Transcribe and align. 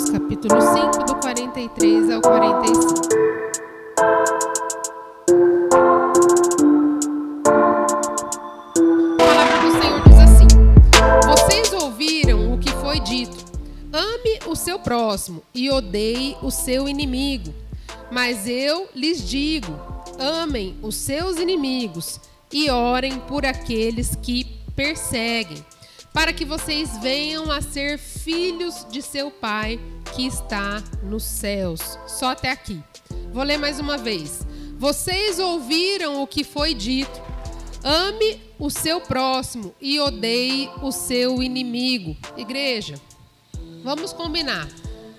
Mateus 0.00 0.10
capítulo 0.10 0.60
5, 0.60 1.04
do 1.04 1.14
43 1.16 2.10
ao 2.10 2.22
45. 2.22 3.00
A 9.12 9.24
palavra 9.24 9.58
do 9.58 9.82
Senhor 9.82 10.02
diz 10.04 10.18
assim: 10.18 10.46
Vocês 11.26 11.72
ouviram 11.74 12.54
o 12.54 12.58
que 12.58 12.70
foi 12.72 13.00
dito: 13.00 13.44
ame 13.92 14.38
o 14.46 14.56
seu 14.56 14.78
próximo 14.78 15.42
e 15.54 15.68
odeie 15.70 16.36
o 16.42 16.50
seu 16.50 16.88
inimigo. 16.88 17.52
Mas 18.10 18.48
eu 18.48 18.88
lhes 18.94 19.28
digo: 19.28 19.76
amem 20.18 20.76
os 20.82 20.94
seus 20.94 21.38
inimigos 21.38 22.18
e 22.50 22.70
orem 22.70 23.18
por 23.20 23.44
aqueles 23.44 24.16
que 24.16 24.44
perseguem, 24.74 25.62
para 26.12 26.32
que 26.32 26.44
vocês 26.44 26.98
venham 26.98 27.50
a 27.50 27.60
ser 27.60 27.98
filhos 27.98 28.86
de 28.90 29.00
seu 29.00 29.30
Pai 29.30 29.78
que 30.14 30.26
está 30.26 30.82
nos 31.02 31.24
céus. 31.24 31.98
Só 32.06 32.30
até 32.30 32.50
aqui. 32.50 32.82
Vou 33.32 33.42
ler 33.42 33.58
mais 33.58 33.78
uma 33.78 33.96
vez. 33.96 34.46
Vocês 34.76 35.38
ouviram 35.38 36.22
o 36.22 36.26
que 36.26 36.42
foi 36.42 36.74
dito: 36.74 37.20
ame 37.84 38.40
o 38.58 38.70
seu 38.70 39.00
próximo 39.00 39.74
e 39.80 40.00
odeie 40.00 40.70
o 40.82 40.90
seu 40.90 41.42
inimigo. 41.42 42.16
Igreja, 42.36 43.00
vamos 43.82 44.12
combinar. 44.12 44.68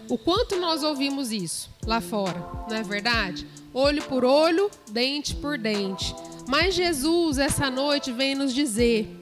O 0.10 0.18
quanto 0.18 0.60
nós 0.60 0.84
ouvimos 0.84 1.32
isso 1.32 1.70
lá 1.86 2.02
fora, 2.02 2.46
não 2.70 2.76
é 2.76 2.84
verdade? 2.84 3.48
Olho 3.74 4.04
por 4.04 4.26
olho, 4.26 4.70
dente 4.90 5.34
por 5.36 5.58
dente. 5.58 6.14
Mas 6.48 6.76
Jesus, 6.76 7.38
essa 7.38 7.70
noite, 7.70 8.12
vem 8.12 8.36
nos 8.36 8.54
dizer: 8.54 9.18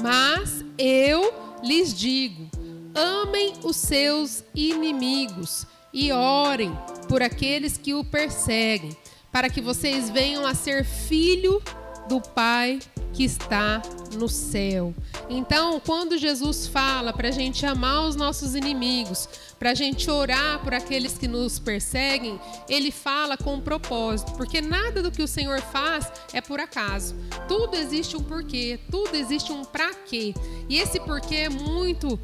Mas 0.00 0.64
eu 0.78 1.34
lhes 1.62 1.92
digo, 1.92 2.48
amem 2.94 3.54
os 3.64 3.76
seus 3.76 4.44
inimigos 4.54 5.66
e 5.92 6.12
orem 6.12 6.76
por 7.08 7.22
aqueles 7.22 7.76
que 7.76 7.94
o 7.94 8.04
perseguem, 8.04 8.96
para 9.32 9.50
que 9.50 9.60
vocês 9.60 10.08
venham 10.08 10.46
a 10.46 10.54
ser 10.54 10.84
filho 10.84 11.60
do 12.08 12.20
Pai 12.20 12.78
que 13.12 13.24
está 13.24 13.82
no 14.16 14.28
céu. 14.28 14.94
Então, 15.28 15.80
quando 15.84 16.16
Jesus 16.16 16.66
fala 16.66 17.12
para 17.12 17.28
a 17.28 17.32
gente 17.32 17.64
amar 17.66 18.06
os 18.06 18.16
nossos 18.16 18.54
inimigos, 18.54 19.28
para 19.58 19.70
a 19.70 19.74
gente 19.74 20.10
orar 20.10 20.60
por 20.62 20.72
aqueles 20.72 21.18
que 21.18 21.28
nos 21.28 21.58
perseguem, 21.58 22.40
ele 22.68 22.90
fala 22.90 23.36
com 23.36 23.60
propósito, 23.60 24.32
porque 24.32 24.60
nada 24.60 25.02
do 25.02 25.10
que 25.10 25.22
o 25.22 25.28
Senhor 25.28 25.60
faz 25.60 26.10
é 26.32 26.40
por 26.40 26.60
acaso. 26.60 27.14
Tudo 27.46 27.76
existe 27.76 28.16
um 28.16 28.22
porquê, 28.22 28.78
tudo 28.90 29.14
existe 29.16 29.52
um 29.52 29.64
para 29.64 29.92
quê. 29.94 30.32
E 30.68 30.78
esse 30.78 31.00
porquê 31.00 31.36
é 31.36 31.48
muito 31.48 32.18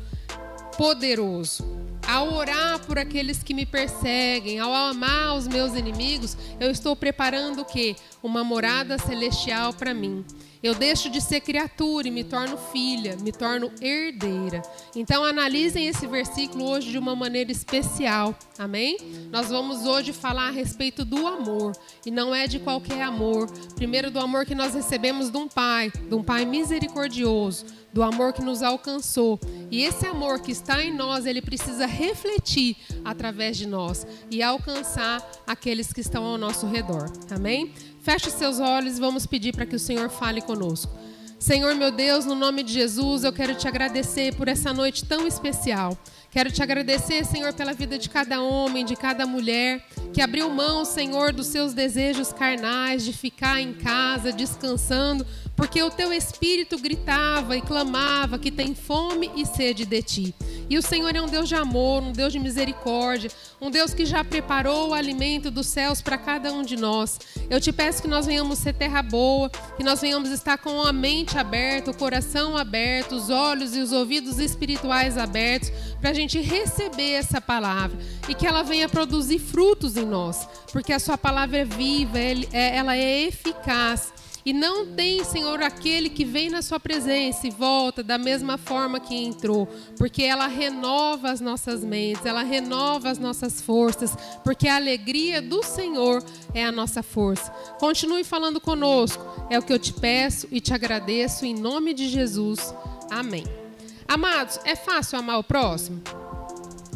poderoso. 0.77 1.65
Ao 2.07 2.35
orar 2.35 2.81
por 2.81 2.99
aqueles 2.99 3.43
que 3.43 3.55
me 3.55 3.65
perseguem, 3.65 4.59
ao 4.59 4.73
amar 4.73 5.37
os 5.37 5.49
meus 5.49 5.75
inimigos, 5.75 6.37
eu 6.61 6.71
estou 6.71 6.95
preparando 6.95 7.63
o 7.63 7.65
quê? 7.65 7.97
Uma 8.23 8.45
morada 8.45 8.99
celestial 8.99 9.73
para 9.73 9.95
mim. 9.95 10.25
Eu 10.65 10.75
deixo 10.75 11.11
de 11.11 11.21
ser 11.21 11.43
criatura 11.43 12.09
e 12.09 12.11
me 12.11 12.25
torno 12.25 12.57
filha, 12.57 13.17
me 13.17 13.31
torno 13.31 13.71
herdeira. 13.83 14.63
Então 14.97 15.23
analisem 15.23 15.87
esse 15.87 16.07
versículo 16.07 16.71
hoje 16.71 16.91
de 16.91 16.97
uma 16.97 17.15
maneira 17.15 17.53
especial. 17.53 18.35
Amém? 18.59 18.97
Nós 19.31 19.51
vamos 19.51 19.85
hoje 19.85 20.15
falar 20.15 20.49
a 20.49 20.51
respeito 20.51 21.05
do 21.05 21.27
amor. 21.27 21.77
E 22.07 22.11
não 22.11 22.35
é 22.35 22.47
de 22.47 22.59
qualquer 22.59 23.03
amor. 23.03 23.47
Primeiro 23.75 24.11
do 24.11 24.19
amor 24.19 24.47
que 24.47 24.55
nós 24.55 24.73
recebemos 24.73 25.29
de 25.29 25.37
um 25.37 25.47
pai, 25.47 25.93
de 25.93 26.15
um 26.15 26.23
pai 26.23 26.47
misericordioso, 26.47 27.67
do 27.93 28.03
amor 28.03 28.33
que 28.33 28.43
nos 28.43 28.63
alcançou. 28.63 29.39
E 29.71 29.83
esse 29.83 30.07
amor 30.07 30.41
que 30.41 30.51
está 30.51 30.83
em 30.83 30.95
nós, 30.95 31.27
ele 31.27 31.43
precisa 31.43 31.85
refletir 31.85 32.79
através 33.05 33.59
de 33.59 33.67
nós 33.67 34.07
e 34.31 34.43
alcançar 34.43 35.21
aqueles 35.47 35.93
que 35.93 36.01
estão 36.01 36.25
ao 36.25 36.39
nosso 36.39 36.67
redor. 36.67 37.13
Amém? 37.31 37.71
Feche 38.05 38.31
seus 38.31 38.61
olhos 38.61 38.99
e 38.99 39.01
vamos 39.01 39.27
pedir 39.27 39.55
para 39.55 39.65
que 39.65 39.77
o 39.77 39.79
Senhor 39.79 40.11
fale 40.11 40.43
conosco. 40.43 40.93
Senhor 41.39 41.75
meu 41.75 41.91
Deus, 41.91 42.27
no 42.27 42.35
nome 42.35 42.63
de 42.63 42.71
Jesus, 42.71 43.25
eu 43.25 43.33
quero 43.33 43.55
te 43.55 43.67
agradecer 43.67 44.35
por 44.35 44.47
essa 44.47 44.75
noite 44.75 45.07
tão 45.07 45.27
especial. 45.27 45.97
Quero 46.35 46.51
te 46.51 46.61
agradecer, 46.61 47.25
Senhor, 47.25 47.53
pela 47.53 47.73
vida 47.73 47.97
de 47.97 48.09
cada 48.09 48.43
homem, 48.43 48.85
de 48.85 48.97
cada 48.97 49.25
mulher, 49.25 49.87
que 50.13 50.21
abriu 50.21 50.51
mão, 50.51 50.85
Senhor, 50.85 51.33
dos 51.33 51.47
seus 51.47 51.73
desejos 51.73 52.33
carnais, 52.33 53.05
de 53.05 53.13
ficar 53.13 53.61
em 53.61 53.73
casa, 53.73 54.33
descansando, 54.33 55.25
porque 55.57 55.81
o 55.81 55.91
teu 55.93 56.13
espírito 56.13 56.77
gritava 56.77 57.57
e 57.57 57.63
clamava 57.63 58.37
que 58.37 58.51
tem 58.51 58.75
fome 58.75 59.31
e 59.37 59.47
sede 59.47 59.87
de 59.87 60.03
ti. 60.03 60.35
E 60.69 60.79
o 60.79 60.83
Senhor 60.83 61.15
é 61.15 61.21
um 61.21 61.29
Deus 61.29 61.49
de 61.49 61.55
amor, 61.55 62.03
um 62.03 62.11
Deus 62.11 62.33
de 62.33 62.41
misericórdia, 62.41 63.31
um 63.61 63.71
Deus 63.71 63.93
que 63.93 64.07
já 64.07 64.25
preparou 64.25 64.89
o 64.89 64.95
alimento 64.95 65.51
dos 65.51 65.67
céus 65.67 66.01
para 66.01 66.17
cada 66.17 66.53
um 66.53 66.63
de 66.63 66.77
nós. 66.77 67.19
Eu 67.51 67.61
te 67.61 67.71
peço 67.71 68.03
que 68.03 68.09
nós 68.09 68.27
venhamos 68.27 68.59
ser 68.59 68.73
terra 68.73 69.03
boa, 69.03 69.51
que 69.77 69.85
nós 69.85 70.01
venhamos 70.01 70.31
estar 70.31 70.59
com 70.59 70.83
a 70.83 70.93
mente 70.93 71.37
aberta, 71.39 71.91
o 71.91 71.97
coração 71.97 72.57
aberto, 72.57 73.15
os 73.15 73.31
olhos 73.31 73.77
e 73.77 73.81
os 73.81 73.93
ouvidos 73.93 74.39
espirituais 74.39 75.19
abertos, 75.19 75.71
para 76.01 76.11
a 76.11 76.15
gente 76.15 76.24
receber 76.27 77.13
essa 77.13 77.41
palavra 77.41 77.99
e 78.29 78.35
que 78.35 78.47
ela 78.47 78.63
venha 78.63 78.89
produzir 78.89 79.39
frutos 79.39 79.97
em 79.97 80.05
nós, 80.05 80.49
porque 80.73 80.93
a 80.93 80.99
sua 80.99 81.19
palavra 81.19 81.59
é 81.59 81.65
viva, 81.65 82.19
é, 82.19 82.77
ela 82.77 82.97
é 82.97 83.23
eficaz. 83.23 84.13
E 84.47 84.53
não 84.53 84.85
tem, 84.85 85.25
Senhor, 85.25 85.63
aquele 85.63 86.11
que 86.11 86.25
vem 86.25 86.51
na 86.51 86.61
Sua 86.61 86.79
presença 86.79 87.47
e 87.47 87.51
volta 87.51 88.03
da 88.03 88.19
mesma 88.19 88.59
forma 88.59 89.01
que 89.01 89.15
entrou, 89.15 89.67
porque 89.97 90.23
ela 90.23 90.47
renova 90.47 91.31
as 91.31 91.41
nossas 91.41 91.83
mentes, 91.83 92.27
ela 92.27 92.43
renova 92.43 93.09
as 93.09 93.19
nossas 93.19 93.63
forças, 93.63 94.15
porque 94.45 94.69
a 94.69 94.77
alegria 94.77 95.41
do 95.41 95.63
Senhor 95.63 96.23
é 96.53 96.63
a 96.63 96.71
nossa 96.71 97.03
força. 97.03 97.51
Continue 97.79 98.23
falando 98.23 98.61
conosco, 98.61 99.25
é 99.49 99.59
o 99.59 99.63
que 99.63 99.73
eu 99.73 99.79
te 99.79 99.95
peço 99.95 100.47
e 100.51 100.61
te 100.61 100.75
agradeço 100.75 101.47
em 101.47 101.55
nome 101.55 101.95
de 101.95 102.07
Jesus. 102.07 102.75
Amém. 103.11 103.64
Amados, 104.07 104.61
é 104.65 104.77
fácil 104.77 105.19
amar 105.19 105.39
o 105.39 105.45
próximo? 105.45 106.03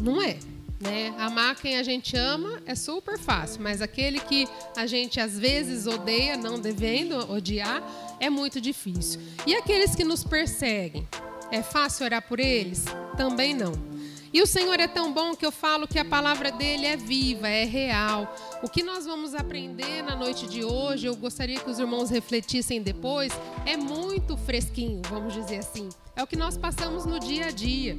Não 0.01 0.21
é. 0.21 0.37
Né? 0.79 1.13
Amar 1.17 1.55
quem 1.55 1.77
a 1.77 1.83
gente 1.83 2.15
ama 2.15 2.61
é 2.65 2.73
super 2.73 3.19
fácil, 3.19 3.61
mas 3.61 3.81
aquele 3.81 4.19
que 4.19 4.47
a 4.77 4.85
gente 4.85 5.19
às 5.19 5.37
vezes 5.37 5.85
odeia, 5.85 6.37
não 6.37 6.57
devendo 6.57 7.29
odiar, 7.29 7.83
é 8.19 8.29
muito 8.29 8.61
difícil. 8.61 9.19
E 9.45 9.55
aqueles 9.55 9.93
que 9.93 10.05
nos 10.05 10.23
perseguem, 10.23 11.05
é 11.51 11.61
fácil 11.61 12.05
orar 12.05 12.21
por 12.21 12.39
eles? 12.39 12.85
Também 13.17 13.53
não. 13.53 13.88
E 14.31 14.41
o 14.41 14.47
Senhor 14.47 14.79
é 14.79 14.87
tão 14.87 15.11
bom 15.11 15.35
que 15.35 15.45
eu 15.45 15.51
falo 15.51 15.87
que 15.87 15.97
a 15.97 16.05
palavra 16.05 16.51
dele 16.51 16.85
é 16.85 16.95
viva, 16.95 17.47
é 17.47 17.65
real. 17.65 18.35
O 18.61 18.69
que 18.69 18.83
nós 18.83 19.05
vamos 19.05 19.33
aprender 19.33 20.03
na 20.03 20.15
noite 20.15 20.47
de 20.47 20.63
hoje, 20.63 21.07
eu 21.07 21.15
gostaria 21.15 21.59
que 21.59 21.69
os 21.69 21.79
irmãos 21.79 22.11
refletissem 22.11 22.81
depois, 22.81 23.31
é 23.65 23.75
muito 23.75 24.37
fresquinho, 24.37 25.01
vamos 25.09 25.33
dizer 25.33 25.57
assim. 25.57 25.89
É 26.15 26.21
o 26.21 26.27
que 26.27 26.35
nós 26.35 26.57
passamos 26.57 27.05
no 27.05 27.19
dia 27.19 27.47
a 27.47 27.51
dia. 27.51 27.97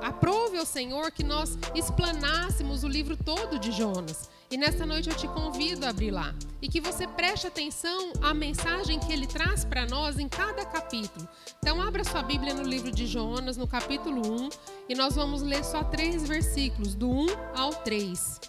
Aprove 0.00 0.58
ao 0.58 0.66
Senhor 0.66 1.10
que 1.10 1.24
nós 1.24 1.58
explanássemos 1.74 2.84
o 2.84 2.88
livro 2.88 3.16
todo 3.16 3.58
de 3.58 3.72
Jonas. 3.72 4.28
E 4.50 4.56
nessa 4.56 4.86
noite 4.86 5.10
eu 5.10 5.16
te 5.16 5.26
convido 5.26 5.84
a 5.84 5.88
abrir 5.88 6.12
lá. 6.12 6.32
E 6.62 6.68
que 6.68 6.80
você 6.80 7.06
preste 7.06 7.46
atenção 7.46 8.12
à 8.22 8.32
mensagem 8.32 8.98
que 9.00 9.12
ele 9.12 9.26
traz 9.26 9.64
para 9.64 9.86
nós 9.86 10.18
em 10.18 10.28
cada 10.28 10.64
capítulo. 10.64 11.28
Então, 11.58 11.82
abra 11.82 12.04
sua 12.04 12.22
Bíblia 12.22 12.54
no 12.54 12.62
livro 12.62 12.92
de 12.92 13.06
Jonas, 13.06 13.56
no 13.56 13.66
capítulo 13.66 14.22
1. 14.44 14.48
E 14.88 14.94
nós 14.94 15.16
vamos 15.16 15.42
ler 15.42 15.64
só 15.64 15.82
três 15.82 16.26
versículos, 16.26 16.94
do 16.94 17.10
1 17.10 17.26
ao 17.56 17.74
3. 17.74 18.40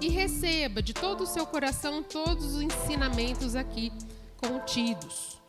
E 0.00 0.08
receba 0.08 0.82
de 0.82 0.92
todo 0.92 1.22
o 1.22 1.26
seu 1.26 1.46
coração 1.46 2.02
todos 2.02 2.56
os 2.56 2.62
ensinamentos 2.62 3.54
aqui 3.54 3.92
contidos. 4.36 5.40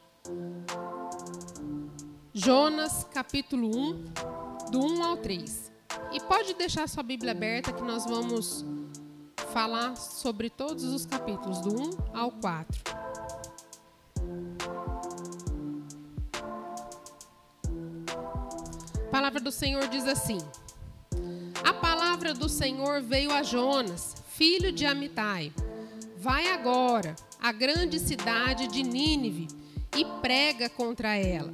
Jonas, 2.34 3.03
capítulo 3.11 3.75
1 3.75 4.03
do 4.72 4.79
1 4.79 5.03
ao 5.03 5.17
3. 5.17 5.72
E 6.13 6.22
pode 6.22 6.53
deixar 6.53 6.87
sua 6.87 7.03
Bíblia 7.03 7.31
aberta 7.31 7.73
que 7.73 7.81
nós 7.81 8.05
vamos 8.05 8.63
falar 9.58 9.96
sobre 9.98 10.52
todos 10.52 10.84
os 10.84 11.04
capítulos, 11.04 11.62
do 11.62 11.82
1 11.82 11.90
ao 12.14 12.30
4. 12.30 12.80
A 19.00 19.09
palavra 19.09 19.40
do 19.40 19.52
Senhor 19.52 19.88
diz 19.88 20.06
assim: 20.06 20.38
A 21.66 21.74
palavra 21.74 22.36
do 22.36 22.48
Senhor 22.48 23.02
veio 23.02 23.34
a 23.34 23.42
Jonas, 23.42 24.14
filho 24.28 24.72
de 24.72 24.86
Amitai. 24.86 25.52
Vai 26.20 26.52
agora 26.52 27.16
à 27.42 27.52
grande 27.52 27.98
cidade 27.98 28.68
de 28.68 28.84
Nínive 28.84 29.48
e 29.98 30.06
prega 30.22 30.70
contra 30.70 31.16
ela 31.16 31.52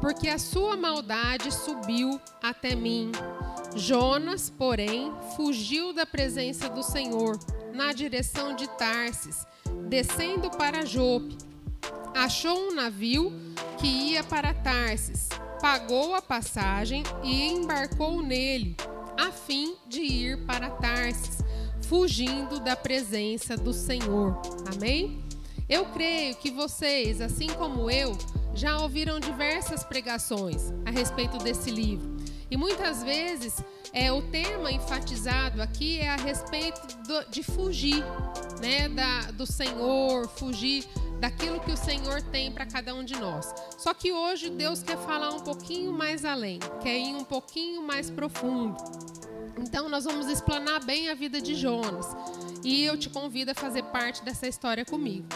porque 0.00 0.28
a 0.28 0.38
sua 0.38 0.76
maldade 0.76 1.50
subiu 1.50 2.20
até 2.42 2.74
mim. 2.74 3.10
Jonas, 3.76 4.48
porém, 4.48 5.12
fugiu 5.36 5.92
da 5.92 6.06
presença 6.06 6.66
do 6.66 6.82
Senhor 6.82 7.38
na 7.74 7.92
direção 7.92 8.56
de 8.56 8.66
Tarsis, 8.70 9.46
descendo 9.86 10.50
para 10.50 10.86
Jope. 10.86 11.36
Achou 12.14 12.58
um 12.58 12.74
navio 12.74 13.30
que 13.78 13.86
ia 13.86 14.24
para 14.24 14.54
Tarsis, 14.54 15.28
pagou 15.60 16.14
a 16.14 16.22
passagem 16.22 17.02
e 17.22 17.48
embarcou 17.48 18.22
nele. 18.22 18.74
a 19.18 19.30
fim 19.30 19.76
de 19.86 20.00
ir 20.00 20.46
para 20.46 20.70
Tarsis, 20.70 21.38
fugindo 21.86 22.60
da 22.60 22.76
presença 22.76 23.56
do 23.56 23.72
Senhor. 23.72 24.40
Amém? 24.74 25.22
Eu 25.68 25.86
creio 25.86 26.34
que 26.36 26.50
vocês, 26.50 27.20
assim 27.20 27.48
como 27.48 27.90
eu, 27.90 28.16
já 28.54 28.78
ouviram 28.78 29.20
diversas 29.20 29.84
pregações 29.84 30.72
a 30.84 30.90
respeito 30.90 31.38
desse 31.38 31.70
livro. 31.70 32.15
E 32.50 32.56
muitas 32.56 33.02
vezes 33.02 33.56
é, 33.92 34.12
o 34.12 34.22
tema 34.22 34.70
enfatizado 34.70 35.60
aqui 35.60 35.98
é 35.98 36.08
a 36.08 36.16
respeito 36.16 36.80
do, 37.06 37.30
de 37.30 37.42
fugir 37.42 38.04
né, 38.60 38.88
da, 38.88 39.32
do 39.32 39.46
Senhor, 39.46 40.28
fugir 40.28 40.86
daquilo 41.20 41.60
que 41.60 41.72
o 41.72 41.76
Senhor 41.76 42.22
tem 42.22 42.52
para 42.52 42.66
cada 42.66 42.94
um 42.94 43.04
de 43.04 43.16
nós. 43.16 43.52
Só 43.78 43.92
que 43.94 44.12
hoje 44.12 44.50
Deus 44.50 44.82
quer 44.82 44.98
falar 44.98 45.30
um 45.30 45.40
pouquinho 45.40 45.92
mais 45.92 46.24
além, 46.24 46.60
quer 46.82 46.98
ir 46.98 47.14
um 47.14 47.24
pouquinho 47.24 47.82
mais 47.82 48.10
profundo. 48.10 48.76
Então 49.58 49.88
nós 49.88 50.04
vamos 50.04 50.28
explanar 50.28 50.84
bem 50.84 51.08
a 51.08 51.14
vida 51.14 51.40
de 51.40 51.54
Jonas. 51.54 52.06
E 52.62 52.84
eu 52.84 52.96
te 52.96 53.08
convido 53.08 53.52
a 53.52 53.54
fazer 53.54 53.82
parte 53.84 54.22
dessa 54.24 54.46
história 54.46 54.84
comigo. 54.84 55.26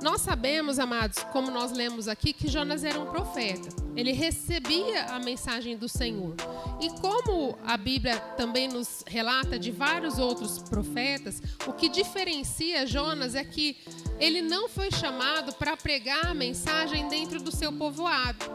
Nós 0.00 0.20
sabemos, 0.20 0.78
amados, 0.78 1.18
como 1.32 1.50
nós 1.50 1.72
lemos 1.72 2.06
aqui, 2.06 2.32
que 2.32 2.48
Jonas 2.48 2.84
era 2.84 3.00
um 3.00 3.06
profeta. 3.06 3.68
Ele 3.96 4.12
recebia 4.12 5.06
a 5.06 5.18
mensagem 5.18 5.76
do 5.76 5.88
Senhor. 5.88 6.36
E 6.80 6.88
como 7.00 7.58
a 7.66 7.76
Bíblia 7.76 8.16
também 8.36 8.68
nos 8.68 9.02
relata 9.06 9.58
de 9.58 9.72
vários 9.72 10.18
outros 10.18 10.60
profetas, 10.60 11.42
o 11.66 11.72
que 11.72 11.88
diferencia 11.88 12.86
Jonas 12.86 13.34
é 13.34 13.42
que 13.42 13.76
ele 14.20 14.40
não 14.40 14.68
foi 14.68 14.90
chamado 14.92 15.52
para 15.54 15.76
pregar 15.76 16.26
a 16.26 16.34
mensagem 16.34 17.08
dentro 17.08 17.42
do 17.42 17.50
seu 17.50 17.72
povoado 17.72 18.46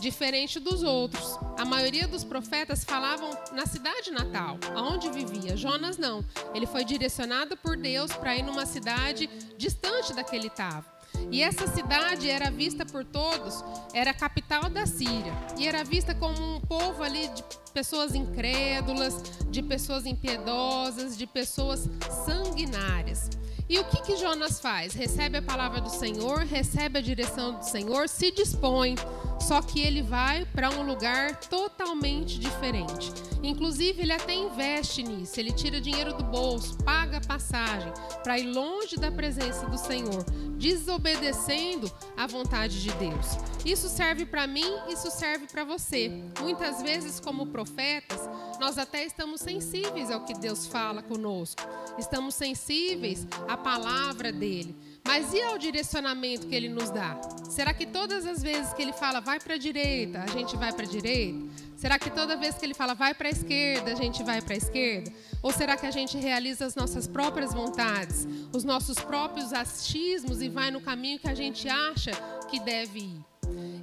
diferente 0.00 0.58
dos 0.60 0.82
outros. 0.82 1.38
A 1.58 1.64
maioria 1.64 2.06
dos 2.06 2.24
profetas 2.24 2.84
falavam 2.84 3.30
na 3.52 3.66
cidade 3.66 4.10
natal, 4.10 4.58
onde 4.76 5.10
vivia. 5.10 5.56
Jonas 5.56 5.98
não. 5.98 6.24
Ele 6.54 6.66
foi 6.66 6.84
direcionado 6.84 7.56
por 7.56 7.76
Deus 7.76 8.12
para 8.12 8.36
ir 8.36 8.42
numa 8.42 8.66
cidade 8.66 9.28
distante 9.56 10.12
da 10.14 10.22
que 10.22 10.36
ele 10.36 10.48
estava. 10.48 10.98
E 11.30 11.42
essa 11.42 11.66
cidade 11.66 12.30
era 12.30 12.50
vista 12.50 12.86
por 12.86 13.04
todos, 13.04 13.62
era 13.92 14.12
a 14.12 14.14
capital 14.14 14.70
da 14.70 14.86
Síria. 14.86 15.32
E 15.58 15.66
era 15.66 15.84
vista 15.84 16.14
como 16.14 16.56
um 16.56 16.60
povo 16.60 17.02
ali 17.02 17.28
de 17.28 17.44
pessoas 17.72 18.14
incrédulas, 18.14 19.14
de 19.50 19.62
pessoas 19.62 20.06
impiedosas, 20.06 21.18
de 21.18 21.26
pessoas 21.26 21.88
sanguinárias. 22.24 23.28
E 23.68 23.78
o 23.78 23.84
que, 23.84 24.00
que 24.00 24.16
Jonas 24.16 24.60
faz? 24.60 24.94
Recebe 24.94 25.36
a 25.36 25.42
palavra 25.42 25.78
do 25.80 25.90
Senhor, 25.90 26.38
recebe 26.38 26.98
a 26.98 27.02
direção 27.02 27.58
do 27.58 27.64
Senhor, 27.64 28.08
se 28.08 28.30
dispõe. 28.30 28.94
Só 29.40 29.62
que 29.62 29.80
ele 29.80 30.02
vai 30.02 30.44
para 30.44 30.70
um 30.70 30.82
lugar 30.82 31.36
totalmente 31.40 32.38
diferente. 32.38 33.12
Inclusive, 33.42 34.02
ele 34.02 34.12
até 34.12 34.34
investe 34.34 35.02
nisso. 35.02 35.38
Ele 35.38 35.52
tira 35.52 35.80
dinheiro 35.80 36.12
do 36.14 36.24
bolso, 36.24 36.76
paga 36.78 37.20
passagem 37.20 37.92
para 38.22 38.38
ir 38.38 38.46
longe 38.46 38.96
da 38.96 39.10
presença 39.10 39.66
do 39.66 39.78
Senhor, 39.78 40.24
desobedecendo 40.56 41.90
à 42.16 42.26
vontade 42.26 42.82
de 42.82 42.90
Deus. 42.92 43.38
Isso 43.64 43.88
serve 43.88 44.26
para 44.26 44.46
mim, 44.46 44.66
isso 44.88 45.10
serve 45.10 45.46
para 45.46 45.64
você. 45.64 46.10
Muitas 46.40 46.82
vezes, 46.82 47.20
como 47.20 47.46
profetas, 47.46 48.28
nós 48.60 48.76
até 48.76 49.04
estamos 49.04 49.40
sensíveis 49.40 50.10
ao 50.10 50.24
que 50.24 50.34
Deus 50.34 50.66
fala 50.66 51.02
conosco. 51.02 51.62
Estamos 51.98 52.34
sensíveis 52.34 53.26
à 53.46 53.56
palavra 53.56 54.32
dele. 54.32 54.76
Mas 55.08 55.32
e 55.32 55.40
ao 55.40 55.56
direcionamento 55.56 56.46
que 56.46 56.54
ele 56.54 56.68
nos 56.68 56.90
dá? 56.90 57.18
Será 57.48 57.72
que 57.72 57.86
todas 57.86 58.26
as 58.26 58.42
vezes 58.42 58.74
que 58.74 58.82
ele 58.82 58.92
fala 58.92 59.22
vai 59.22 59.40
para 59.40 59.54
a 59.54 59.56
direita, 59.56 60.22
a 60.22 60.26
gente 60.26 60.54
vai 60.54 60.70
para 60.70 60.84
a 60.84 60.86
direita? 60.86 61.48
Será 61.78 61.98
que 61.98 62.10
toda 62.10 62.36
vez 62.36 62.56
que 62.56 62.66
ele 62.66 62.74
fala 62.74 62.92
vai 62.92 63.14
para 63.14 63.28
a 63.28 63.30
esquerda, 63.30 63.90
a 63.90 63.94
gente 63.94 64.22
vai 64.22 64.42
para 64.42 64.52
a 64.52 64.58
esquerda? 64.58 65.10
Ou 65.42 65.50
será 65.50 65.78
que 65.78 65.86
a 65.86 65.90
gente 65.90 66.18
realiza 66.18 66.66
as 66.66 66.74
nossas 66.74 67.08
próprias 67.08 67.54
vontades, 67.54 68.28
os 68.52 68.64
nossos 68.64 68.98
próprios 68.98 69.54
achismos 69.54 70.42
e 70.42 70.48
vai 70.50 70.70
no 70.70 70.80
caminho 70.82 71.18
que 71.18 71.30
a 71.30 71.34
gente 71.34 71.66
acha 71.70 72.10
que 72.50 72.60
deve 72.60 72.98
ir? 72.98 73.24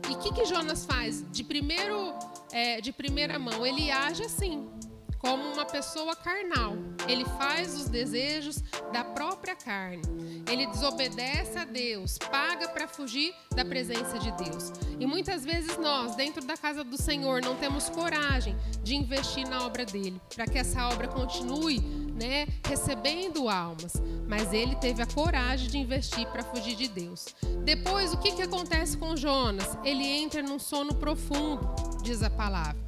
E 0.07 0.13
o 0.13 0.19
que, 0.19 0.31
que 0.31 0.45
Jonas 0.45 0.85
faz? 0.85 1.25
De, 1.31 1.43
primeiro, 1.43 2.13
é, 2.51 2.79
de 2.79 2.93
primeira 2.93 3.39
mão, 3.39 3.65
ele 3.65 3.89
age 3.89 4.21
assim 4.21 4.69
como 5.25 5.51
uma 5.51 5.65
pessoa 5.65 6.15
carnal. 6.15 6.73
Ele 7.07 7.25
faz 7.25 7.73
os 7.73 7.89
desejos 7.89 8.61
da 8.93 9.03
própria 9.03 9.55
carne. 9.55 10.03
Ele 10.47 10.67
desobedece 10.67 11.57
a 11.57 11.65
Deus, 11.65 12.19
paga 12.19 12.67
para 12.67 12.87
fugir 12.87 13.33
da 13.55 13.65
presença 13.65 14.19
de 14.19 14.31
Deus. 14.33 14.71
E 14.99 15.05
muitas 15.07 15.43
vezes 15.43 15.77
nós, 15.77 16.15
dentro 16.15 16.45
da 16.45 16.55
casa 16.55 16.83
do 16.83 16.95
Senhor, 16.95 17.41
não 17.41 17.55
temos 17.55 17.89
coragem 17.89 18.55
de 18.83 18.95
investir 18.95 19.49
na 19.49 19.65
obra 19.65 19.83
dele, 19.83 20.21
para 20.35 20.45
que 20.45 20.59
essa 20.59 20.89
obra 20.89 21.07
continue, 21.07 21.79
né, 21.79 22.45
recebendo 22.67 23.49
almas. 23.49 23.93
Mas 24.27 24.53
ele 24.53 24.75
teve 24.75 25.01
a 25.01 25.07
coragem 25.07 25.69
de 25.69 25.79
investir 25.79 26.27
para 26.27 26.43
fugir 26.43 26.75
de 26.75 26.87
Deus. 26.87 27.25
Depois, 27.63 28.13
o 28.13 28.17
que, 28.17 28.31
que 28.33 28.43
acontece 28.43 28.95
com 28.95 29.15
Jonas? 29.15 29.75
Ele 29.83 30.05
entra 30.05 30.43
num 30.43 30.59
sono 30.59 30.93
profundo, 30.93 31.67
diz 32.03 32.21
a 32.21 32.29
palavra. 32.29 32.85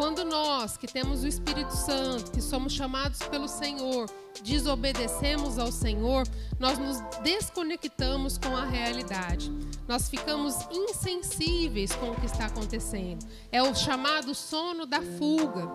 Quando 0.00 0.24
nós, 0.24 0.78
que 0.78 0.86
temos 0.86 1.24
o 1.24 1.26
Espírito 1.26 1.76
Santo, 1.76 2.30
que 2.30 2.40
somos 2.40 2.72
chamados 2.72 3.18
pelo 3.24 3.46
Senhor, 3.46 4.10
desobedecemos 4.42 5.58
ao 5.58 5.70
Senhor, 5.70 6.26
nós 6.58 6.78
nos 6.78 7.00
desconectamos 7.22 8.38
com 8.38 8.56
a 8.56 8.64
realidade. 8.64 9.52
Nós 9.86 10.08
ficamos 10.08 10.54
insensíveis 10.70 11.94
com 11.94 12.12
o 12.12 12.14
que 12.14 12.24
está 12.24 12.46
acontecendo. 12.46 13.26
É 13.52 13.62
o 13.62 13.74
chamado 13.74 14.34
sono 14.34 14.86
da 14.86 15.02
fuga. 15.02 15.66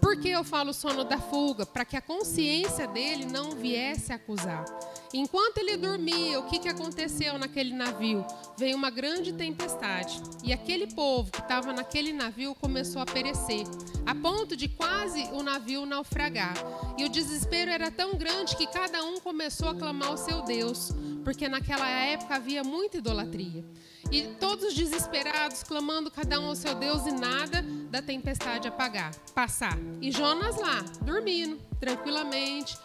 Por 0.00 0.16
que 0.20 0.30
eu 0.30 0.42
falo 0.42 0.72
sono 0.72 1.04
da 1.04 1.18
fuga? 1.18 1.66
Para 1.66 1.84
que 1.84 1.96
a 1.96 2.00
consciência 2.00 2.88
dele 2.88 3.26
não 3.26 3.50
viesse 3.50 4.12
acusar. 4.12 4.64
Enquanto 5.12 5.58
ele 5.58 5.76
dormia, 5.76 6.40
o 6.40 6.44
que, 6.44 6.58
que 6.58 6.68
aconteceu 6.68 7.38
naquele 7.38 7.74
navio? 7.74 8.24
Veio 8.56 8.76
uma 8.76 8.90
grande 8.90 9.32
tempestade 9.32 10.22
e 10.42 10.52
aquele 10.52 10.86
povo 10.86 11.30
que 11.30 11.40
estava 11.40 11.72
naquele 11.72 12.12
navio 12.12 12.54
começou 12.54 13.02
a 13.02 13.06
perecer, 13.06 13.64
a 14.06 14.14
ponto 14.14 14.56
de 14.56 14.68
quase 14.68 15.22
o 15.32 15.42
navio 15.42 15.84
naufragar. 15.84 16.54
E 16.96 17.04
o 17.04 17.08
desespero 17.08 17.70
era 17.70 17.90
tão 17.90 18.14
grande 18.14 18.56
que 18.56 18.66
cada 18.66 19.02
um 19.04 19.20
começou 19.20 19.68
a 19.68 19.74
clamar 19.74 20.08
ao 20.08 20.16
seu 20.16 20.42
Deus, 20.42 20.92
porque 21.24 21.48
naquela 21.48 21.88
época 21.88 22.36
havia 22.36 22.64
muita 22.64 22.98
idolatria. 22.98 23.64
E 24.10 24.22
todos 24.40 24.74
desesperados, 24.74 25.62
clamando 25.62 26.10
cada 26.10 26.40
um 26.40 26.46
ao 26.46 26.56
seu 26.56 26.74
Deus 26.74 27.06
e 27.06 27.12
nada 27.12 27.62
da 27.90 28.00
tempestade 28.00 28.66
apagar, 28.66 29.14
passar. 29.34 29.78
E 30.00 30.10
Jonas 30.10 30.56
lá, 30.56 30.82
dormindo, 31.02 31.58
tranquilamente 31.78 32.78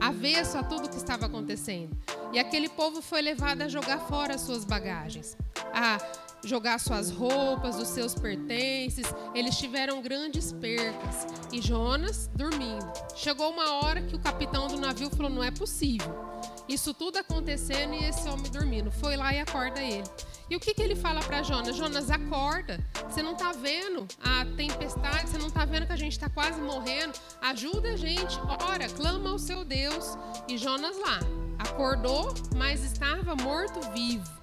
avesso 0.00 0.56
a 0.56 0.62
tudo 0.62 0.86
o 0.86 0.88
que 0.88 0.96
estava 0.96 1.26
acontecendo. 1.26 1.96
E 2.32 2.38
aquele 2.38 2.68
povo 2.68 3.02
foi 3.02 3.20
levado 3.20 3.62
a 3.62 3.68
jogar 3.68 3.98
fora 4.00 4.34
as 4.34 4.42
suas 4.42 4.64
bagagens, 4.64 5.36
a 5.74 5.98
jogar 6.44 6.78
suas 6.78 7.10
roupas, 7.10 7.76
os 7.76 7.88
seus 7.88 8.14
pertences. 8.14 9.06
Eles 9.34 9.56
tiveram 9.58 10.00
grandes 10.02 10.52
percas. 10.52 11.26
E 11.52 11.60
Jonas 11.60 12.30
dormindo. 12.34 12.90
Chegou 13.14 13.50
uma 13.50 13.82
hora 13.82 14.02
que 14.02 14.16
o 14.16 14.18
capitão 14.18 14.68
do 14.68 14.78
navio 14.78 15.10
falou: 15.10 15.30
não 15.30 15.42
é 15.42 15.50
possível. 15.50 16.30
Isso 16.68 16.94
tudo 16.94 17.18
acontecendo 17.18 17.94
e 17.94 18.04
esse 18.04 18.28
homem 18.28 18.50
dormindo. 18.50 18.92
Foi 18.92 19.16
lá 19.16 19.34
e 19.34 19.40
acorda 19.40 19.82
ele. 19.82 20.04
E 20.48 20.56
o 20.56 20.60
que, 20.60 20.72
que 20.72 20.82
ele 20.82 20.94
fala 20.94 21.20
para 21.20 21.42
Jonas? 21.42 21.76
Jonas, 21.76 22.10
acorda. 22.10 22.78
Você 23.08 23.22
não 23.22 23.32
está 23.32 23.52
vendo 23.52 24.06
a 24.22 24.44
tempestade, 24.56 25.28
você 25.28 25.38
não 25.38 25.48
está 25.48 25.64
vendo 25.64 25.86
que 25.86 25.92
a 25.92 25.96
gente 25.96 26.12
está 26.12 26.28
quase 26.28 26.60
morrendo. 26.60 27.18
Ajuda 27.42 27.90
a 27.90 27.96
gente. 27.96 28.38
Ora, 28.68 28.88
clama 28.88 29.30
ao 29.30 29.38
seu 29.38 29.64
Deus. 29.64 30.16
E 30.48 30.56
Jonas 30.56 30.96
lá, 30.98 31.18
acordou, 31.58 32.32
mas 32.56 32.84
estava 32.84 33.34
morto-vivo. 33.34 34.39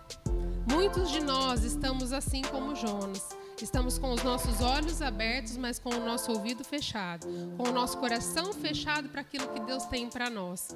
Muitos 0.70 1.10
de 1.10 1.22
nós 1.22 1.64
estamos 1.64 2.12
assim 2.12 2.42
como 2.42 2.76
Jonas. 2.76 3.30
Estamos 3.62 3.98
com 3.98 4.12
os 4.12 4.22
nossos 4.22 4.62
olhos 4.62 5.02
abertos, 5.02 5.58
mas 5.58 5.80
com 5.80 5.90
o 5.90 6.06
nosso 6.06 6.32
ouvido 6.32 6.64
fechado, 6.64 7.26
com 7.58 7.70
o 7.70 7.72
nosso 7.72 7.98
coração 7.98 8.54
fechado 8.54 9.10
para 9.10 9.22
aquilo 9.22 9.48
que 9.48 9.62
Deus 9.62 9.86
tem 9.86 10.10
para 10.10 10.30
nós, 10.30 10.76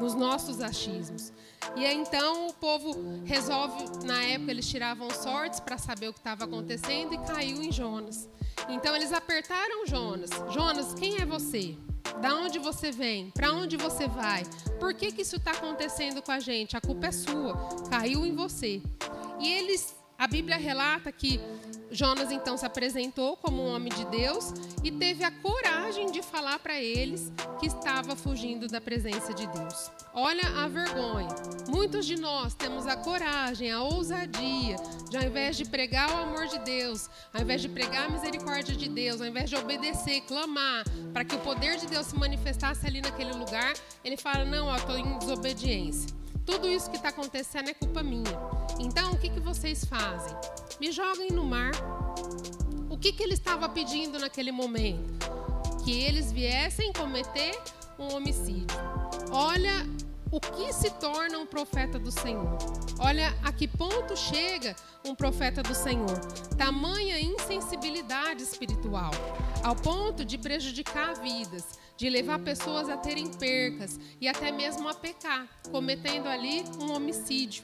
nos 0.00 0.14
nossos 0.14 0.60
achismos. 0.60 1.32
E 1.76 1.84
então 1.84 2.46
o 2.46 2.52
povo 2.54 2.96
resolve, 3.24 3.84
na 4.06 4.22
época 4.22 4.52
eles 4.52 4.66
tiravam 4.66 5.10
sortes 5.10 5.60
para 5.60 5.76
saber 5.76 6.08
o 6.08 6.12
que 6.12 6.20
estava 6.20 6.44
acontecendo 6.44 7.12
e 7.12 7.18
caiu 7.18 7.62
em 7.62 7.70
Jonas. 7.70 8.28
Então 8.68 8.94
eles 8.96 9.12
apertaram 9.12 9.86
Jonas. 9.86 10.30
Jonas, 10.50 10.94
quem 10.94 11.20
é 11.20 11.26
você? 11.26 11.76
Da 12.20 12.34
onde 12.34 12.58
você 12.58 12.90
vem? 12.90 13.30
Para 13.30 13.52
onde 13.52 13.76
você 13.76 14.08
vai? 14.08 14.44
Por 14.78 14.94
que, 14.94 15.12
que 15.12 15.22
isso 15.22 15.36
está 15.36 15.50
acontecendo 15.50 16.22
com 16.22 16.32
a 16.32 16.40
gente? 16.40 16.76
A 16.76 16.80
culpa 16.80 17.08
é 17.08 17.12
sua. 17.12 17.54
Caiu 17.90 18.24
em 18.24 18.34
você. 18.34 18.80
E 19.42 19.48
eles 19.48 19.94
A 20.22 20.28
Bíblia 20.28 20.56
relata 20.56 21.10
que 21.10 21.40
Jonas 21.90 22.30
então 22.30 22.56
se 22.56 22.64
apresentou 22.64 23.36
como 23.36 23.60
um 23.60 23.74
homem 23.74 23.92
de 23.92 24.04
Deus 24.04 24.52
e 24.84 24.92
teve 24.92 25.24
a 25.24 25.32
coragem 25.32 26.12
de 26.12 26.22
falar 26.22 26.60
para 26.60 26.80
eles 26.80 27.32
que 27.58 27.66
estava 27.66 28.14
fugindo 28.14 28.68
da 28.68 28.80
presença 28.80 29.34
de 29.34 29.48
Deus. 29.48 29.90
Olha 30.14 30.46
a 30.62 30.68
vergonha. 30.68 31.28
Muitos 31.68 32.06
de 32.06 32.14
nós 32.14 32.54
temos 32.54 32.86
a 32.86 32.96
coragem, 32.96 33.72
a 33.72 33.82
ousadia, 33.82 34.76
de 35.10 35.16
ao 35.16 35.24
invés 35.24 35.56
de 35.56 35.64
pregar 35.64 36.08
o 36.08 36.22
amor 36.22 36.46
de 36.46 36.60
Deus, 36.60 37.10
ao 37.34 37.42
invés 37.42 37.60
de 37.60 37.68
pregar 37.68 38.06
a 38.06 38.10
misericórdia 38.10 38.76
de 38.76 38.88
Deus, 38.88 39.20
ao 39.20 39.26
invés 39.26 39.50
de 39.50 39.56
obedecer, 39.56 40.20
clamar 40.20 40.84
para 41.12 41.24
que 41.24 41.34
o 41.34 41.40
poder 41.40 41.78
de 41.78 41.88
Deus 41.88 42.06
se 42.06 42.16
manifestasse 42.16 42.86
ali 42.86 43.00
naquele 43.00 43.32
lugar, 43.32 43.74
ele 44.04 44.16
fala: 44.16 44.44
Não, 44.44 44.70
eu 44.70 44.76
estou 44.76 44.96
em 44.96 45.18
desobediência. 45.18 46.21
Tudo 46.44 46.68
isso 46.68 46.90
que 46.90 46.96
está 46.96 47.10
acontecendo 47.10 47.70
é 47.70 47.74
culpa 47.74 48.02
minha. 48.02 48.38
Então, 48.78 49.12
o 49.12 49.18
que, 49.18 49.30
que 49.30 49.40
vocês 49.40 49.84
fazem? 49.84 50.36
Me 50.80 50.90
joguem 50.90 51.30
no 51.30 51.44
mar. 51.44 51.72
O 52.90 52.98
que, 52.98 53.12
que 53.12 53.22
ele 53.22 53.34
estava 53.34 53.68
pedindo 53.68 54.18
naquele 54.18 54.52
momento? 54.52 55.12
Que 55.84 55.92
eles 56.02 56.32
viessem 56.32 56.92
cometer 56.92 57.58
um 57.98 58.14
homicídio. 58.14 58.66
Olha 59.30 59.86
o 60.30 60.40
que 60.40 60.72
se 60.72 60.90
torna 60.92 61.38
um 61.38 61.46
profeta 61.46 61.98
do 61.98 62.10
Senhor. 62.10 62.56
Olha 62.98 63.36
a 63.42 63.52
que 63.52 63.68
ponto 63.68 64.16
chega 64.16 64.74
um 65.04 65.14
profeta 65.14 65.62
do 65.62 65.74
Senhor. 65.74 66.18
Tamanha 66.56 67.20
insensibilidade 67.20 68.42
espiritual, 68.42 69.10
ao 69.62 69.74
ponto 69.74 70.24
de 70.24 70.38
prejudicar 70.38 71.14
vidas, 71.20 71.78
de 72.02 72.10
levar 72.10 72.40
pessoas 72.40 72.88
a 72.88 72.96
terem 72.96 73.28
percas 73.28 73.96
e 74.20 74.26
até 74.26 74.50
mesmo 74.50 74.88
a 74.88 74.92
pecar, 74.92 75.46
cometendo 75.70 76.26
ali 76.26 76.64
um 76.80 76.90
homicídio. 76.90 77.62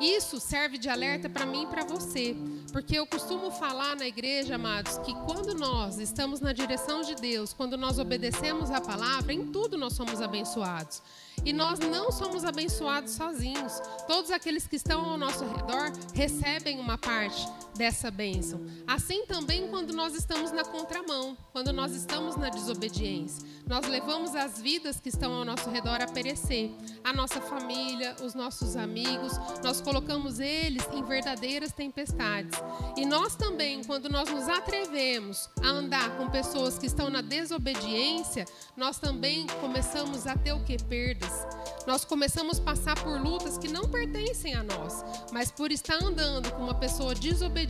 Isso 0.00 0.40
serve 0.40 0.78
de 0.78 0.88
alerta 0.88 1.28
para 1.28 1.44
mim 1.44 1.64
e 1.64 1.66
para 1.66 1.84
você, 1.84 2.34
porque 2.72 2.98
eu 2.98 3.06
costumo 3.06 3.50
falar 3.50 3.94
na 3.94 4.06
igreja, 4.06 4.54
amados, 4.54 4.96
que 5.04 5.12
quando 5.26 5.54
nós 5.54 5.98
estamos 5.98 6.40
na 6.40 6.54
direção 6.54 7.02
de 7.02 7.14
Deus, 7.14 7.52
quando 7.52 7.76
nós 7.76 7.98
obedecemos 7.98 8.70
a 8.70 8.80
palavra, 8.80 9.34
em 9.34 9.52
tudo 9.52 9.76
nós 9.76 9.92
somos 9.92 10.22
abençoados. 10.22 11.02
E 11.44 11.52
nós 11.52 11.78
não 11.78 12.10
somos 12.10 12.42
abençoados 12.42 13.12
sozinhos. 13.12 13.82
Todos 14.06 14.30
aqueles 14.30 14.66
que 14.66 14.76
estão 14.76 15.04
ao 15.04 15.18
nosso 15.18 15.44
redor 15.44 15.92
recebem 16.14 16.80
uma 16.80 16.96
parte 16.96 17.46
dessa 17.76 18.10
bênção. 18.10 18.60
Assim 18.86 19.26
também 19.26 19.68
quando 19.68 19.92
nós 19.92 20.14
estamos 20.14 20.52
na 20.52 20.64
contramão, 20.64 21.36
quando 21.52 21.72
nós 21.72 21.94
estamos 21.94 22.36
na 22.36 22.48
desobediência. 22.48 23.46
Nós 23.66 23.86
levamos 23.86 24.34
as 24.34 24.60
vidas 24.60 25.00
que 25.00 25.08
estão 25.08 25.32
ao 25.32 25.44
nosso 25.44 25.70
redor 25.70 26.02
a 26.02 26.06
perecer. 26.06 26.70
A 27.02 27.12
nossa 27.12 27.40
família, 27.40 28.14
os 28.22 28.34
nossos 28.34 28.76
amigos, 28.76 29.32
nós 29.62 29.80
colocamos 29.80 30.38
eles 30.38 30.86
em 30.92 31.02
verdadeiras 31.02 31.72
tempestades. 31.72 32.58
E 32.96 33.06
nós 33.06 33.34
também, 33.34 33.82
quando 33.84 34.08
nós 34.08 34.30
nos 34.30 34.48
atrevemos 34.48 35.48
a 35.62 35.68
andar 35.68 36.16
com 36.16 36.28
pessoas 36.30 36.78
que 36.78 36.86
estão 36.86 37.10
na 37.10 37.20
desobediência, 37.20 38.44
nós 38.76 38.98
também 38.98 39.46
começamos 39.60 40.26
a 40.26 40.36
ter 40.36 40.52
o 40.52 40.62
que? 40.62 40.76
Perdas. 40.84 41.46
Nós 41.86 42.04
começamos 42.04 42.58
a 42.58 42.62
passar 42.62 43.02
por 43.02 43.20
lutas 43.20 43.58
que 43.58 43.68
não 43.68 43.88
pertencem 43.88 44.54
a 44.54 44.62
nós, 44.62 45.04
mas 45.32 45.50
por 45.50 45.70
estar 45.70 46.02
andando 46.02 46.50
com 46.52 46.62
uma 46.62 46.74
pessoa 46.74 47.14
desobediente, 47.14 47.63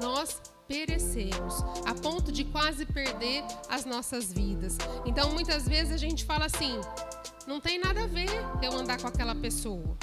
nós 0.00 0.40
perecemos, 0.66 1.62
a 1.84 1.94
ponto 1.94 2.32
de 2.32 2.44
quase 2.44 2.86
perder 2.86 3.44
as 3.68 3.84
nossas 3.84 4.32
vidas. 4.32 4.78
Então, 5.04 5.32
muitas 5.32 5.68
vezes 5.68 5.92
a 5.92 5.96
gente 5.96 6.24
fala 6.24 6.46
assim: 6.46 6.80
não 7.46 7.60
tem 7.60 7.78
nada 7.78 8.04
a 8.04 8.06
ver 8.06 8.30
eu 8.62 8.72
andar 8.72 9.00
com 9.00 9.06
aquela 9.06 9.34
pessoa. 9.34 9.96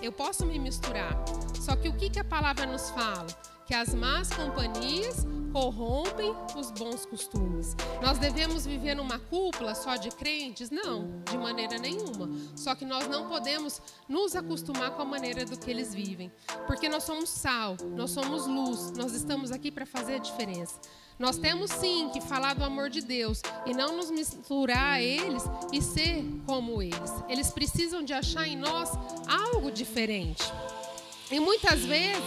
Eu 0.00 0.12
posso 0.12 0.44
me 0.44 0.58
misturar. 0.58 1.16
Só 1.60 1.76
que 1.76 1.88
o 1.88 1.96
que, 1.96 2.10
que 2.10 2.18
a 2.18 2.24
palavra 2.24 2.66
nos 2.66 2.90
fala? 2.90 3.26
Que 3.66 3.74
as 3.74 3.94
más 3.94 4.30
companhias 4.30 5.26
corrompem 5.52 6.34
os 6.56 6.70
bons 6.70 7.04
costumes. 7.04 7.76
Nós 8.00 8.18
devemos 8.18 8.64
viver 8.64 8.94
numa 8.94 9.18
cúpula 9.18 9.74
só 9.74 9.96
de 9.96 10.10
crentes? 10.10 10.70
Não, 10.70 11.22
de 11.30 11.36
maneira 11.36 11.78
nenhuma. 11.78 12.30
Só 12.56 12.74
que 12.74 12.84
nós 12.84 13.06
não 13.06 13.28
podemos 13.28 13.80
nos 14.08 14.34
acostumar 14.34 14.92
com 14.92 15.02
a 15.02 15.04
maneira 15.04 15.44
do 15.44 15.58
que 15.58 15.70
eles 15.70 15.94
vivem, 15.94 16.32
porque 16.66 16.88
nós 16.88 17.04
somos 17.04 17.28
sal, 17.28 17.76
nós 17.94 18.10
somos 18.10 18.46
luz, 18.46 18.92
nós 18.92 19.12
estamos 19.12 19.52
aqui 19.52 19.70
para 19.70 19.84
fazer 19.84 20.14
a 20.14 20.18
diferença. 20.18 20.80
Nós 21.18 21.36
temos 21.36 21.70
sim 21.70 22.08
que 22.12 22.20
falar 22.20 22.54
do 22.54 22.64
amor 22.64 22.88
de 22.88 23.02
Deus 23.02 23.42
e 23.66 23.74
não 23.74 23.96
nos 23.96 24.10
misturar 24.10 24.94
a 24.94 25.02
eles 25.02 25.44
e 25.72 25.80
ser 25.80 26.24
como 26.46 26.82
eles. 26.82 27.12
Eles 27.28 27.50
precisam 27.50 28.02
de 28.02 28.12
achar 28.12 28.48
em 28.48 28.56
nós 28.56 28.90
algo 29.28 29.70
diferente. 29.70 30.42
E 31.30 31.38
muitas 31.38 31.84
vezes 31.84 32.22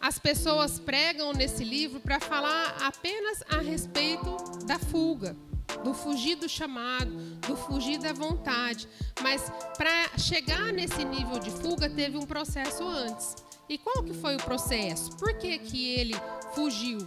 as 0.00 0.18
pessoas 0.18 0.78
pregam 0.78 1.32
nesse 1.32 1.62
livro 1.62 2.00
para 2.00 2.18
falar 2.18 2.76
apenas 2.80 3.42
a 3.48 3.58
respeito 3.58 4.36
da 4.64 4.78
fuga, 4.78 5.36
do 5.84 5.92
fugir 5.92 6.36
do 6.36 6.48
chamado, 6.48 7.10
do 7.46 7.54
fugir 7.54 7.98
da 7.98 8.12
vontade. 8.12 8.88
Mas 9.22 9.52
para 9.76 10.18
chegar 10.18 10.72
nesse 10.72 11.04
nível 11.04 11.38
de 11.38 11.50
fuga 11.50 11.88
teve 11.88 12.16
um 12.16 12.26
processo 12.26 12.82
antes. 12.82 13.36
E 13.68 13.78
qual 13.78 14.02
que 14.02 14.14
foi 14.14 14.36
o 14.36 14.42
processo? 14.42 15.16
Por 15.16 15.34
que, 15.34 15.58
que 15.58 15.94
ele 15.94 16.14
fugiu 16.54 16.98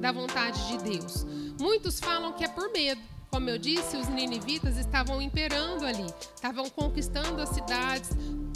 da 0.00 0.12
vontade 0.12 0.66
de 0.66 0.78
Deus? 0.78 1.24
Muitos 1.58 2.00
falam 2.00 2.32
que 2.32 2.44
é 2.44 2.48
por 2.48 2.70
medo. 2.72 3.00
Como 3.30 3.48
eu 3.48 3.56
disse, 3.56 3.96
os 3.96 4.08
ninivitas 4.08 4.76
estavam 4.76 5.22
imperando 5.22 5.86
ali, 5.86 6.04
estavam 6.34 6.68
conquistando 6.68 7.40
as 7.40 7.48
cidades, 7.48 8.10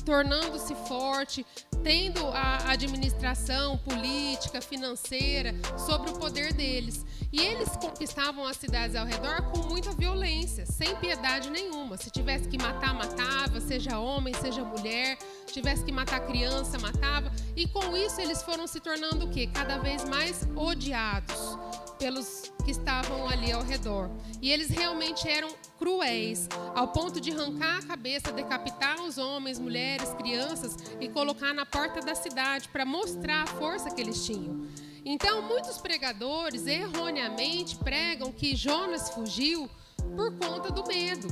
tornando-se 0.06 0.72
forte, 0.88 1.44
tendo 1.82 2.24
a 2.28 2.70
administração 2.70 3.76
política, 3.78 4.60
financeira 4.60 5.52
sobre 5.76 6.10
o 6.10 6.18
poder 6.18 6.52
deles. 6.52 7.04
E 7.32 7.40
eles 7.40 7.68
conquistavam 7.70 8.46
as 8.46 8.56
cidades 8.56 8.94
ao 8.94 9.04
redor 9.04 9.42
com 9.50 9.66
muita 9.68 9.90
violência, 9.90 10.64
sem 10.64 10.94
piedade 10.96 11.50
nenhuma. 11.50 11.96
Se 11.96 12.08
tivesse 12.08 12.48
que 12.48 12.56
matar, 12.56 12.94
matava, 12.94 13.60
seja 13.60 13.98
homem, 13.98 14.32
seja 14.34 14.64
mulher, 14.64 15.18
tivesse 15.52 15.84
que 15.84 15.92
matar 15.92 16.20
criança, 16.26 16.78
matava. 16.78 17.30
E 17.54 17.66
com 17.66 17.96
isso 17.96 18.20
eles 18.20 18.42
foram 18.42 18.66
se 18.66 18.80
tornando 18.80 19.26
o 19.26 19.30
quê? 19.30 19.48
Cada 19.52 19.78
vez 19.78 20.04
mais 20.04 20.46
odiados 20.54 21.58
pelos 21.98 22.52
que 22.64 22.70
estavam 22.70 23.28
ali 23.28 23.52
ao 23.52 23.62
redor. 23.62 24.10
E 24.42 24.50
eles 24.50 24.68
realmente 24.68 25.28
eram 25.28 25.48
cruéis, 25.78 26.48
ao 26.74 26.88
ponto 26.88 27.20
de 27.20 27.30
arrancar 27.30 27.78
a 27.78 27.82
cabeça, 27.82 28.32
decapitar 28.32 29.00
os 29.02 29.18
homens, 29.18 29.58
mulheres, 29.58 30.12
crianças 30.14 30.76
e 31.00 31.08
colocar 31.08 31.54
na 31.54 31.64
porta 31.64 32.00
da 32.00 32.14
cidade 32.14 32.68
para 32.68 32.84
mostrar 32.84 33.44
a 33.44 33.46
força 33.46 33.90
que 33.90 34.00
eles 34.00 34.24
tinham. 34.24 34.66
Então, 35.04 35.42
muitos 35.42 35.78
pregadores 35.78 36.66
erroneamente 36.66 37.76
pregam 37.76 38.32
que 38.32 38.56
Jonas 38.56 39.10
fugiu 39.10 39.70
por 40.16 40.36
conta 40.36 40.70
do 40.70 40.84
medo, 40.86 41.28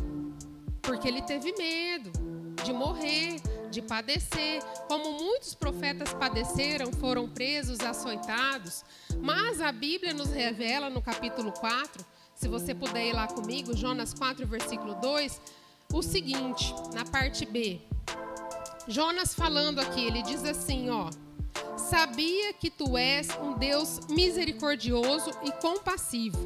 porque 0.80 1.08
ele 1.08 1.22
teve 1.22 1.52
medo 1.58 2.33
de 2.64 2.72
morrer, 2.72 3.40
de 3.70 3.82
padecer, 3.82 4.62
como 4.88 5.12
muitos 5.12 5.54
profetas 5.54 6.14
padeceram, 6.14 6.90
foram 6.92 7.28
presos, 7.28 7.80
açoitados. 7.80 8.82
Mas 9.20 9.60
a 9.60 9.70
Bíblia 9.70 10.14
nos 10.14 10.30
revela 10.30 10.88
no 10.88 11.02
capítulo 11.02 11.52
4, 11.52 12.04
se 12.34 12.48
você 12.48 12.74
puder 12.74 13.06
ir 13.06 13.12
lá 13.12 13.28
comigo, 13.28 13.76
Jonas 13.76 14.14
4, 14.14 14.46
versículo 14.46 14.94
2, 14.94 15.40
o 15.92 16.02
seguinte, 16.02 16.74
na 16.94 17.04
parte 17.04 17.44
B. 17.44 17.80
Jonas 18.88 19.34
falando 19.34 19.80
aqui, 19.80 20.06
ele 20.06 20.22
diz 20.22 20.42
assim, 20.44 20.88
ó: 20.90 21.10
Sabia 21.76 22.52
que 22.54 22.70
tu 22.70 22.96
és 22.96 23.28
um 23.40 23.58
Deus 23.58 24.00
misericordioso 24.08 25.30
e 25.44 25.52
compassivo, 25.52 26.38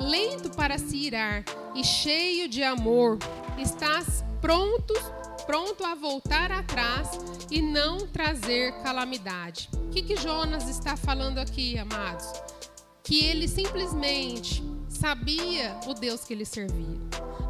lento 0.00 0.50
para 0.56 0.78
se 0.78 0.96
irar 0.96 1.44
e 1.74 1.84
cheio 1.84 2.48
de 2.48 2.62
amor. 2.62 3.18
Estás 3.58 4.24
pronto, 4.40 4.94
pronto 5.46 5.84
a 5.84 5.94
voltar 5.94 6.50
atrás 6.52 7.08
e 7.50 7.60
não 7.60 8.06
trazer 8.06 8.72
calamidade. 8.82 9.68
O 9.74 9.90
que, 9.90 10.02
que 10.02 10.16
Jonas 10.16 10.68
está 10.68 10.96
falando 10.96 11.38
aqui, 11.38 11.78
amados? 11.78 12.26
Que 13.02 13.24
ele 13.24 13.48
simplesmente 13.48 14.62
sabia 14.88 15.78
o 15.86 15.94
Deus 15.94 16.24
que 16.24 16.32
ele 16.32 16.44
servia. 16.44 16.98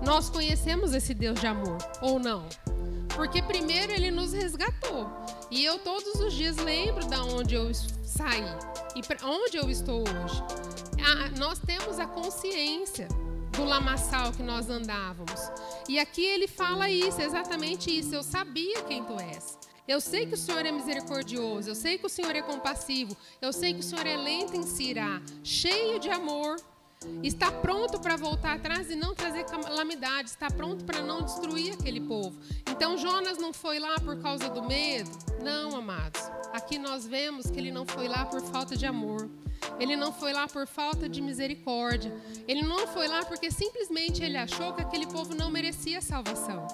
Nós 0.04 0.30
conhecemos 0.30 0.94
esse 0.94 1.12
Deus 1.12 1.38
de 1.40 1.46
amor, 1.46 1.78
ou 2.00 2.18
não? 2.18 2.48
Porque 3.14 3.42
primeiro 3.42 3.92
ele 3.92 4.10
nos 4.10 4.32
resgatou. 4.32 5.10
E 5.50 5.64
eu 5.64 5.78
todos 5.78 6.14
os 6.20 6.32
dias 6.32 6.56
lembro 6.56 7.06
da 7.06 7.22
onde 7.24 7.54
eu 7.54 7.72
saí 8.04 8.44
e 8.96 9.02
onde 9.24 9.56
eu 9.56 9.68
estou 9.68 10.00
hoje. 10.00 10.42
nós 11.38 11.58
temos 11.58 11.98
a 11.98 12.06
consciência 12.06 13.08
do 13.52 13.64
lamaçal 13.64 14.32
que 14.32 14.42
nós 14.42 14.68
andávamos. 14.68 15.40
E 15.88 15.98
aqui 15.98 16.24
ele 16.24 16.46
fala 16.46 16.88
isso, 16.88 17.20
exatamente 17.20 17.96
isso. 17.96 18.14
Eu 18.14 18.22
sabia 18.22 18.82
quem 18.82 19.04
tu 19.04 19.18
és. 19.18 19.58
Eu 19.90 20.00
sei 20.00 20.24
que 20.24 20.34
o 20.34 20.36
Senhor 20.36 20.64
é 20.64 20.70
misericordioso, 20.70 21.68
eu 21.68 21.74
sei 21.74 21.98
que 21.98 22.06
o 22.06 22.08
Senhor 22.08 22.36
é 22.36 22.42
compassivo, 22.42 23.16
eu 23.42 23.52
sei 23.52 23.74
que 23.74 23.80
o 23.80 23.82
Senhor 23.82 24.06
é 24.06 24.16
lento 24.16 24.54
em 24.54 24.62
se 24.62 24.84
irar, 24.84 25.20
cheio 25.42 25.98
de 25.98 26.08
amor. 26.08 26.56
está 27.24 27.50
pronto 27.50 27.98
para 27.98 28.14
voltar 28.14 28.52
atrás 28.54 28.88
e 28.88 28.94
não 28.94 29.14
trazer 29.14 29.44
calamidade, 29.46 30.28
está 30.28 30.48
pronto 30.48 30.84
para 30.84 31.02
não 31.02 31.22
destruir 31.22 31.72
aquele 31.72 32.02
povo. 32.02 32.38
Então 32.70 32.96
Jonas 32.96 33.36
não 33.38 33.52
foi 33.52 33.80
lá 33.80 33.96
por 33.98 34.16
causa 34.22 34.48
do 34.48 34.62
medo? 34.62 35.10
Não, 35.42 35.74
amados. 35.76 36.22
Aqui 36.52 36.78
nós 36.78 37.04
vemos 37.04 37.50
que 37.50 37.58
ele 37.58 37.72
não 37.72 37.84
foi 37.84 38.06
lá 38.06 38.24
por 38.26 38.40
falta 38.42 38.76
de 38.76 38.86
amor. 38.86 39.28
Ele 39.78 39.96
não 39.96 40.12
foi 40.12 40.32
lá 40.32 40.46
por 40.46 40.66
falta 40.66 41.08
de 41.08 41.20
misericórdia. 41.20 42.12
Ele 42.46 42.62
não 42.62 42.86
foi 42.86 43.08
lá 43.08 43.24
porque 43.24 43.50
simplesmente 43.50 44.22
ele 44.22 44.36
achou 44.36 44.72
que 44.74 44.82
aquele 44.82 45.06
povo 45.06 45.34
não 45.34 45.50
merecia 45.50 46.00
salvação, 46.00 46.66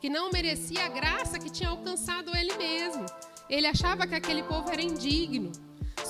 que 0.00 0.08
não 0.08 0.30
merecia 0.30 0.84
a 0.84 0.88
graça 0.88 1.38
que 1.38 1.50
tinha 1.50 1.70
alcançado 1.70 2.36
ele 2.36 2.54
mesmo. 2.56 3.04
Ele 3.48 3.66
achava 3.66 4.06
que 4.06 4.14
aquele 4.14 4.42
povo 4.42 4.70
era 4.70 4.82
indigno. 4.82 5.52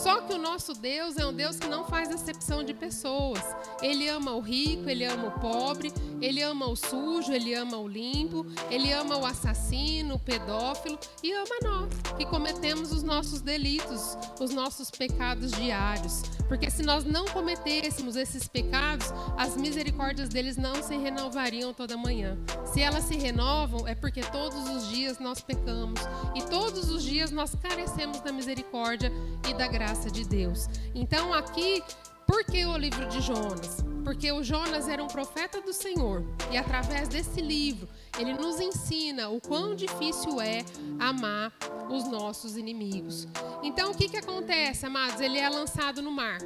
Só 0.06 0.20
que 0.20 0.34
o 0.34 0.38
nosso 0.38 0.72
Deus 0.72 1.16
é 1.16 1.26
um 1.26 1.32
Deus 1.32 1.58
que 1.58 1.66
não 1.66 1.84
faz 1.84 2.12
acepção 2.12 2.62
de 2.62 2.72
pessoas. 2.72 3.42
Ele 3.82 4.06
ama 4.06 4.36
o 4.36 4.40
rico, 4.40 4.88
ele 4.88 5.04
ama 5.04 5.26
o 5.26 5.40
pobre, 5.40 5.92
ele 6.22 6.40
ama 6.42 6.68
o 6.68 6.76
sujo, 6.76 7.32
ele 7.32 7.52
ama 7.54 7.76
o 7.76 7.88
limpo, 7.88 8.46
ele 8.70 8.92
ama 8.92 9.18
o 9.18 9.26
assassino, 9.26 10.14
o 10.14 10.18
pedófilo 10.20 10.96
e 11.24 11.32
ama 11.32 11.56
nós, 11.60 11.88
que 12.16 12.24
cometemos 12.24 12.92
os 12.92 13.02
nossos 13.02 13.40
delitos, 13.40 14.16
os 14.38 14.52
nossos 14.52 14.92
pecados 14.92 15.50
diários. 15.50 16.22
Porque 16.46 16.70
se 16.70 16.84
nós 16.84 17.04
não 17.04 17.24
cometêssemos 17.24 18.14
esses 18.14 18.46
pecados, 18.46 19.12
as 19.36 19.56
misericórdias 19.56 20.28
deles 20.28 20.56
não 20.56 20.84
se 20.84 20.96
renovariam 20.96 21.74
toda 21.74 21.96
manhã. 21.96 22.38
Se 22.64 22.80
elas 22.80 23.02
se 23.02 23.16
renovam, 23.16 23.88
é 23.88 23.96
porque 23.96 24.20
todos 24.20 24.68
os 24.68 24.88
dias 24.88 25.18
nós 25.18 25.40
pecamos 25.40 26.00
e 26.32 26.42
todos 26.42 26.90
os 26.90 27.02
dias 27.02 27.32
nós 27.32 27.56
carecemos 27.56 28.20
da 28.20 28.30
misericórdia 28.30 29.10
e 29.48 29.54
da 29.54 29.66
graça 29.66 29.95
graça 29.96 30.10
de 30.10 30.24
Deus. 30.24 30.68
Então, 30.94 31.32
aqui, 31.32 31.82
por 32.26 32.44
que 32.44 32.66
o 32.66 32.76
livro 32.76 33.06
de 33.08 33.20
Jonas? 33.20 33.82
Porque 34.04 34.30
o 34.30 34.42
Jonas 34.42 34.88
era 34.88 35.02
um 35.02 35.08
profeta 35.08 35.60
do 35.60 35.72
Senhor 35.72 36.22
e 36.50 36.56
através 36.56 37.08
desse 37.08 37.40
livro 37.40 37.88
ele 38.18 38.34
nos 38.34 38.60
ensina 38.60 39.28
o 39.28 39.40
quão 39.40 39.74
difícil 39.74 40.40
é 40.40 40.64
amar 40.98 41.52
os 41.90 42.08
nossos 42.08 42.56
inimigos. 42.56 43.26
Então, 43.62 43.90
o 43.90 43.96
que, 43.96 44.08
que 44.08 44.16
acontece, 44.16 44.86
amados? 44.86 45.20
Ele 45.20 45.38
é 45.38 45.48
lançado 45.48 46.02
no 46.02 46.12
mar. 46.12 46.38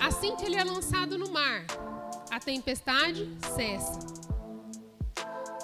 Assim 0.00 0.36
que 0.36 0.44
ele 0.44 0.56
é 0.56 0.64
lançado 0.64 1.16
no 1.16 1.30
mar, 1.30 1.64
a 2.30 2.38
tempestade 2.38 3.28
cessa. 3.56 3.98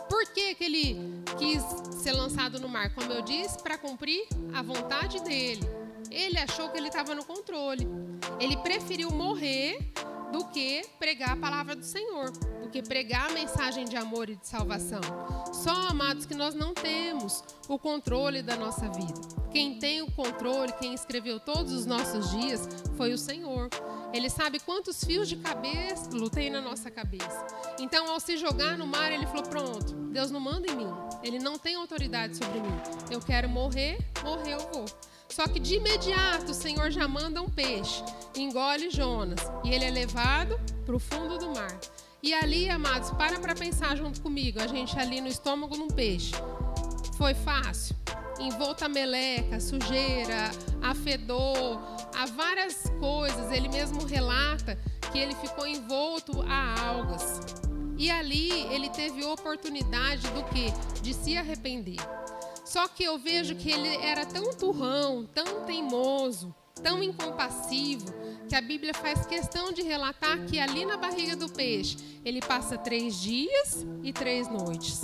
Por 0.09 0.27
que, 0.33 0.55
que 0.55 0.65
ele 0.65 1.23
quis 1.39 1.63
ser 2.03 2.13
lançado 2.13 2.59
no 2.59 2.69
mar? 2.69 2.93
Como 2.95 3.13
eu 3.13 3.23
disse, 3.23 3.63
para 3.63 3.77
cumprir 3.77 4.27
a 4.55 4.63
vontade 4.63 5.23
dele. 5.23 5.84
Ele 6.15 6.39
achou 6.39 6.69
que 6.69 6.79
ele 6.79 6.89
estava 6.89 7.15
no 7.15 7.25
controle. 7.25 7.87
Ele 8.39 8.57
preferiu 8.59 9.11
morrer 9.11 9.77
do 10.33 10.47
que 10.47 10.83
pregar 10.99 11.31
a 11.31 11.37
palavra 11.37 11.77
do 11.77 11.85
Senhor, 11.85 12.31
do 12.63 12.69
que 12.69 12.83
pregar 12.83 13.31
a 13.31 13.35
mensagem 13.35 13.85
de 13.85 13.97
amor 13.97 14.29
e 14.29 14.37
de 14.37 14.47
salvação. 14.47 15.01
Só, 15.53 15.89
amados, 15.89 16.27
que 16.27 16.35
nós 16.35 16.55
não 16.55 16.75
temos 16.75 17.43
o 17.69 17.79
controle 17.79 18.43
da 18.43 18.57
nossa 18.57 18.89
vida. 18.89 19.21
Quem 19.53 19.79
tem 19.79 20.03
o 20.03 20.11
controle, 20.11 20.73
quem 20.73 20.95
escreveu 20.95 21.39
todos 21.39 21.73
os 21.73 21.87
nossos 21.87 22.31
dias, 22.31 22.69
foi 22.97 23.13
o 23.13 23.19
Senhor. 23.19 23.69
Ele 24.13 24.29
sabe 24.29 24.59
quantos 24.59 25.05
fios 25.05 25.29
de 25.29 25.37
cabeça 25.37 26.11
tem 26.35 26.51
na 26.51 26.61
nossa 26.61 26.91
cabeça. 26.91 27.47
Então, 27.79 28.11
ao 28.11 28.19
se 28.19 28.37
jogar 28.37 28.77
no 28.77 28.87
mar, 28.87 29.13
ele 29.13 29.27
falou: 29.27 29.45
Pronto, 29.45 29.95
Deus 30.13 30.31
não 30.31 30.41
manda 30.41 30.71
em 30.71 30.77
mim. 30.77 30.93
Ele 31.23 31.39
não 31.39 31.57
tem 31.59 31.77
autoridade 31.77 32.37
sobre 32.37 32.61
mim. 32.61 32.75
Eu 33.11 33.21
quero 33.21 33.49
morrer, 33.49 33.99
morrer 34.25 34.55
eu 34.55 34.59
vou. 34.73 34.85
Só 35.35 35.49
que 35.49 35.59
de 35.59 35.75
imediato 35.75 36.53
o 36.53 36.55
Senhor 36.55 36.93
já 36.93 37.09
manda 37.09 37.43
um 37.43 37.49
peixe, 37.49 38.05
engole 38.37 38.89
Jonas, 38.89 39.41
e 39.65 39.75
ele 39.75 39.85
é 39.85 39.91
levado 39.91 40.57
para 40.87 40.95
o 40.95 41.01
fundo 41.01 41.37
do 41.37 41.53
mar. 41.53 41.77
E 42.23 42.33
ali, 42.33 42.71
amados, 42.71 43.11
para 43.11 43.41
para 43.41 43.53
pensar 43.53 43.97
junto 43.97 44.21
comigo, 44.21 44.63
a 44.63 44.69
gente 44.69 44.97
ali 44.97 45.21
no 45.21 45.27
estômago 45.27 45.77
num 45.77 45.89
peixe. 45.89 46.31
Foi 47.19 47.35
fácil? 47.35 47.97
Envolta 48.39 48.89
meleca, 48.89 49.59
sujeira, 49.59 50.53
a 50.81 50.95
fedor, 50.95 51.81
há 52.15 52.27
várias 52.27 52.85
coisas. 53.01 53.51
Ele 53.51 53.69
mesmo 53.69 54.07
relata 54.07 54.79
que 55.11 55.19
ele 55.19 55.35
ficou 55.35 55.67
envolto 55.67 56.43
a 56.43 56.81
algas. 56.81 57.41
E 57.99 58.09
ali 58.09 58.53
ele 58.73 58.89
teve 58.89 59.25
oportunidade 59.25 60.29
do 60.29 60.45
que? 60.45 60.71
De 61.03 61.13
se 61.13 61.37
arrepender. 61.37 61.99
Só 62.65 62.89
que 62.89 63.05
eu 63.05 63.19
vejo 63.19 63.55
que 63.55 63.71
ele 63.71 63.97
era 63.97 64.25
tão 64.25 64.53
turrão, 64.55 65.29
tão 65.35 65.65
teimoso, 65.65 66.55
tão 66.83 67.03
incompassivo, 67.03 68.07
que 68.49 68.55
a 68.55 68.61
Bíblia 68.61 68.95
faz 68.95 69.27
questão 69.27 69.73
de 69.73 69.83
relatar 69.83 70.45
que 70.47 70.59
ali 70.59 70.85
na 70.85 70.97
barriga 70.97 71.37
do 71.37 71.49
peixe 71.49 71.97
ele 72.25 72.41
passa 72.41 72.79
três 72.79 73.21
dias 73.21 73.87
e 74.03 74.13
três 74.13 74.49
noites. 74.49 75.03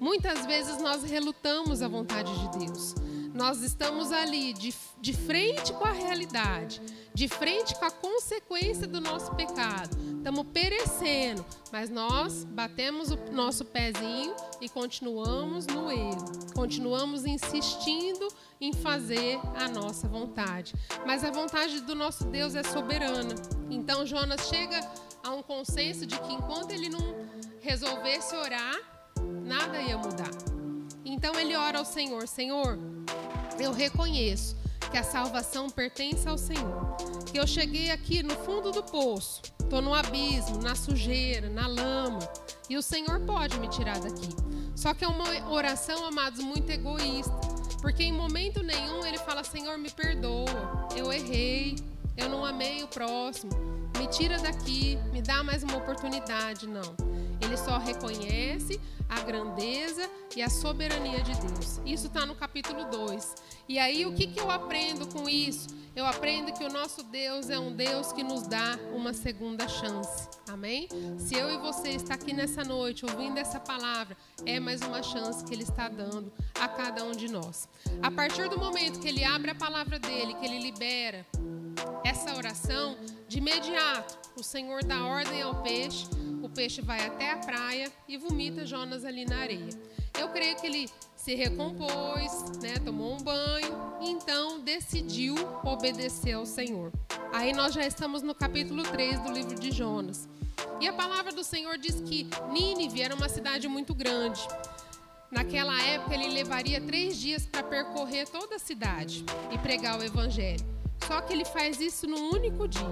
Muitas 0.00 0.46
vezes 0.46 0.78
nós 0.78 1.02
relutamos 1.02 1.82
a 1.82 1.88
vontade 1.88 2.32
de 2.38 2.58
Deus. 2.66 2.94
Nós 3.32 3.62
estamos 3.62 4.10
ali 4.12 4.52
de, 4.52 4.74
de 5.00 5.12
frente 5.12 5.72
com 5.72 5.84
a 5.84 5.92
realidade, 5.92 6.80
de 7.14 7.28
frente 7.28 7.74
com 7.76 7.84
a 7.84 7.90
consequência 7.90 8.86
do 8.86 9.00
nosso 9.00 9.32
pecado. 9.34 9.96
Estamos 10.16 10.46
perecendo, 10.52 11.44
mas 11.72 11.88
nós 11.88 12.44
batemos 12.44 13.10
o 13.10 13.16
nosso 13.32 13.64
pezinho 13.64 14.34
e 14.60 14.68
continuamos 14.68 15.66
no 15.66 15.90
erro. 15.90 16.24
Continuamos 16.54 17.24
insistindo 17.24 18.26
em 18.60 18.72
fazer 18.72 19.38
a 19.54 19.68
nossa 19.68 20.08
vontade. 20.08 20.74
Mas 21.06 21.24
a 21.24 21.30
vontade 21.30 21.80
do 21.80 21.94
nosso 21.94 22.24
Deus 22.24 22.54
é 22.54 22.62
soberana. 22.62 23.34
Então 23.70 24.04
Jonas 24.04 24.48
chega 24.48 24.80
a 25.22 25.30
um 25.30 25.42
consenso 25.42 26.04
de 26.04 26.18
que 26.18 26.32
enquanto 26.32 26.72
ele 26.72 26.88
não 26.88 27.28
resolvesse 27.60 28.34
orar, 28.36 28.76
nada 29.44 29.80
ia 29.80 29.96
mudar. 29.96 30.59
Então 31.10 31.34
ele 31.34 31.56
ora 31.56 31.78
ao 31.78 31.84
Senhor: 31.84 32.28
Senhor, 32.28 32.78
eu 33.58 33.72
reconheço 33.72 34.56
que 34.92 34.96
a 34.96 35.02
salvação 35.02 35.68
pertence 35.68 36.28
ao 36.28 36.38
Senhor. 36.38 36.96
Que 37.26 37.38
eu 37.38 37.46
cheguei 37.48 37.90
aqui 37.90 38.22
no 38.22 38.36
fundo 38.36 38.70
do 38.70 38.80
poço, 38.82 39.42
estou 39.60 39.82
no 39.82 39.92
abismo, 39.92 40.62
na 40.62 40.76
sujeira, 40.76 41.48
na 41.48 41.66
lama, 41.66 42.20
e 42.68 42.76
o 42.76 42.82
Senhor 42.82 43.20
pode 43.26 43.58
me 43.58 43.68
tirar 43.68 43.98
daqui. 43.98 44.28
Só 44.76 44.94
que 44.94 45.04
é 45.04 45.08
uma 45.08 45.50
oração, 45.50 46.06
amados, 46.06 46.40
muito 46.40 46.70
egoísta, 46.70 47.34
porque 47.82 48.04
em 48.04 48.12
momento 48.12 48.62
nenhum 48.62 49.04
ele 49.04 49.18
fala: 49.18 49.42
Senhor, 49.42 49.76
me 49.78 49.90
perdoa, 49.90 50.88
eu 50.96 51.12
errei, 51.12 51.76
eu 52.16 52.28
não 52.28 52.44
amei 52.44 52.84
o 52.84 52.88
próximo, 52.88 53.50
me 53.98 54.06
tira 54.06 54.38
daqui, 54.38 54.96
me 55.12 55.20
dá 55.20 55.42
mais 55.42 55.64
uma 55.64 55.76
oportunidade. 55.76 56.68
Não. 56.68 57.09
Ele 57.50 57.56
só 57.56 57.78
reconhece 57.78 58.80
a 59.08 59.22
grandeza 59.22 60.08
e 60.36 60.40
a 60.40 60.48
soberania 60.48 61.20
de 61.20 61.34
Deus. 61.34 61.80
Isso 61.84 62.06
está 62.06 62.24
no 62.24 62.36
capítulo 62.36 62.84
2. 62.84 63.34
E 63.68 63.76
aí, 63.76 64.06
o 64.06 64.14
que, 64.14 64.28
que 64.28 64.38
eu 64.38 64.48
aprendo 64.48 65.04
com 65.08 65.28
isso? 65.28 65.66
Eu 65.96 66.06
aprendo 66.06 66.52
que 66.52 66.62
o 66.62 66.68
nosso 66.68 67.02
Deus 67.02 67.50
é 67.50 67.58
um 67.58 67.74
Deus 67.74 68.12
que 68.12 68.22
nos 68.22 68.46
dá 68.46 68.78
uma 68.94 69.12
segunda 69.12 69.66
chance. 69.66 70.28
Amém? 70.48 70.88
Se 71.18 71.34
eu 71.34 71.50
e 71.50 71.58
você 71.58 71.88
está 71.88 72.14
aqui 72.14 72.32
nessa 72.32 72.62
noite 72.62 73.04
ouvindo 73.04 73.38
essa 73.38 73.58
palavra, 73.58 74.16
é 74.46 74.60
mais 74.60 74.80
uma 74.82 75.02
chance 75.02 75.44
que 75.44 75.52
Ele 75.52 75.64
está 75.64 75.88
dando 75.88 76.32
a 76.54 76.68
cada 76.68 77.02
um 77.02 77.10
de 77.10 77.26
nós. 77.28 77.68
A 78.00 78.12
partir 78.12 78.48
do 78.48 78.60
momento 78.60 79.00
que 79.00 79.08
Ele 79.08 79.24
abre 79.24 79.50
a 79.50 79.56
palavra 79.56 79.98
dele, 79.98 80.34
que 80.34 80.46
Ele 80.46 80.60
libera 80.60 81.26
essa 82.04 82.36
oração, 82.36 82.96
de 83.28 83.38
imediato 83.38 84.18
o 84.36 84.42
Senhor 84.42 84.84
dá 84.84 85.04
ordem 85.04 85.42
ao 85.42 85.62
peixe 85.62 86.06
o 86.42 86.48
peixe 86.48 86.80
vai 86.80 87.06
até 87.06 87.32
a 87.32 87.36
praia 87.36 87.92
e 88.08 88.16
vomita 88.16 88.64
Jonas 88.64 89.04
ali 89.04 89.24
na 89.24 89.38
areia. 89.38 89.68
Eu 90.18 90.28
creio 90.30 90.56
que 90.56 90.66
ele 90.66 90.88
se 91.14 91.34
recompôs, 91.34 92.58
né, 92.62 92.78
tomou 92.84 93.14
um 93.14 93.18
banho 93.18 93.76
e 94.00 94.10
então 94.10 94.60
decidiu 94.60 95.34
obedecer 95.62 96.32
ao 96.32 96.46
Senhor. 96.46 96.92
Aí 97.32 97.52
nós 97.52 97.74
já 97.74 97.86
estamos 97.86 98.22
no 98.22 98.34
capítulo 98.34 98.82
3 98.82 99.20
do 99.20 99.32
livro 99.32 99.54
de 99.54 99.70
Jonas. 99.70 100.28
E 100.80 100.88
a 100.88 100.92
palavra 100.92 101.30
do 101.30 101.44
Senhor 101.44 101.76
diz 101.76 102.00
que 102.00 102.26
Nínive 102.50 103.02
era 103.02 103.14
uma 103.14 103.28
cidade 103.28 103.68
muito 103.68 103.94
grande. 103.94 104.40
Naquela 105.30 105.80
época, 105.82 106.14
ele 106.14 106.28
levaria 106.30 106.80
três 106.80 107.16
dias 107.18 107.46
para 107.46 107.62
percorrer 107.62 108.26
toda 108.28 108.56
a 108.56 108.58
cidade 108.58 109.24
e 109.52 109.58
pregar 109.58 109.98
o 109.98 110.02
evangelho. 110.02 110.79
Só 111.06 111.20
que 111.20 111.32
ele 111.32 111.44
faz 111.44 111.80
isso 111.80 112.06
num 112.06 112.30
único 112.30 112.68
dia. 112.68 112.84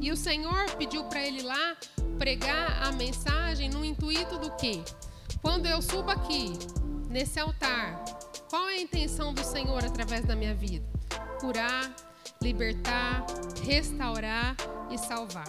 E 0.00 0.10
o 0.12 0.16
Senhor 0.16 0.70
pediu 0.76 1.04
para 1.04 1.26
ele 1.26 1.42
lá 1.42 1.76
pregar 2.18 2.86
a 2.86 2.92
mensagem 2.92 3.68
no 3.70 3.84
intuito 3.84 4.38
do 4.38 4.50
quê? 4.56 4.82
Quando 5.42 5.66
eu 5.66 5.80
subo 5.82 6.10
aqui, 6.10 6.52
nesse 7.08 7.38
altar, 7.38 8.04
qual 8.48 8.68
é 8.68 8.74
a 8.74 8.80
intenção 8.80 9.32
do 9.34 9.44
Senhor 9.44 9.84
através 9.84 10.24
da 10.24 10.34
minha 10.34 10.54
vida? 10.54 10.84
Curar, 11.40 11.94
libertar, 12.40 13.24
restaurar 13.62 14.56
e 14.90 14.98
salvar. 14.98 15.48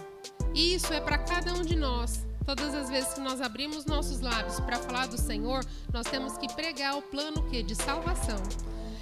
E 0.53 0.73
isso 0.73 0.93
é 0.93 0.99
para 0.99 1.17
cada 1.17 1.53
um 1.53 1.61
de 1.61 1.75
nós. 1.75 2.27
Todas 2.45 2.73
as 2.73 2.89
vezes 2.89 3.13
que 3.13 3.19
nós 3.19 3.41
abrimos 3.41 3.85
nossos 3.85 4.21
lábios 4.21 4.59
para 4.59 4.77
falar 4.77 5.07
do 5.07 5.17
Senhor, 5.17 5.63
nós 5.93 6.07
temos 6.07 6.37
que 6.37 6.51
pregar 6.53 6.97
o 6.97 7.01
plano 7.01 7.47
que 7.49 7.61
de 7.61 7.75
salvação. 7.75 8.41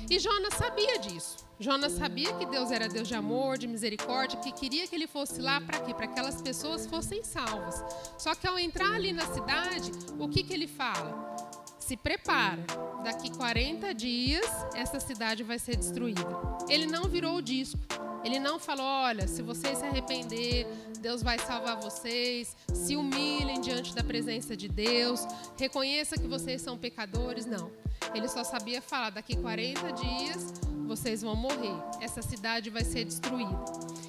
E 0.09 0.19
Jonas 0.19 0.53
sabia 0.53 0.99
disso. 0.99 1.46
Jonas 1.59 1.93
sabia 1.93 2.33
que 2.33 2.45
Deus 2.45 2.69
era 2.69 2.87
Deus 2.87 3.07
de 3.07 3.15
amor, 3.15 3.57
de 3.57 3.67
misericórdia, 3.67 4.39
que 4.39 4.51
queria 4.51 4.87
que 4.87 4.95
ele 4.95 5.07
fosse 5.07 5.41
lá 5.41 5.59
para 5.59 5.79
quê? 5.79 5.93
Para 5.93 6.05
que 6.05 6.13
aquelas 6.13 6.39
pessoas 6.39 6.85
fossem 6.85 7.23
salvas. 7.23 7.83
Só 8.17 8.35
que 8.35 8.47
ao 8.47 8.59
entrar 8.59 8.93
ali 8.93 9.11
na 9.11 9.25
cidade, 9.25 9.91
o 10.19 10.29
que, 10.29 10.43
que 10.43 10.53
ele 10.53 10.67
fala? 10.67 11.35
Se 11.79 11.97
prepara, 11.97 12.63
daqui 13.03 13.35
40 13.35 13.91
dias 13.93 14.45
essa 14.75 14.99
cidade 14.99 15.41
vai 15.41 15.57
ser 15.57 15.77
destruída. 15.77 16.21
Ele 16.69 16.85
não 16.85 17.05
virou 17.05 17.37
o 17.37 17.41
disco. 17.41 17.79
Ele 18.23 18.39
não 18.39 18.59
falou: 18.59 18.85
olha, 18.85 19.27
se 19.27 19.41
vocês 19.41 19.79
se 19.79 19.85
arrepender, 19.85 20.67
Deus 20.99 21.23
vai 21.23 21.39
salvar 21.39 21.79
vocês. 21.79 22.55
Se 22.73 22.95
humilhem 22.95 23.61
diante 23.61 23.95
da 23.95 24.03
presença 24.03 24.55
de 24.55 24.67
Deus. 24.67 25.25
Reconheça 25.57 26.17
que 26.17 26.27
vocês 26.27 26.61
são 26.61 26.77
pecadores. 26.77 27.45
Não. 27.45 27.71
Ele 28.13 28.27
só 28.27 28.43
sabia 28.43 28.81
falar: 28.81 29.11
daqui 29.11 29.35
40 29.35 29.91
dias 29.93 30.66
vocês 30.87 31.21
vão 31.21 31.35
morrer. 31.35 31.75
Essa 32.01 32.21
cidade 32.21 32.69
vai 32.69 32.83
ser 32.83 33.03
destruída. 33.03 33.63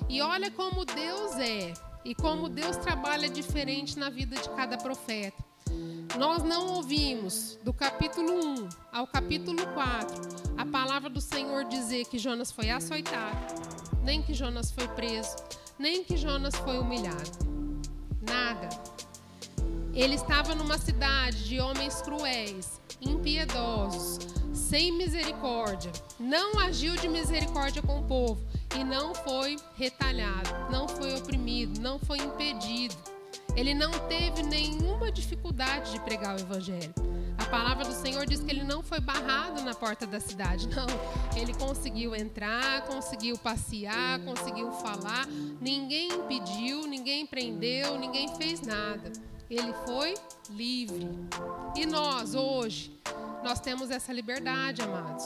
E 0.08 0.22
olha 0.22 0.50
como 0.50 0.84
Deus 0.84 1.36
é 1.36 1.74
e 2.04 2.14
como 2.14 2.48
Deus 2.48 2.76
trabalha 2.76 3.28
diferente 3.28 3.98
na 3.98 4.08
vida 4.08 4.36
de 4.36 4.48
cada 4.50 4.78
profeta. 4.78 5.44
Nós 6.18 6.42
não 6.42 6.74
ouvimos 6.74 7.58
do 7.62 7.72
capítulo 7.72 8.32
1 8.32 8.68
ao 8.92 9.06
capítulo 9.06 9.66
4 9.74 10.56
a 10.56 10.64
palavra 10.64 11.10
do 11.10 11.20
Senhor 11.20 11.64
dizer 11.64 12.06
que 12.06 12.18
Jonas 12.18 12.50
foi 12.50 12.70
açoitado, 12.70 13.36
nem 14.02 14.22
que 14.22 14.32
Jonas 14.32 14.70
foi 14.70 14.88
preso, 14.88 15.36
nem 15.78 16.02
que 16.02 16.16
Jonas 16.16 16.54
foi 16.56 16.78
humilhado. 16.78 17.38
Nada. 18.22 18.68
Ele 19.92 20.14
estava 20.14 20.54
numa 20.54 20.78
cidade 20.78 21.44
de 21.44 21.60
homens 21.60 22.00
cruéis, 22.00 22.80
impiedosos, 23.00 24.37
sem 24.68 24.92
misericórdia, 24.92 25.90
não 26.20 26.58
agiu 26.58 26.94
de 26.94 27.08
misericórdia 27.08 27.80
com 27.80 28.00
o 28.00 28.02
povo 28.02 28.46
e 28.78 28.84
não 28.84 29.14
foi 29.14 29.56
retalhado, 29.76 30.50
não 30.70 30.86
foi 30.86 31.14
oprimido, 31.14 31.80
não 31.80 31.98
foi 31.98 32.18
impedido. 32.18 32.94
Ele 33.56 33.72
não 33.72 33.90
teve 34.08 34.42
nenhuma 34.42 35.10
dificuldade 35.10 35.92
de 35.92 36.00
pregar 36.00 36.36
o 36.36 36.40
evangelho. 36.40 36.92
A 37.38 37.46
palavra 37.46 37.86
do 37.86 37.94
Senhor 37.94 38.26
diz 38.26 38.42
que 38.42 38.50
ele 38.50 38.62
não 38.62 38.82
foi 38.82 39.00
barrado 39.00 39.62
na 39.62 39.74
porta 39.74 40.06
da 40.06 40.20
cidade, 40.20 40.68
não. 40.76 40.86
Ele 41.34 41.54
conseguiu 41.54 42.14
entrar, 42.14 42.82
conseguiu 42.82 43.38
passear, 43.38 44.20
conseguiu 44.20 44.70
falar. 44.72 45.26
Ninguém 45.62 46.12
impediu, 46.12 46.86
ninguém 46.86 47.24
prendeu, 47.24 47.98
ninguém 47.98 48.36
fez 48.36 48.60
nada. 48.60 49.10
Ele 49.48 49.72
foi 49.86 50.12
livre. 50.50 51.08
E 51.74 51.86
nós, 51.86 52.34
hoje, 52.34 52.97
nós 53.42 53.60
temos 53.60 53.90
essa 53.90 54.12
liberdade, 54.12 54.82
amados. 54.82 55.24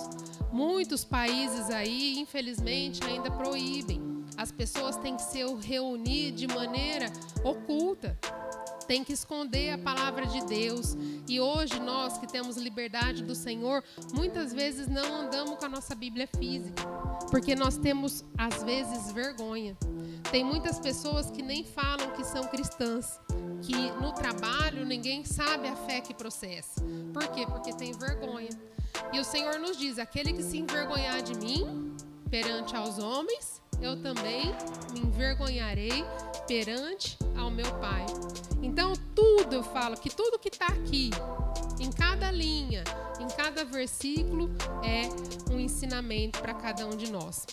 Muitos 0.53 1.05
países 1.05 1.70
aí, 1.70 2.18
infelizmente, 2.18 3.03
ainda 3.05 3.31
proíbem. 3.31 4.25
As 4.37 4.51
pessoas 4.51 4.96
têm 4.96 5.16
que 5.16 5.22
se 5.22 5.44
reunir 5.62 6.33
de 6.33 6.46
maneira 6.46 7.12
oculta 7.44 8.18
tem 8.92 9.03
que 9.03 9.12
esconder 9.12 9.70
a 9.70 9.79
palavra 9.79 10.27
de 10.27 10.44
Deus. 10.44 10.96
E 11.29 11.40
hoje 11.40 11.81
nós 11.81 12.18
que 12.18 12.27
temos 12.27 12.57
liberdade 12.57 13.22
do 13.22 13.35
Senhor, 13.35 13.83
muitas 14.12 14.53
vezes 14.53 14.87
não 14.87 15.22
andamos 15.22 15.59
com 15.59 15.64
a 15.64 15.68
nossa 15.68 15.94
Bíblia 15.94 16.29
física, 16.37 16.83
porque 17.30 17.54
nós 17.54 17.76
temos 17.76 18.24
às 18.37 18.62
vezes 18.62 19.12
vergonha. 19.12 19.76
Tem 20.30 20.44
muitas 20.44 20.78
pessoas 20.78 21.30
que 21.30 21.42
nem 21.42 21.64
falam 21.64 22.11
que 22.12 22.24
são 22.24 22.44
cristãs, 22.44 23.20
que 23.62 23.90
no 24.00 24.12
trabalho 24.12 24.85
ninguém 24.85 25.24
sabe 25.24 25.68
a 25.68 25.76
fé 25.76 26.00
que 26.00 26.14
processa. 26.14 26.80
Por 27.12 27.26
quê? 27.28 27.44
Porque 27.46 27.72
tem 27.72 27.92
vergonha. 27.92 28.50
E 29.12 29.20
o 29.20 29.24
Senhor 29.24 29.58
nos 29.58 29.76
diz: 29.76 29.98
aquele 29.98 30.32
que 30.32 30.42
se 30.42 30.58
envergonhar 30.58 31.22
de 31.22 31.37
mim 31.37 31.94
perante 32.30 32.74
aos 32.74 32.98
homens, 32.98 33.61
eu 33.80 34.00
também 34.00 34.54
me 34.92 35.00
envergonharei 35.00 36.04
perante 36.46 37.18
ao 37.37 37.50
meu 37.50 37.70
Pai. 37.74 38.06
Então, 38.62 38.92
tudo 39.14 39.57
eu 39.57 39.62
falo 39.62 39.96
que 39.96 40.09
tudo 40.09 40.38
que 40.38 40.48
está 40.48 40.66
aqui, 40.66 41.11
em 41.81 41.90
cada 41.90 42.31
linha, 42.31 42.85
em 43.20 43.27
cada 43.29 43.64
versículo, 43.64 44.51
é 44.83 45.53
um 45.53 45.59
ensinamento 45.59 46.40
para 46.40 46.55
cada 46.55 46.87
um 46.87 46.96
de 46.96 47.11
nós. 47.11 47.46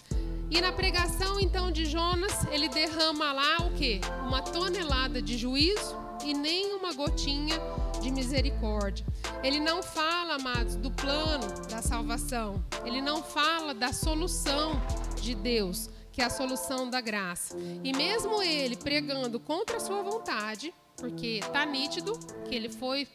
E 0.52 0.62
na 0.62 0.72
pregação 0.72 1.40
então 1.40 1.72
de 1.72 1.86
Jonas, 1.86 2.46
ele 2.52 2.70
derrama 2.70 3.32
lá 3.32 3.58
o 3.68 3.74
que? 3.74 4.02
Uma 4.26 4.42
tonelada 4.42 5.22
de 5.22 5.38
juízo 5.38 5.96
e 6.24 6.34
nem 6.34 6.74
uma 6.74 6.94
gotinha 6.94 7.56
de 8.02 8.12
misericórdia. 8.12 9.06
Ele 9.44 9.60
não 9.60 9.84
fala, 9.84 10.36
amados, 10.36 10.76
do 10.76 10.90
plano 10.92 11.46
da 11.70 11.82
salvação. 11.82 12.64
Ele 12.84 13.02
não 13.02 13.22
fala 13.22 13.74
da 13.74 13.94
solução 13.94 14.82
de 15.22 15.36
Deus, 15.36 15.90
que 16.12 16.22
é 16.22 16.26
a 16.26 16.30
solução 16.30 16.90
da 16.90 17.00
graça. 17.00 17.56
E 17.84 17.94
mesmo 17.94 18.42
ele 18.42 18.76
pregando 18.76 19.40
contra 19.40 19.78
a 19.78 19.80
sua 19.80 20.02
vontade, 20.02 20.74
porque 21.00 21.40
está 21.42 21.66
nítido 21.66 22.18
que 22.48 22.56
ele 22.56 22.70
foi 22.70 23.08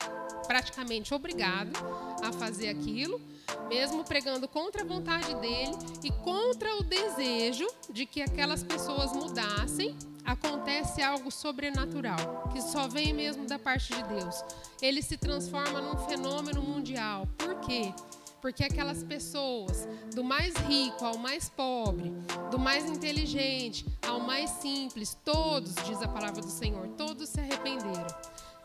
praticamente 0.46 1.14
obrigado 1.14 1.72
a 2.22 2.32
fazer 2.32 2.68
aquilo, 2.68 3.20
mesmo 3.68 4.04
pregando 4.04 4.46
contra 4.48 4.82
a 4.82 4.84
vontade 4.84 5.34
dele 5.36 5.72
e 6.02 6.10
contra 6.10 6.76
o 6.76 6.82
desejo 6.82 7.66
de 7.90 8.06
que 8.06 8.22
aquelas 8.22 8.62
pessoas 8.62 9.12
mudassem, 9.12 9.96
acontece 10.24 11.02
algo 11.02 11.30
sobrenatural, 11.30 12.48
que 12.52 12.60
só 12.62 12.88
vem 12.88 13.12
mesmo 13.12 13.46
da 13.46 13.58
parte 13.58 13.94
de 13.94 14.02
Deus. 14.04 14.42
Ele 14.80 15.02
se 15.02 15.18
transforma 15.18 15.80
num 15.80 15.98
fenômeno 16.08 16.62
mundial. 16.62 17.28
Por 17.36 17.60
quê? 17.60 17.92
Porque 18.44 18.62
aquelas 18.62 19.02
pessoas, 19.02 19.88
do 20.14 20.22
mais 20.22 20.54
rico 20.68 21.02
ao 21.02 21.16
mais 21.16 21.48
pobre, 21.48 22.12
do 22.50 22.58
mais 22.58 22.84
inteligente 22.90 23.86
ao 24.06 24.20
mais 24.20 24.50
simples, 24.50 25.16
todos, 25.24 25.74
diz 25.86 26.02
a 26.02 26.08
palavra 26.08 26.42
do 26.42 26.50
Senhor, 26.50 26.88
todos 26.88 27.30
se 27.30 27.40
arrependeram. 27.40 28.06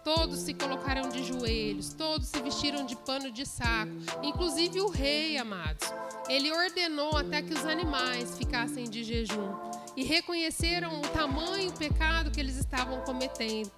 Todos 0.03 0.39
se 0.39 0.53
colocaram 0.53 1.07
de 1.07 1.23
joelhos, 1.23 1.93
todos 1.93 2.27
se 2.27 2.41
vestiram 2.41 2.85
de 2.85 2.97
pano 2.97 3.31
de 3.31 3.45
saco, 3.45 3.93
inclusive 4.21 4.81
o 4.81 4.89
rei, 4.89 5.37
amados. 5.37 5.87
Ele 6.27 6.51
ordenou 6.51 7.15
até 7.15 7.41
que 7.41 7.53
os 7.53 7.63
animais 7.63 8.37
ficassem 8.37 8.83
de 8.83 9.05
jejum 9.05 9.68
e 9.95 10.03
reconheceram 10.03 10.99
o 10.99 11.07
tamanho 11.09 11.71
do 11.71 11.77
pecado 11.77 12.31
que 12.31 12.39
eles 12.39 12.57
estavam 12.57 13.01
cometendo. 13.01 13.71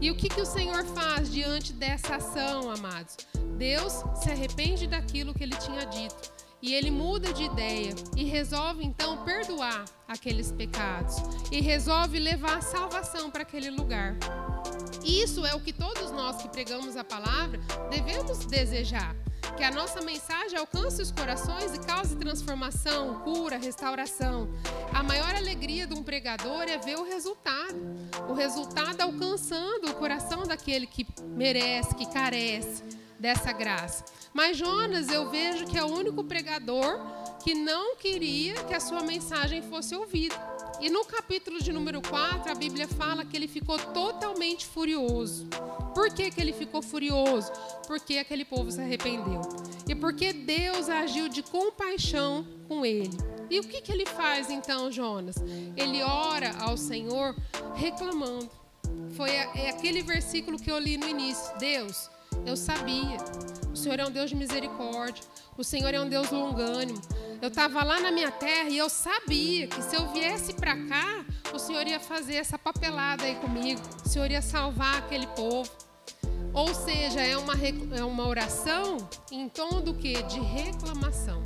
E 0.00 0.10
o 0.10 0.16
que, 0.16 0.28
que 0.28 0.40
o 0.40 0.46
Senhor 0.46 0.84
faz 0.84 1.30
diante 1.30 1.72
dessa 1.72 2.16
ação, 2.16 2.70
amados? 2.70 3.16
Deus 3.56 4.04
se 4.22 4.30
arrepende 4.30 4.86
daquilo 4.86 5.34
que 5.34 5.42
ele 5.42 5.56
tinha 5.56 5.84
dito. 5.86 6.38
E 6.60 6.74
ele 6.74 6.90
muda 6.90 7.32
de 7.32 7.44
ideia 7.44 7.94
e 8.16 8.24
resolve 8.24 8.84
então 8.84 9.24
perdoar 9.24 9.84
aqueles 10.08 10.50
pecados 10.50 11.16
e 11.52 11.60
resolve 11.60 12.18
levar 12.18 12.58
a 12.58 12.62
salvação 12.62 13.30
para 13.30 13.42
aquele 13.42 13.70
lugar. 13.70 14.16
Isso 15.04 15.46
é 15.46 15.54
o 15.54 15.60
que 15.60 15.72
todos 15.72 16.10
nós 16.10 16.42
que 16.42 16.48
pregamos 16.48 16.96
a 16.96 17.04
palavra 17.04 17.60
devemos 17.90 18.44
desejar. 18.46 19.14
Que 19.56 19.64
a 19.64 19.70
nossa 19.70 20.00
mensagem 20.00 20.58
alcance 20.58 21.02
os 21.02 21.10
corações 21.10 21.74
e 21.74 21.78
cause 21.80 22.16
transformação, 22.16 23.20
cura, 23.20 23.56
restauração. 23.56 24.48
A 24.92 25.02
maior 25.02 25.34
alegria 25.34 25.86
de 25.86 25.94
um 25.94 26.02
pregador 26.02 26.62
é 26.62 26.78
ver 26.78 26.96
o 26.96 27.04
resultado. 27.04 27.76
O 28.28 28.34
resultado 28.34 29.00
alcançando 29.00 29.90
o 29.90 29.94
coração 29.94 30.44
daquele 30.44 30.86
que 30.86 31.06
merece, 31.22 31.94
que 31.94 32.06
carece 32.06 32.84
dessa 33.18 33.52
graça. 33.52 34.04
Mas 34.32 34.56
Jonas, 34.56 35.08
eu 35.08 35.28
vejo 35.30 35.66
que 35.66 35.76
é 35.76 35.82
o 35.82 35.88
único 35.88 36.22
pregador 36.22 37.00
que 37.42 37.54
não 37.54 37.96
queria 37.96 38.54
que 38.64 38.74
a 38.74 38.80
sua 38.80 39.02
mensagem 39.02 39.62
fosse 39.62 39.94
ouvida. 39.94 40.34
E 40.80 40.88
no 40.88 41.04
capítulo 41.04 41.60
de 41.60 41.72
número 41.72 42.00
4, 42.00 42.52
a 42.52 42.54
Bíblia 42.54 42.86
fala 42.86 43.24
que 43.24 43.36
ele 43.36 43.48
ficou 43.48 43.78
totalmente 43.78 44.64
furioso. 44.64 45.46
Por 45.94 46.12
que, 46.12 46.30
que 46.30 46.40
ele 46.40 46.52
ficou 46.52 46.80
furioso? 46.80 47.50
Porque 47.86 48.18
aquele 48.18 48.44
povo 48.44 48.70
se 48.70 48.80
arrependeu. 48.80 49.42
E 49.88 49.94
porque 49.94 50.32
Deus 50.32 50.88
agiu 50.88 51.28
de 51.28 51.42
compaixão 51.42 52.46
com 52.68 52.86
ele. 52.86 53.16
E 53.50 53.58
o 53.58 53.64
que, 53.64 53.80
que 53.80 53.90
ele 53.90 54.06
faz 54.06 54.50
então, 54.50 54.92
Jonas? 54.92 55.36
Ele 55.76 56.02
ora 56.02 56.54
ao 56.60 56.76
Senhor 56.76 57.34
reclamando. 57.74 58.48
Foi 59.16 59.30
é 59.30 59.70
aquele 59.70 60.02
versículo 60.02 60.58
que 60.58 60.70
eu 60.70 60.78
li 60.78 60.96
no 60.96 61.08
início. 61.08 61.58
Deus, 61.58 62.08
eu 62.46 62.56
sabia. 62.56 63.16
O 63.72 63.76
Senhor 63.76 63.98
é 63.98 64.06
um 64.06 64.10
Deus 64.10 64.30
de 64.30 64.36
misericórdia. 64.36 65.24
O 65.56 65.64
Senhor 65.64 65.92
é 65.92 66.00
um 66.00 66.08
Deus 66.08 66.30
longânimo. 66.30 67.00
Eu 67.40 67.48
estava 67.48 67.84
lá 67.84 68.00
na 68.00 68.10
minha 68.10 68.32
terra 68.32 68.68
e 68.68 68.76
eu 68.76 68.88
sabia 68.88 69.68
que 69.68 69.80
se 69.80 69.94
eu 69.94 70.08
viesse 70.08 70.52
para 70.54 70.76
cá, 70.86 71.24
o 71.54 71.58
Senhor 71.58 71.86
ia 71.86 72.00
fazer 72.00 72.34
essa 72.34 72.58
papelada 72.58 73.22
aí 73.24 73.36
comigo. 73.36 73.80
O 74.04 74.08
Senhor 74.08 74.28
ia 74.28 74.42
salvar 74.42 74.98
aquele 74.98 75.26
povo. 75.28 75.70
Ou 76.52 76.74
seja, 76.74 77.20
é 77.20 77.36
uma, 77.36 77.54
é 77.96 78.04
uma 78.04 78.26
oração 78.26 78.96
em 79.30 79.48
tom 79.48 79.80
do 79.80 79.94
que? 79.94 80.20
De 80.24 80.40
reclamação. 80.40 81.40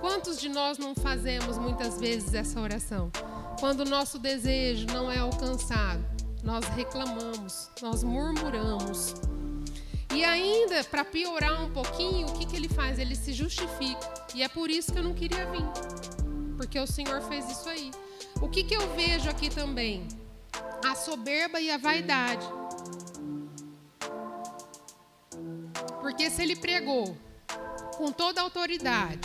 Quantos 0.00 0.38
de 0.38 0.50
nós 0.50 0.76
não 0.76 0.94
fazemos 0.94 1.56
muitas 1.56 1.98
vezes 1.98 2.34
essa 2.34 2.60
oração? 2.60 3.10
Quando 3.58 3.80
o 3.80 3.84
nosso 3.86 4.18
desejo 4.18 4.86
não 4.88 5.10
é 5.10 5.18
alcançado, 5.18 6.04
nós 6.44 6.66
reclamamos, 6.66 7.70
nós 7.80 8.02
murmuramos. 8.02 9.14
E 10.16 10.24
ainda, 10.24 10.82
para 10.84 11.04
piorar 11.04 11.62
um 11.62 11.70
pouquinho, 11.70 12.26
o 12.26 12.32
que, 12.38 12.46
que 12.46 12.56
ele 12.56 12.70
faz? 12.70 12.98
Ele 12.98 13.14
se 13.14 13.34
justifica. 13.34 14.14
E 14.34 14.42
é 14.42 14.48
por 14.48 14.70
isso 14.70 14.90
que 14.90 14.98
eu 14.98 15.02
não 15.02 15.12
queria 15.12 15.44
vir. 15.50 15.66
porque 16.56 16.78
o 16.78 16.86
Senhor 16.86 17.20
fez 17.28 17.50
isso 17.50 17.68
aí. 17.68 17.90
O 18.40 18.48
que, 18.48 18.64
que 18.64 18.74
eu 18.74 18.94
vejo 18.94 19.28
aqui 19.28 19.50
também? 19.50 20.08
A 20.82 20.94
soberba 20.94 21.60
e 21.60 21.70
a 21.70 21.76
vaidade. 21.76 22.46
Porque 26.00 26.30
se 26.30 26.40
ele 26.42 26.56
pregou 26.56 27.14
com 27.98 28.10
toda 28.10 28.40
a 28.40 28.44
autoridade, 28.44 29.20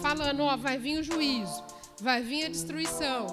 falando, 0.00 0.44
ó, 0.44 0.56
vai 0.56 0.78
vir 0.78 1.00
o 1.00 1.02
juízo, 1.02 1.60
vai 2.00 2.22
vir 2.22 2.44
a 2.44 2.48
destruição, 2.48 3.26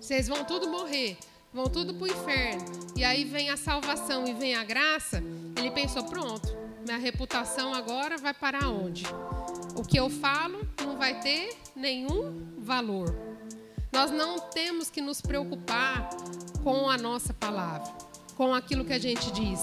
vocês 0.00 0.28
vão 0.28 0.44
tudo 0.44 0.68
morrer, 0.68 1.16
vão 1.52 1.66
tudo 1.68 1.94
para 1.94 2.04
o 2.04 2.08
inferno, 2.08 2.64
e 2.94 3.02
aí 3.02 3.24
vem 3.24 3.50
a 3.50 3.56
salvação 3.56 4.24
e 4.26 4.34
vem 4.34 4.54
a 4.54 4.62
graça, 4.62 5.20
ele 5.56 5.70
pensou, 5.70 6.04
pronto, 6.04 6.56
minha 6.84 6.98
reputação 6.98 7.74
agora 7.74 8.16
vai 8.16 8.34
para 8.34 8.68
onde? 8.68 9.04
O 9.74 9.82
que 9.82 9.98
eu 9.98 10.08
falo 10.08 10.66
não 10.84 10.96
vai 10.96 11.20
ter 11.20 11.56
nenhum 11.74 12.54
valor. 12.58 13.14
Nós 13.92 14.10
não 14.10 14.38
temos 14.38 14.90
que 14.90 15.00
nos 15.00 15.20
preocupar 15.20 16.08
com 16.62 16.88
a 16.88 16.96
nossa 16.96 17.32
palavra, 17.32 17.92
com 18.36 18.54
aquilo 18.54 18.84
que 18.84 18.92
a 18.92 18.98
gente 18.98 19.30
diz. 19.32 19.60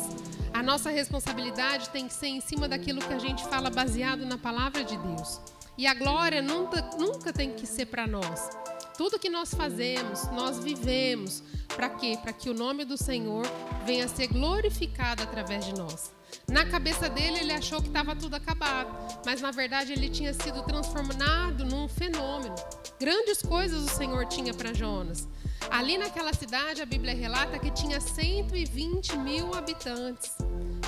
A 0.53 0.61
nossa 0.61 0.89
responsabilidade 0.89 1.89
tem 1.89 2.07
que 2.07 2.13
ser 2.13 2.27
em 2.27 2.41
cima 2.41 2.67
daquilo 2.67 3.01
que 3.01 3.13
a 3.13 3.19
gente 3.19 3.43
fala 3.45 3.69
baseado 3.69 4.25
na 4.25 4.37
palavra 4.37 4.83
de 4.83 4.97
Deus. 4.97 5.39
E 5.77 5.87
a 5.87 5.93
glória 5.93 6.41
nunca, 6.41 6.81
nunca 6.97 7.33
tem 7.33 7.53
que 7.53 7.65
ser 7.65 7.87
para 7.87 8.05
nós. 8.05 8.49
Tudo 8.97 9.17
que 9.17 9.29
nós 9.29 9.53
fazemos, 9.53 10.29
nós 10.31 10.59
vivemos. 10.59 11.43
Para 11.75 11.89
quê? 11.89 12.17
Para 12.21 12.33
que 12.33 12.49
o 12.49 12.53
nome 12.53 12.85
do 12.85 12.97
Senhor 12.97 13.45
venha 13.85 14.05
a 14.05 14.07
ser 14.07 14.27
glorificado 14.27 15.23
através 15.23 15.65
de 15.65 15.73
nós. 15.73 16.11
Na 16.47 16.65
cabeça 16.65 17.09
dele, 17.09 17.39
ele 17.39 17.53
achou 17.53 17.81
que 17.81 17.87
estava 17.87 18.15
tudo 18.15 18.35
acabado, 18.35 18.89
mas 19.25 19.41
na 19.41 19.51
verdade 19.51 19.93
ele 19.93 20.09
tinha 20.09 20.33
sido 20.33 20.63
transformado 20.63 21.65
num 21.65 21.87
fenômeno. 21.87 22.55
Grandes 22.99 23.41
coisas 23.41 23.83
o 23.83 23.89
Senhor 23.89 24.25
tinha 24.25 24.53
para 24.53 24.73
Jonas. 24.73 25.27
Ali 25.69 25.97
naquela 25.97 26.33
cidade, 26.33 26.81
a 26.81 26.85
Bíblia 26.85 27.15
relata 27.15 27.57
que 27.59 27.71
tinha 27.71 27.99
120 27.99 29.17
mil 29.17 29.53
habitantes. 29.55 30.35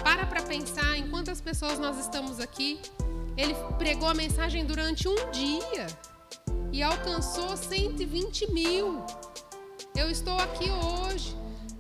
Para 0.04 0.26
para 0.26 0.42
pensar 0.44 0.98
em 0.98 1.10
quantas 1.10 1.42
pessoas 1.42 1.80
nós 1.80 1.98
estamos 1.98 2.40
aqui. 2.40 2.80
Ele 3.38 3.54
pregou 3.78 4.08
a 4.08 4.14
mensagem 4.14 4.66
durante 4.66 5.08
um 5.08 5.16
dia 5.32 5.88
e 6.72 6.84
alcançou 6.84 7.56
120 7.56 8.52
mil. 8.52 9.04
Eu 9.96 10.12
estou 10.12 10.38
aqui 10.38 10.66
hoje. 10.70 11.34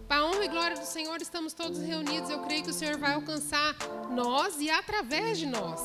Para 0.08 0.22
a 0.22 0.26
honra 0.26 0.46
e 0.46 0.48
glória 0.48 0.78
do 0.78 0.86
Senhor, 0.86 1.22
estamos 1.22 1.52
todos 1.52 1.80
reunidos. 1.82 2.30
Eu 2.30 2.40
creio 2.44 2.64
que 2.64 2.70
o 2.70 2.74
Senhor 2.74 2.98
vai 2.98 3.14
alcançar 3.14 3.76
nós 4.10 4.62
e 4.62 4.70
através 4.70 5.38
de 5.38 5.46
nós. 5.46 5.82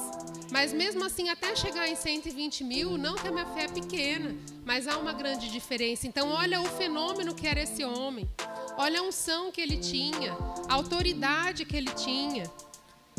Mas 0.53 0.73
mesmo 0.73 1.05
assim, 1.05 1.29
até 1.29 1.57
chegar 1.57 1.89
em 1.89 1.97
120 1.97 2.63
mil, 2.63 2.97
não 2.97 3.17
que 3.17 3.27
a 3.27 3.33
minha 3.33 3.47
fé 3.47 3.65
é 3.65 3.69
pequena, 3.69 4.37
mas 4.65 4.87
há 4.87 4.97
uma 4.97 5.13
grande 5.13 5.51
diferença. 5.51 6.07
Então, 6.07 6.29
olha 6.29 6.61
o 6.61 6.67
fenômeno 6.67 7.35
que 7.35 7.49
era 7.49 7.63
esse 7.63 7.85
homem. 7.85 8.29
Olha 8.79 9.01
a 9.01 9.03
unção 9.03 9.51
que 9.51 9.61
ele 9.61 9.79
tinha, 9.79 10.33
a 10.69 10.75
autoridade 10.75 11.65
que 11.65 11.77
ele 11.77 11.91
tinha. 11.95 12.45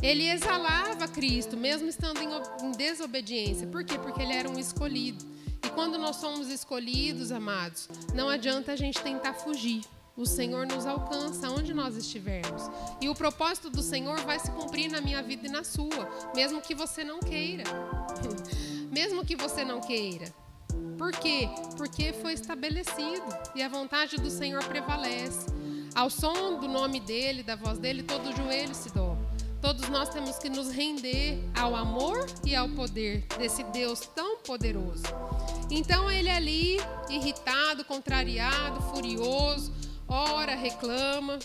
Ele 0.01 0.29
exalava 0.29 1.07
Cristo, 1.09 1.57
mesmo 1.57 1.89
estando 1.89 2.19
em 2.21 2.71
desobediência. 2.71 3.67
Por 3.67 3.83
quê? 3.83 3.99
Porque 3.99 4.21
ele 4.21 4.33
era 4.33 4.49
um 4.49 4.57
escolhido. 4.57 5.30
E 5.63 5.69
quando 5.69 5.97
nós 5.97 6.15
somos 6.17 6.49
escolhidos, 6.49 7.31
amados, 7.31 7.87
não 8.13 8.29
adianta 8.29 8.71
a 8.71 8.75
gente 8.75 9.01
tentar 9.01 9.33
fugir. 9.33 9.81
O 10.17 10.25
Senhor 10.25 10.67
nos 10.67 10.85
alcança 10.85 11.49
onde 11.49 11.73
nós 11.73 11.95
estivermos. 11.95 12.63
E 12.99 13.07
o 13.07 13.15
propósito 13.15 13.69
do 13.69 13.81
Senhor 13.81 14.19
vai 14.21 14.39
se 14.39 14.51
cumprir 14.51 14.91
na 14.91 14.99
minha 14.99 15.21
vida 15.23 15.47
e 15.47 15.51
na 15.51 15.63
sua, 15.63 16.09
mesmo 16.35 16.61
que 16.61 16.75
você 16.75 17.03
não 17.03 17.19
queira. 17.19 17.63
mesmo 18.91 19.25
que 19.25 19.35
você 19.35 19.63
não 19.63 19.79
queira. 19.79 20.33
Por 20.97 21.11
quê? 21.11 21.49
Porque 21.77 22.13
foi 22.13 22.33
estabelecido 22.33 23.25
e 23.55 23.63
a 23.63 23.69
vontade 23.69 24.17
do 24.17 24.29
Senhor 24.29 24.63
prevalece. 24.65 25.47
Ao 25.95 26.09
som 26.09 26.59
do 26.59 26.67
nome 26.67 26.99
dele, 26.99 27.43
da 27.43 27.55
voz 27.55 27.79
dele, 27.79 28.03
todo 28.03 28.35
joelho 28.35 28.75
se 28.75 28.89
dobra. 28.93 29.20
Todos 29.61 29.87
nós 29.89 30.09
temos 30.09 30.39
que 30.39 30.49
nos 30.49 30.71
render 30.71 31.39
ao 31.55 31.75
amor 31.75 32.25
e 32.43 32.55
ao 32.55 32.67
poder 32.69 33.25
desse 33.37 33.63
Deus 33.65 34.01
tão 34.15 34.37
poderoso. 34.37 35.03
Então 35.69 36.11
ele 36.11 36.29
ali, 36.29 36.77
irritado, 37.09 37.85
contrariado, 37.85 38.81
furioso, 38.93 39.71
ora, 40.07 40.55
reclama. 40.55 41.37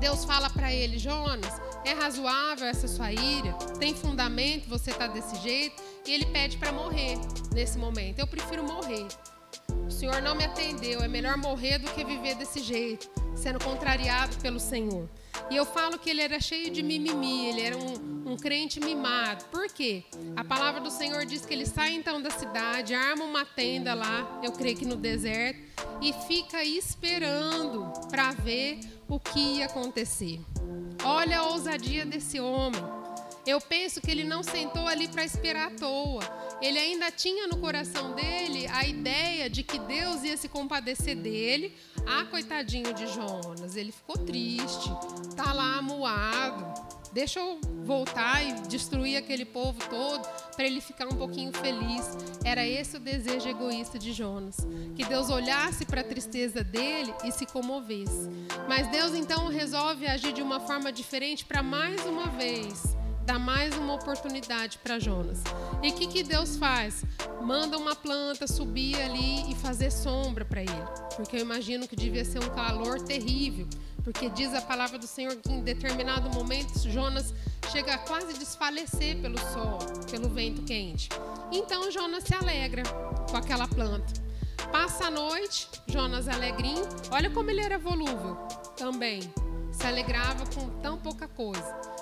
Deus 0.00 0.24
fala 0.24 0.50
para 0.50 0.72
ele: 0.72 0.98
Jonas, 0.98 1.60
é 1.84 1.92
razoável 1.92 2.66
essa 2.66 2.88
sua 2.88 3.12
ira? 3.12 3.52
Tem 3.78 3.94
fundamento 3.94 4.68
você 4.68 4.92
tá 4.92 5.06
desse 5.06 5.36
jeito? 5.36 5.80
E 6.06 6.12
ele 6.12 6.26
pede 6.26 6.56
para 6.56 6.72
morrer 6.72 7.16
nesse 7.54 7.78
momento. 7.78 8.18
Eu 8.18 8.26
prefiro 8.26 8.64
morrer. 8.64 9.06
O 9.86 9.90
Senhor 9.90 10.20
não 10.20 10.34
me 10.34 10.44
atendeu. 10.44 11.00
É 11.00 11.08
melhor 11.08 11.36
morrer 11.36 11.78
do 11.78 11.90
que 11.92 12.04
viver 12.04 12.34
desse 12.34 12.60
jeito, 12.60 13.08
sendo 13.34 13.62
contrariado 13.62 14.36
pelo 14.38 14.60
Senhor. 14.60 15.08
E 15.50 15.56
eu 15.56 15.64
falo 15.64 15.98
que 15.98 16.10
ele 16.10 16.20
era 16.20 16.40
cheio 16.40 16.70
de 16.70 16.82
mimimi, 16.82 17.46
ele 17.46 17.60
era 17.60 17.76
um, 17.76 18.32
um 18.32 18.36
crente 18.36 18.78
mimado. 18.80 19.44
Por 19.46 19.68
quê? 19.68 20.04
A 20.36 20.44
palavra 20.44 20.80
do 20.80 20.90
Senhor 20.90 21.24
diz 21.24 21.44
que 21.44 21.54
ele 21.54 21.66
sai 21.66 21.94
então 21.94 22.20
da 22.20 22.30
cidade, 22.30 22.94
arma 22.94 23.24
uma 23.24 23.44
tenda 23.44 23.94
lá, 23.94 24.40
eu 24.42 24.52
creio 24.52 24.76
que 24.76 24.84
no 24.84 24.96
deserto, 24.96 25.60
e 26.00 26.12
fica 26.26 26.62
esperando 26.62 27.92
para 28.08 28.32
ver 28.32 28.80
o 29.08 29.18
que 29.18 29.58
ia 29.58 29.66
acontecer. 29.66 30.40
Olha 31.02 31.38
a 31.38 31.46
ousadia 31.48 32.04
desse 32.04 32.38
homem. 32.38 32.82
Eu 33.46 33.60
penso 33.60 34.00
que 34.00 34.10
ele 34.10 34.22
não 34.22 34.42
sentou 34.42 34.86
ali 34.86 35.08
para 35.08 35.24
esperar 35.24 35.68
à 35.68 35.70
toa. 35.70 36.22
Ele 36.60 36.78
ainda 36.78 37.10
tinha 37.10 37.46
no 37.48 37.56
coração 37.56 38.12
dele 38.12 38.66
a 38.68 38.86
ideia 38.86 39.48
de 39.48 39.62
que 39.62 39.78
Deus 39.78 40.22
ia 40.22 40.36
se 40.36 40.48
compadecer 40.48 41.16
dele. 41.16 41.74
Ah, 42.06 42.24
coitadinho 42.24 42.92
de 42.94 43.06
Jonas, 43.06 43.76
ele 43.76 43.92
ficou 43.92 44.16
triste, 44.16 44.90
tá 45.36 45.52
lá 45.52 45.78
amuado. 45.78 46.90
Deixa 47.12 47.40
eu 47.40 47.60
voltar 47.84 48.40
e 48.44 48.52
destruir 48.68 49.16
aquele 49.16 49.44
povo 49.44 49.80
todo 49.88 50.28
para 50.54 50.64
ele 50.64 50.80
ficar 50.80 51.06
um 51.06 51.16
pouquinho 51.16 51.52
feliz. 51.52 52.16
Era 52.44 52.64
esse 52.64 52.96
o 52.96 53.00
desejo 53.00 53.48
egoísta 53.48 53.98
de 53.98 54.12
Jonas, 54.12 54.58
que 54.94 55.04
Deus 55.04 55.28
olhasse 55.28 55.84
para 55.84 56.02
a 56.02 56.04
tristeza 56.04 56.62
dele 56.62 57.12
e 57.24 57.32
se 57.32 57.46
comovesse. 57.46 58.30
Mas 58.68 58.86
Deus 58.88 59.12
então 59.12 59.48
resolve 59.48 60.06
agir 60.06 60.32
de 60.32 60.42
uma 60.42 60.60
forma 60.60 60.92
diferente 60.92 61.44
para 61.44 61.62
mais 61.64 62.04
uma 62.06 62.28
vez 62.28 62.99
dá 63.30 63.38
mais 63.38 63.76
uma 63.76 63.94
oportunidade 63.94 64.76
para 64.78 64.98
Jonas. 64.98 65.40
E 65.84 65.90
o 65.90 65.94
que, 65.94 66.08
que 66.08 66.22
Deus 66.24 66.56
faz? 66.56 67.04
Manda 67.40 67.78
uma 67.78 67.94
planta 67.94 68.44
subir 68.44 69.00
ali 69.00 69.48
e 69.48 69.54
fazer 69.54 69.92
sombra 69.92 70.44
para 70.44 70.62
ele. 70.62 70.84
Porque 71.14 71.36
eu 71.36 71.40
imagino 71.40 71.86
que 71.86 71.94
devia 71.94 72.24
ser 72.24 72.42
um 72.42 72.48
calor 72.48 73.00
terrível. 73.00 73.68
Porque 74.02 74.28
diz 74.30 74.52
a 74.52 74.60
palavra 74.60 74.98
do 74.98 75.06
Senhor 75.06 75.36
que 75.36 75.52
em 75.52 75.62
determinado 75.62 76.28
momento 76.30 76.76
Jonas 76.88 77.32
chega 77.70 77.94
a 77.94 77.98
quase 77.98 78.36
desfalecer 78.36 79.20
pelo 79.22 79.38
sol, 79.38 79.78
pelo 80.10 80.28
vento 80.28 80.62
quente. 80.62 81.08
Então 81.52 81.88
Jonas 81.88 82.24
se 82.24 82.34
alegra 82.34 82.82
com 83.30 83.36
aquela 83.36 83.68
planta. 83.68 84.12
Passa 84.72 85.04
a 85.04 85.10
noite, 85.10 85.68
Jonas 85.86 86.26
alegrinho. 86.26 86.82
Olha 87.12 87.30
como 87.30 87.48
ele 87.48 87.60
era 87.60 87.78
volúvel 87.78 88.34
também. 88.76 89.20
Se 89.70 89.86
alegrava 89.86 90.44
com 90.52 90.68
tão 90.80 90.98
pouca 90.98 91.28
coisa. 91.28 91.99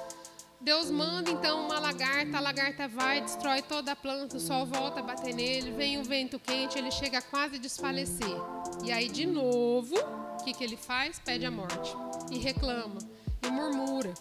Deus 0.60 0.90
manda 0.90 1.30
então 1.30 1.66
uma 1.66 1.78
lagarta, 1.78 2.36
a 2.36 2.40
lagarta 2.40 2.88
vai, 2.88 3.20
destrói 3.20 3.62
toda 3.62 3.92
a 3.92 3.96
planta, 3.96 4.36
o 4.36 4.40
sol 4.40 4.66
volta 4.66 4.98
a 4.98 5.02
bater 5.02 5.32
nele, 5.32 5.70
vem 5.70 5.98
o 5.98 6.04
vento 6.04 6.38
quente, 6.38 6.76
ele 6.76 6.90
chega 6.90 7.18
a 7.18 7.22
quase 7.22 7.58
desfalecer. 7.58 8.36
E 8.84 8.90
aí, 8.90 9.08
de 9.08 9.24
novo, 9.24 9.94
o 9.96 10.44
que, 10.44 10.52
que 10.52 10.64
ele 10.64 10.76
faz? 10.76 11.20
Pede 11.20 11.46
a 11.46 11.50
morte. 11.50 11.94
E 12.32 12.38
reclama, 12.38 12.98
e 13.46 13.50
murmura. 13.50 14.12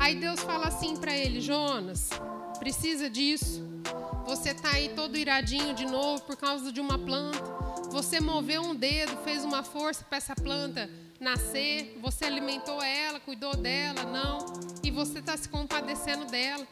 Aí 0.00 0.16
Deus 0.16 0.40
fala 0.40 0.66
assim 0.66 0.96
para 0.96 1.16
ele: 1.16 1.40
Jonas, 1.40 2.10
precisa 2.58 3.08
disso. 3.08 3.64
Você 4.26 4.52
tá 4.52 4.72
aí 4.72 4.90
todo 4.90 5.16
iradinho 5.16 5.74
de 5.74 5.86
novo 5.86 6.22
por 6.22 6.36
causa 6.36 6.72
de 6.72 6.80
uma 6.80 6.98
planta. 6.98 7.38
Você 7.90 8.20
moveu 8.20 8.62
um 8.62 8.74
dedo, 8.74 9.16
fez 9.24 9.44
uma 9.44 9.62
força 9.62 10.04
para 10.04 10.18
essa 10.18 10.34
planta 10.34 10.90
nascer, 11.20 11.98
você 12.00 12.24
alimentou 12.24 12.82
ela, 12.82 13.18
cuidou 13.18 13.56
dela, 13.56 14.04
não, 14.04 14.38
você 14.98 15.20
está 15.20 15.36
se 15.36 15.48
compadecendo 15.48 16.24
dela. 16.24 16.66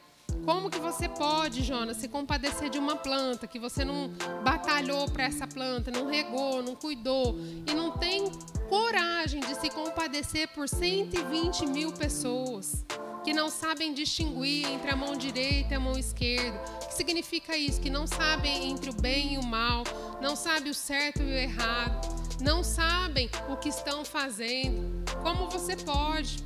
Como 0.44 0.68
que 0.68 0.80
você 0.80 1.08
pode, 1.08 1.62
Jonas, 1.62 1.98
se 1.98 2.08
compadecer 2.08 2.68
de 2.68 2.76
uma 2.76 2.96
planta 2.96 3.46
que 3.46 3.56
você 3.56 3.84
não 3.84 4.10
batalhou 4.42 5.08
para 5.08 5.24
essa 5.24 5.46
planta, 5.46 5.92
não 5.92 6.06
regou, 6.08 6.60
não 6.60 6.74
cuidou 6.74 7.38
e 7.64 7.72
não 7.72 7.92
tem 7.92 8.24
coragem 8.68 9.40
de 9.40 9.54
se 9.54 9.70
compadecer 9.70 10.48
por 10.48 10.68
120 10.68 11.66
mil 11.66 11.92
pessoas 11.92 12.84
que 13.24 13.32
não 13.32 13.48
sabem 13.48 13.94
distinguir 13.94 14.66
entre 14.72 14.90
a 14.90 14.96
mão 14.96 15.16
direita 15.16 15.74
e 15.74 15.76
a 15.76 15.80
mão 15.80 15.96
esquerda? 15.96 16.60
O 16.82 16.88
que 16.88 16.94
significa 16.94 17.56
isso? 17.56 17.80
Que 17.80 17.90
não 17.90 18.08
sabem 18.08 18.70
entre 18.70 18.90
o 18.90 18.94
bem 18.94 19.34
e 19.34 19.38
o 19.38 19.44
mal, 19.44 19.84
não 20.20 20.34
sabem 20.34 20.70
o 20.70 20.74
certo 20.74 21.22
e 21.22 21.26
o 21.26 21.38
errado 21.38 22.26
não 22.40 22.62
sabem 22.62 23.30
o 23.48 23.56
que 23.56 23.68
estão 23.68 24.04
fazendo. 24.04 25.04
Como 25.22 25.48
você 25.48 25.76
pode 25.76 26.44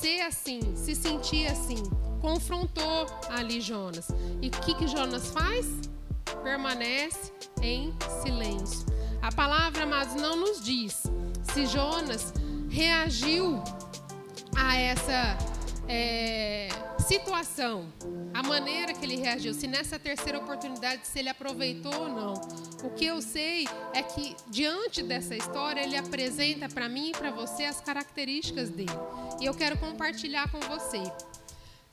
ser 0.00 0.20
assim, 0.22 0.60
se 0.76 0.94
sentir 0.94 1.46
assim? 1.46 1.82
Confrontou 2.20 3.06
ali 3.30 3.60
Jonas. 3.60 4.08
E 4.40 4.48
o 4.48 4.50
que, 4.50 4.74
que 4.74 4.86
Jonas 4.86 5.28
faz? 5.28 5.66
permanece 6.42 7.32
em 7.62 7.92
silêncio. 8.22 8.86
A 9.22 9.32
palavra, 9.32 9.82
amados, 9.82 10.14
não 10.14 10.36
nos 10.36 10.64
diz 10.64 11.04
se 11.52 11.66
Jonas 11.66 12.32
reagiu 12.68 13.62
a 14.56 14.76
essa 14.76 15.36
é, 15.88 16.68
situação, 17.06 17.86
a 18.34 18.42
maneira 18.42 18.92
que 18.92 19.04
ele 19.04 19.16
reagiu, 19.16 19.54
se 19.54 19.68
nessa 19.68 19.96
terceira 19.96 20.38
oportunidade, 20.38 21.06
se 21.06 21.20
ele 21.20 21.28
aproveitou 21.28 21.94
ou 21.94 22.08
não. 22.08 22.34
O 22.82 22.90
que 22.90 23.04
eu 23.04 23.22
sei 23.22 23.68
é 23.94 24.02
que, 24.02 24.34
diante 24.48 25.04
dessa 25.04 25.36
história, 25.36 25.82
ele 25.82 25.96
apresenta 25.96 26.68
para 26.68 26.88
mim 26.88 27.10
e 27.10 27.12
para 27.12 27.30
você 27.30 27.64
as 27.64 27.80
características 27.80 28.70
dele. 28.70 28.90
E 29.40 29.44
eu 29.46 29.54
quero 29.54 29.78
compartilhar 29.78 30.50
com 30.50 30.58
você. 30.60 31.02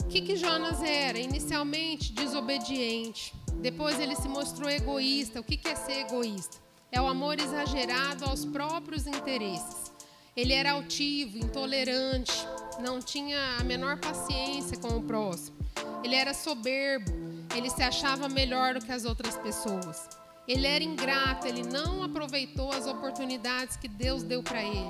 O 0.00 0.08
que, 0.08 0.20
que 0.20 0.36
Jonas 0.36 0.82
era? 0.82 1.18
Inicialmente 1.18 2.12
desobediente, 2.12 3.32
depois 3.62 4.00
ele 4.00 4.16
se 4.16 4.28
mostrou 4.28 4.68
egoísta. 4.68 5.40
O 5.40 5.44
que, 5.44 5.56
que 5.56 5.68
é 5.68 5.76
ser 5.76 6.00
egoísta? 6.00 6.56
É 6.90 7.00
o 7.00 7.06
amor 7.06 7.38
exagerado 7.38 8.24
aos 8.24 8.44
próprios 8.44 9.06
interesses. 9.06 9.92
Ele 10.36 10.52
era 10.52 10.72
altivo, 10.72 11.38
intolerante, 11.38 12.46
não 12.78 13.00
tinha 13.00 13.58
a 13.58 13.64
menor 13.64 13.98
paciência 13.98 14.76
com 14.76 14.96
o 14.96 15.02
próximo. 15.02 15.56
Ele 16.02 16.14
era 16.14 16.34
soberbo, 16.34 17.12
ele 17.56 17.70
se 17.70 17.82
achava 17.82 18.28
melhor 18.28 18.74
do 18.74 18.84
que 18.84 18.92
as 18.92 19.04
outras 19.04 19.36
pessoas. 19.36 20.08
Ele 20.46 20.66
era 20.66 20.84
ingrato, 20.84 21.46
ele 21.46 21.62
não 21.62 22.02
aproveitou 22.02 22.70
as 22.70 22.86
oportunidades 22.86 23.76
que 23.76 23.88
Deus 23.88 24.22
deu 24.22 24.42
para 24.42 24.62
ele. 24.62 24.88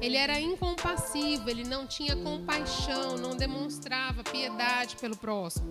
Ele 0.00 0.16
era 0.16 0.40
incompassivo, 0.40 1.48
ele 1.48 1.64
não 1.64 1.86
tinha 1.86 2.16
compaixão, 2.16 3.16
não 3.16 3.36
demonstrava 3.36 4.22
piedade 4.22 4.96
pelo 4.96 5.16
próximo. 5.16 5.66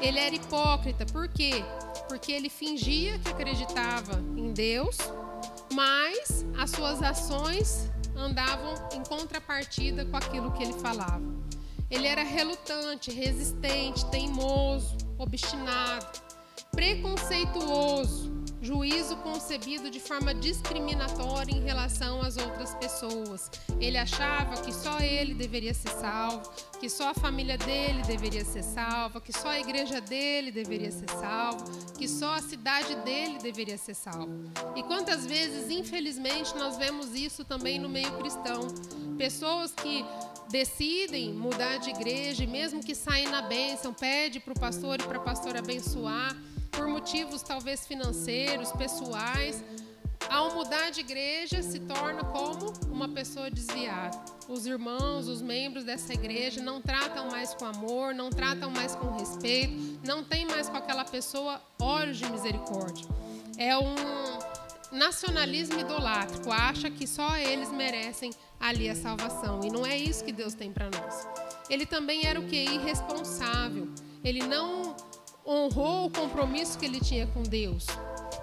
Ele 0.00 0.18
era 0.18 0.34
hipócrita, 0.34 1.04
por 1.06 1.28
quê? 1.28 1.64
Porque 2.08 2.32
ele 2.32 2.48
fingia 2.48 3.18
que 3.18 3.30
acreditava 3.30 4.18
em 4.36 4.52
Deus, 4.52 4.98
mas 5.72 6.44
as 6.58 6.70
suas 6.70 7.02
ações 7.02 7.90
andavam 8.20 8.74
em 8.92 9.02
contrapartida 9.02 10.04
com 10.04 10.16
aquilo 10.16 10.52
que 10.52 10.62
ele 10.62 10.74
falava. 10.74 11.22
Ele 11.90 12.06
era 12.06 12.22
relutante, 12.22 13.10
resistente, 13.10 14.04
teimoso, 14.10 14.96
obstinado, 15.18 16.20
preconceituoso, 16.70 18.30
juízo 18.62 19.16
concebido 19.18 19.90
de 19.90 19.98
forma 19.98 20.34
discriminatória 20.34 21.52
em 21.52 21.62
relação 21.62 22.20
às 22.20 22.36
outras 22.36 22.74
pessoas. 22.74 23.50
Ele 23.80 23.96
achava 23.96 24.60
que 24.62 24.72
só 24.72 25.00
ele 25.00 25.34
deveria 25.34 25.72
ser 25.72 25.90
salvo, 25.90 26.50
que 26.78 26.88
só 26.88 27.10
a 27.10 27.14
família 27.14 27.56
dele 27.56 28.02
deveria 28.02 28.44
ser 28.44 28.62
salva, 28.62 29.20
que 29.20 29.32
só 29.32 29.48
a 29.48 29.60
igreja 29.60 30.00
dele 30.00 30.50
deveria 30.50 30.90
ser 30.90 31.08
salva, 31.10 31.64
que 31.98 32.06
só 32.06 32.34
a 32.34 32.42
cidade 32.42 32.94
dele 32.96 33.38
deveria 33.38 33.78
ser 33.78 33.94
salva. 33.94 34.30
E 34.76 34.82
quantas 34.82 35.24
vezes, 35.24 35.70
infelizmente, 35.70 36.54
nós 36.56 36.76
vemos 36.76 37.14
isso 37.14 37.44
também 37.44 37.78
no 37.78 37.88
meio 37.88 38.12
cristão. 38.18 38.68
Pessoas 39.16 39.72
que 39.72 40.04
decidem 40.50 41.32
mudar 41.32 41.78
de 41.78 41.90
igreja 41.90 42.44
e 42.44 42.46
mesmo 42.46 42.82
que 42.82 42.94
saem 42.94 43.28
na 43.28 43.40
bênção, 43.42 43.94
pede 43.94 44.40
para 44.40 44.52
o 44.52 44.58
pastor 44.58 45.00
e 45.00 45.04
para 45.04 45.18
a 45.18 45.22
pastora 45.22 45.60
abençoar, 45.60 46.36
por 46.70 46.86
motivos 46.86 47.42
talvez 47.42 47.86
financeiros, 47.86 48.72
pessoais, 48.72 49.62
ao 50.28 50.54
mudar 50.54 50.90
de 50.90 51.00
igreja 51.00 51.62
se 51.62 51.80
torna 51.80 52.22
como 52.24 52.72
uma 52.90 53.08
pessoa 53.08 53.50
desviada. 53.50 54.16
Os 54.48 54.66
irmãos, 54.66 55.28
os 55.28 55.40
membros 55.40 55.84
dessa 55.84 56.12
igreja 56.12 56.62
não 56.62 56.80
tratam 56.80 57.28
mais 57.30 57.54
com 57.54 57.64
amor, 57.64 58.14
não 58.14 58.30
tratam 58.30 58.70
mais 58.70 58.94
com 58.94 59.10
respeito, 59.16 59.98
não 60.06 60.22
tem 60.22 60.46
mais 60.46 60.68
com 60.68 60.76
aquela 60.76 61.04
pessoa 61.04 61.60
olhos 61.80 62.18
de 62.18 62.30
misericórdia. 62.30 63.06
É 63.56 63.76
um 63.76 63.94
nacionalismo 64.92 65.78
idolátrico, 65.78 66.50
acha 66.50 66.90
que 66.90 67.06
só 67.06 67.36
eles 67.36 67.70
merecem 67.70 68.32
ali 68.58 68.88
a 68.88 68.94
salvação. 68.94 69.60
E 69.64 69.70
não 69.70 69.86
é 69.86 69.96
isso 69.96 70.24
que 70.24 70.32
Deus 70.32 70.54
tem 70.54 70.72
para 70.72 70.90
nós. 70.90 71.26
Ele 71.68 71.86
também 71.86 72.26
era 72.26 72.38
o 72.38 72.46
que? 72.46 72.56
Irresponsável. 72.56 73.88
Ele 74.22 74.46
não 74.46 74.89
honrou 75.50 76.06
o 76.06 76.10
compromisso 76.10 76.78
que 76.78 76.86
ele 76.86 77.00
tinha 77.00 77.26
com 77.26 77.42
Deus. 77.42 77.86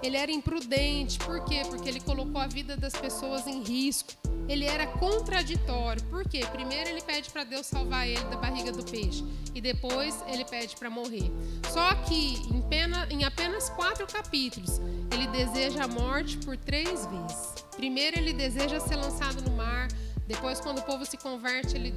Ele 0.02 0.16
era 0.16 0.30
imprudente, 0.30 1.18
por 1.18 1.42
quê? 1.44 1.62
Porque 1.68 1.88
ele 1.88 2.00
colocou 2.00 2.40
a 2.40 2.46
vida 2.46 2.76
das 2.76 2.92
pessoas 2.92 3.46
em 3.46 3.62
risco. 3.62 4.12
Ele 4.46 4.64
era 4.64 4.86
contraditório, 4.86 6.02
por 6.04 6.26
quê? 6.28 6.40
Primeiro 6.52 6.90
ele 6.90 7.02
pede 7.02 7.30
para 7.30 7.44
Deus 7.44 7.66
salvar 7.66 8.06
ele 8.06 8.22
da 8.24 8.36
barriga 8.36 8.70
do 8.72 8.84
peixe 8.84 9.24
e 9.54 9.60
depois 9.60 10.22
ele 10.26 10.44
pede 10.44 10.76
para 10.76 10.88
morrer. 10.88 11.30
Só 11.70 11.94
que 11.94 12.34
em, 12.54 12.62
pena, 12.62 13.06
em 13.10 13.24
apenas 13.24 13.68
quatro 13.70 14.06
capítulos 14.06 14.80
ele 15.12 15.26
deseja 15.28 15.84
a 15.84 15.88
morte 15.88 16.36
por 16.38 16.56
três 16.56 17.06
vezes. 17.06 17.64
Primeiro 17.76 18.18
ele 18.18 18.32
deseja 18.32 18.80
ser 18.80 18.96
lançado 18.96 19.42
no 19.42 19.54
mar, 19.56 19.88
depois, 20.28 20.60
quando 20.60 20.80
o 20.80 20.82
povo 20.82 21.06
se 21.06 21.16
converte, 21.16 21.74
ele 21.74 21.90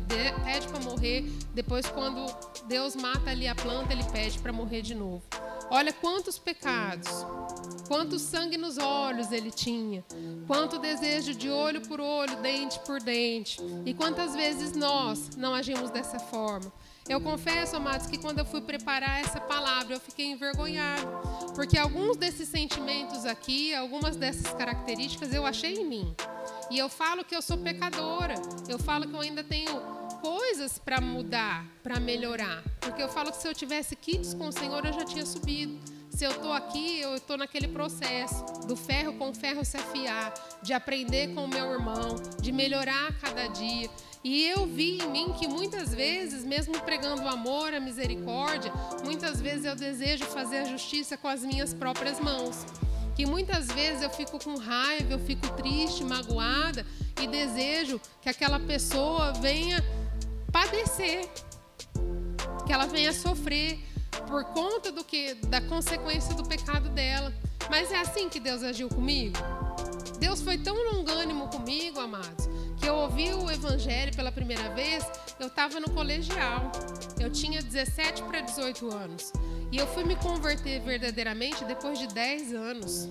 pede 0.45 0.65
para 0.69 0.79
morrer. 0.79 1.23
Depois, 1.53 1.85
quando 1.85 2.25
Deus 2.65 2.95
mata 2.95 3.29
ali 3.29 3.45
a 3.45 3.53
planta, 3.53 3.91
ele 3.91 4.05
pede 4.05 4.39
para 4.39 4.53
morrer 4.53 4.81
de 4.81 4.95
novo. 4.95 5.21
Olha 5.69 5.91
quantos 5.91 6.39
pecados, 6.39 7.09
quanto 7.89 8.17
sangue 8.17 8.55
nos 8.55 8.77
olhos 8.77 9.33
ele 9.33 9.51
tinha, 9.51 10.03
quanto 10.47 10.79
desejo 10.79 11.33
de 11.33 11.49
olho 11.49 11.81
por 11.81 11.99
olho, 11.99 12.37
dente 12.37 12.79
por 12.79 13.01
dente. 13.01 13.59
E 13.85 13.93
quantas 13.93 14.33
vezes 14.33 14.73
nós 14.77 15.31
não 15.35 15.53
agimos 15.53 15.91
dessa 15.91 16.17
forma. 16.17 16.71
Eu 17.09 17.19
confesso, 17.19 17.75
amados, 17.75 18.07
que 18.07 18.17
quando 18.17 18.39
eu 18.39 18.45
fui 18.45 18.61
preparar 18.61 19.19
essa 19.21 19.39
palavra, 19.39 19.95
eu 19.95 19.99
fiquei 19.99 20.27
envergonhado, 20.27 21.05
porque 21.55 21.77
alguns 21.77 22.15
desses 22.15 22.47
sentimentos 22.47 23.25
aqui, 23.25 23.73
algumas 23.73 24.15
dessas 24.15 24.53
características 24.53 25.33
eu 25.33 25.45
achei 25.45 25.75
em 25.75 25.85
mim. 25.85 26.15
E 26.69 26.77
eu 26.77 26.87
falo 26.87 27.25
que 27.25 27.35
eu 27.35 27.41
sou 27.41 27.57
pecadora. 27.57 28.35
Eu 28.69 28.79
falo 28.79 29.05
que 29.05 29.13
eu 29.13 29.19
ainda 29.19 29.43
tenho 29.43 29.81
coisas 30.21 30.79
para 30.79 31.01
mudar, 31.01 31.65
para 31.83 31.99
melhorar. 31.99 32.63
Porque 32.79 33.03
eu 33.03 33.09
falo 33.09 33.31
que 33.31 33.41
se 33.41 33.47
eu 33.47 33.53
tivesse 33.53 33.95
kits 33.95 34.33
com 34.33 34.47
o 34.47 34.51
Senhor, 34.53 34.85
eu 34.85 34.93
já 34.93 35.03
tinha 35.03 35.25
subido. 35.25 35.77
Se 36.11 36.25
eu 36.25 36.31
estou 36.31 36.51
aqui, 36.51 36.99
eu 36.99 37.15
estou 37.15 37.37
naquele 37.37 37.69
processo 37.69 38.43
do 38.67 38.75
ferro 38.75 39.13
com 39.13 39.33
ferro 39.33 39.63
se 39.63 39.77
afiar, 39.77 40.33
de 40.61 40.73
aprender 40.73 41.33
com 41.33 41.45
o 41.45 41.47
meu 41.47 41.71
irmão, 41.71 42.15
de 42.39 42.51
melhorar 42.51 43.07
a 43.07 43.13
cada 43.13 43.47
dia. 43.47 43.89
E 44.23 44.45
eu 44.45 44.67
vi 44.67 44.99
em 44.99 45.09
mim 45.09 45.33
que 45.33 45.47
muitas 45.47 45.93
vezes, 45.93 46.43
mesmo 46.43 46.79
pregando 46.81 47.23
o 47.23 47.27
amor, 47.29 47.73
a 47.73 47.79
misericórdia, 47.79 48.71
muitas 49.05 49.41
vezes 49.41 49.65
eu 49.65 49.75
desejo 49.75 50.25
fazer 50.25 50.57
a 50.57 50.65
justiça 50.65 51.17
com 51.17 51.29
as 51.29 51.43
minhas 51.43 51.73
próprias 51.73 52.19
mãos 52.19 52.65
que 53.15 53.25
muitas 53.25 53.67
vezes 53.67 54.01
eu 54.01 54.09
fico 54.09 54.39
com 54.43 54.57
raiva, 54.57 55.13
eu 55.13 55.19
fico 55.19 55.47
triste, 55.49 56.03
magoada 56.03 56.85
e 57.21 57.27
desejo 57.27 57.99
que 58.21 58.29
aquela 58.29 58.59
pessoa 58.59 59.33
venha 59.33 59.83
padecer, 60.51 61.29
que 62.65 62.71
ela 62.71 62.85
venha 62.85 63.13
sofrer 63.13 63.90
por 64.31 64.45
conta 64.45 64.93
do 64.93 65.03
que 65.03 65.33
da 65.33 65.59
consequência 65.59 66.33
do 66.33 66.43
pecado 66.43 66.87
dela. 66.89 67.33
Mas 67.69 67.91
é 67.91 67.97
assim 67.97 68.29
que 68.29 68.39
Deus 68.39 68.63
agiu 68.63 68.87
comigo. 68.87 69.37
Deus 70.19 70.41
foi 70.41 70.57
tão 70.57 70.75
longânimo 70.93 71.49
comigo, 71.49 71.99
amados, 71.99 72.47
que 72.79 72.87
eu 72.87 72.95
ouvi 72.95 73.33
o 73.33 73.51
evangelho 73.51 74.15
pela 74.15 74.31
primeira 74.31 74.69
vez, 74.69 75.03
eu 75.39 75.47
estava 75.47 75.79
no 75.79 75.89
colegial. 75.89 76.71
Eu 77.19 77.29
tinha 77.29 77.61
17 77.61 78.23
para 78.23 78.39
18 78.39 78.89
anos. 78.93 79.33
E 79.71 79.77
eu 79.77 79.87
fui 79.87 80.03
me 80.03 80.17
converter 80.17 80.81
verdadeiramente 80.81 81.63
depois 81.63 81.97
de 81.97 82.07
10 82.07 82.53
anos. 82.53 83.07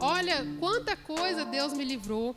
Olha 0.00 0.46
quanta 0.60 0.94
coisa 0.94 1.46
Deus 1.46 1.72
me 1.72 1.82
livrou. 1.82 2.36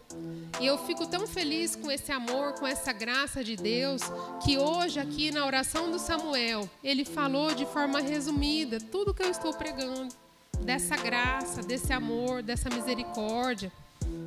E 0.60 0.66
eu 0.66 0.78
fico 0.78 1.06
tão 1.06 1.28
feliz 1.28 1.76
com 1.76 1.92
esse 1.92 2.12
amor, 2.12 2.54
com 2.54 2.66
essa 2.66 2.94
graça 2.94 3.44
de 3.44 3.56
Deus, 3.56 4.02
que 4.44 4.58
hoje, 4.58 5.00
aqui 5.00 5.32
na 5.32 5.46
oração 5.46 5.92
do 5.92 6.00
Samuel, 6.00 6.70
ele 6.84 7.04
falou 7.04 7.54
de 7.54 7.66
forma 7.66 8.00
resumida 8.00 8.80
tudo 8.80 9.14
que 9.14 9.22
eu 9.22 9.30
estou 9.30 9.54
pregando. 9.54 10.14
Dessa 10.62 10.96
graça, 10.96 11.62
desse 11.62 11.92
amor, 11.92 12.42
dessa 12.42 12.70
misericórdia, 12.70 13.72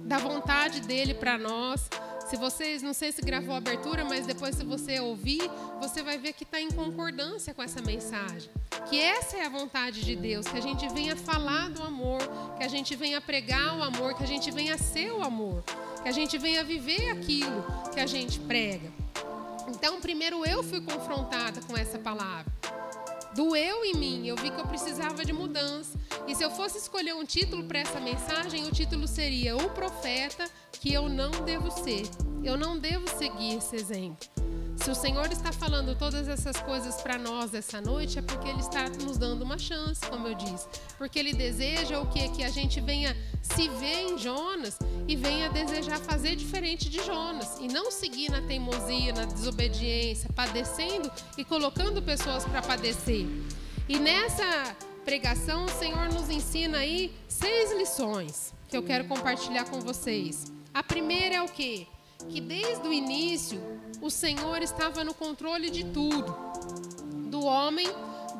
da 0.04 0.18
vontade 0.18 0.80
dele 0.80 1.14
para 1.14 1.38
nós. 1.38 1.88
Se 2.24 2.36
vocês, 2.36 2.82
não 2.82 2.94
sei 2.94 3.12
se 3.12 3.20
gravou 3.20 3.54
a 3.54 3.58
abertura, 3.58 4.04
mas 4.04 4.26
depois 4.26 4.56
se 4.56 4.64
você 4.64 4.98
ouvir, 4.98 5.42
você 5.78 6.02
vai 6.02 6.16
ver 6.16 6.32
que 6.32 6.44
está 6.44 6.58
em 6.58 6.70
concordância 6.70 7.52
com 7.52 7.62
essa 7.62 7.82
mensagem. 7.82 8.50
Que 8.88 8.98
essa 8.98 9.36
é 9.36 9.44
a 9.44 9.48
vontade 9.50 10.02
de 10.02 10.16
Deus, 10.16 10.48
que 10.48 10.56
a 10.56 10.62
gente 10.62 10.88
venha 10.88 11.14
falar 11.14 11.68
do 11.68 11.82
amor, 11.82 12.20
que 12.56 12.64
a 12.64 12.68
gente 12.68 12.96
venha 12.96 13.20
pregar 13.20 13.78
o 13.78 13.82
amor, 13.82 14.14
que 14.14 14.24
a 14.24 14.26
gente 14.26 14.50
venha 14.50 14.78
ser 14.78 15.12
o 15.12 15.22
amor, 15.22 15.62
que 16.02 16.08
a 16.08 16.12
gente 16.12 16.38
venha 16.38 16.64
viver 16.64 17.10
aquilo 17.10 17.62
que 17.92 18.00
a 18.00 18.06
gente 18.06 18.40
prega. 18.40 18.90
Então, 19.68 20.00
primeiro 20.00 20.44
eu 20.46 20.62
fui 20.62 20.80
confrontada 20.80 21.60
com 21.62 21.76
essa 21.76 21.98
palavra. 21.98 22.52
Doeu 23.34 23.84
em 23.84 23.94
mim, 23.94 24.26
eu 24.26 24.36
vi 24.36 24.50
que 24.50 24.60
eu 24.60 24.66
precisava 24.66 25.24
de 25.24 25.32
mudança. 25.32 25.98
E 26.26 26.34
se 26.34 26.42
eu 26.42 26.50
fosse 26.50 26.78
escolher 26.78 27.14
um 27.14 27.24
título 27.24 27.64
para 27.64 27.80
essa 27.80 28.00
mensagem, 28.00 28.64
o 28.64 28.70
título 28.70 29.08
seria 29.08 29.56
O 29.56 29.70
Profeta 29.70 30.48
que 30.84 30.92
eu 30.92 31.08
não 31.08 31.30
devo 31.46 31.70
ser. 31.70 32.06
Eu 32.42 32.58
não 32.58 32.78
devo 32.78 33.08
seguir 33.16 33.56
esse 33.56 33.74
exemplo. 33.74 34.28
Se 34.76 34.90
o 34.90 34.94
Senhor 34.94 35.32
está 35.32 35.50
falando 35.50 35.96
todas 35.96 36.28
essas 36.28 36.58
coisas 36.58 37.00
para 37.00 37.16
nós 37.16 37.54
essa 37.54 37.80
noite, 37.80 38.18
é 38.18 38.22
porque 38.22 38.46
Ele 38.46 38.60
está 38.60 38.86
nos 39.02 39.16
dando 39.16 39.40
uma 39.40 39.56
chance, 39.56 40.02
como 40.02 40.28
eu 40.28 40.34
disse. 40.34 40.68
Porque 40.98 41.18
Ele 41.18 41.32
deseja 41.32 41.98
o 41.98 42.06
que? 42.08 42.28
Que 42.28 42.44
a 42.44 42.50
gente 42.50 42.82
venha 42.82 43.16
se 43.40 43.66
ver 43.66 44.10
em 44.10 44.18
Jonas 44.18 44.78
e 45.08 45.16
venha 45.16 45.48
desejar 45.48 45.98
fazer 46.00 46.36
diferente 46.36 46.90
de 46.90 47.02
Jonas. 47.02 47.56
E 47.62 47.66
não 47.66 47.90
seguir 47.90 48.30
na 48.30 48.42
teimosia, 48.42 49.14
na 49.14 49.24
desobediência, 49.24 50.28
padecendo 50.34 51.10
e 51.38 51.44
colocando 51.46 52.02
pessoas 52.02 52.44
para 52.44 52.60
padecer. 52.60 53.26
E 53.88 53.98
nessa 53.98 54.76
pregação, 55.02 55.64
o 55.64 55.70
Senhor 55.70 56.12
nos 56.12 56.28
ensina 56.28 56.76
aí 56.76 57.10
seis 57.26 57.72
lições 57.72 58.52
que 58.68 58.76
eu 58.76 58.82
quero 58.82 59.06
compartilhar 59.06 59.64
com 59.64 59.80
vocês. 59.80 60.52
A 60.74 60.82
primeira 60.82 61.36
é 61.36 61.40
o 61.42 61.46
quê? 61.46 61.86
Que 62.28 62.40
desde 62.40 62.88
o 62.88 62.92
início 62.92 63.60
o 64.02 64.10
Senhor 64.10 64.60
estava 64.60 65.04
no 65.04 65.14
controle 65.14 65.70
de 65.70 65.84
tudo, 65.84 66.36
do 67.30 67.44
homem, 67.44 67.86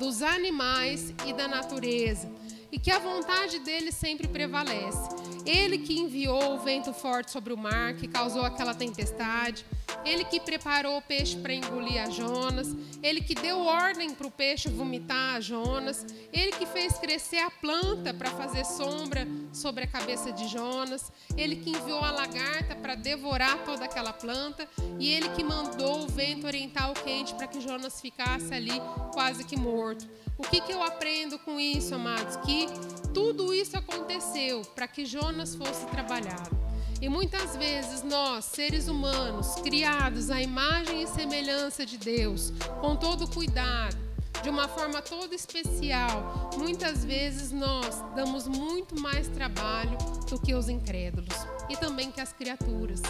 dos 0.00 0.20
animais 0.20 1.14
e 1.24 1.32
da 1.32 1.46
natureza, 1.46 2.28
e 2.72 2.78
que 2.78 2.90
a 2.90 2.98
vontade 2.98 3.60
dele 3.60 3.92
sempre 3.92 4.26
prevalece. 4.26 5.08
Ele 5.46 5.78
que 5.78 5.98
enviou 5.98 6.54
o 6.54 6.58
vento 6.58 6.92
forte 6.92 7.30
sobre 7.30 7.52
o 7.52 7.56
mar, 7.56 7.94
que 7.94 8.08
causou 8.08 8.44
aquela 8.44 8.74
tempestade. 8.74 9.64
Ele 10.04 10.24
que 10.24 10.40
preparou 10.40 10.98
o 10.98 11.02
peixe 11.02 11.36
para 11.36 11.52
engolir 11.52 12.02
a 12.02 12.08
Jonas. 12.10 12.74
Ele 13.02 13.20
que 13.20 13.34
deu 13.34 13.60
ordem 13.60 14.14
para 14.14 14.26
o 14.26 14.30
peixe 14.30 14.68
vomitar 14.68 15.36
a 15.36 15.40
Jonas. 15.40 16.06
Ele 16.32 16.52
que 16.52 16.66
fez 16.66 16.98
crescer 16.98 17.38
a 17.38 17.50
planta 17.50 18.12
para 18.12 18.30
fazer 18.30 18.64
sombra 18.64 19.26
sobre 19.52 19.84
a 19.84 19.86
cabeça 19.86 20.32
de 20.32 20.48
Jonas. 20.48 21.12
Ele 21.36 21.56
que 21.56 21.70
enviou 21.70 22.00
a 22.00 22.10
lagarta 22.10 22.74
para 22.74 22.94
devorar 22.94 23.58
toda 23.64 23.84
aquela 23.84 24.12
planta. 24.12 24.68
E 24.98 25.10
ele 25.10 25.28
que 25.30 25.44
mandou 25.44 26.04
o 26.04 26.08
vento 26.08 26.46
oriental 26.46 26.94
quente 26.94 27.34
para 27.34 27.46
que 27.46 27.60
Jonas 27.60 28.00
ficasse 28.00 28.52
ali 28.52 28.80
quase 29.12 29.44
que 29.44 29.56
morto. 29.56 30.08
O 30.36 30.42
que, 30.42 30.60
que 30.60 30.72
eu 30.72 30.82
aprendo 30.82 31.38
com 31.38 31.60
isso, 31.60 31.94
amados? 31.94 32.36
Que 32.38 32.66
tudo 33.14 33.54
isso 33.54 33.76
aconteceu 33.76 34.62
para 34.74 34.88
que 34.88 35.06
Jonas 35.06 35.33
fosse 35.56 35.84
trabalhado. 35.86 36.56
E 37.00 37.08
muitas 37.08 37.56
vezes 37.56 38.02
nós, 38.02 38.44
seres 38.44 38.88
humanos, 38.88 39.56
criados 39.56 40.30
à 40.30 40.40
imagem 40.40 41.02
e 41.02 41.06
semelhança 41.06 41.84
de 41.84 41.98
Deus, 41.98 42.52
com 42.80 42.94
todo 42.96 43.28
cuidado, 43.28 43.96
de 44.42 44.48
uma 44.48 44.68
forma 44.68 45.02
toda 45.02 45.34
especial, 45.34 46.50
muitas 46.56 47.04
vezes 47.04 47.50
nós 47.50 48.02
damos 48.14 48.46
muito 48.46 48.98
mais 49.00 49.26
trabalho 49.28 49.96
do 50.28 50.38
que 50.38 50.54
os 50.54 50.68
incrédulos 50.68 51.34
e 51.68 51.76
também 51.76 52.10
que 52.10 52.20
as 52.20 52.32
criaturas. 52.32 53.02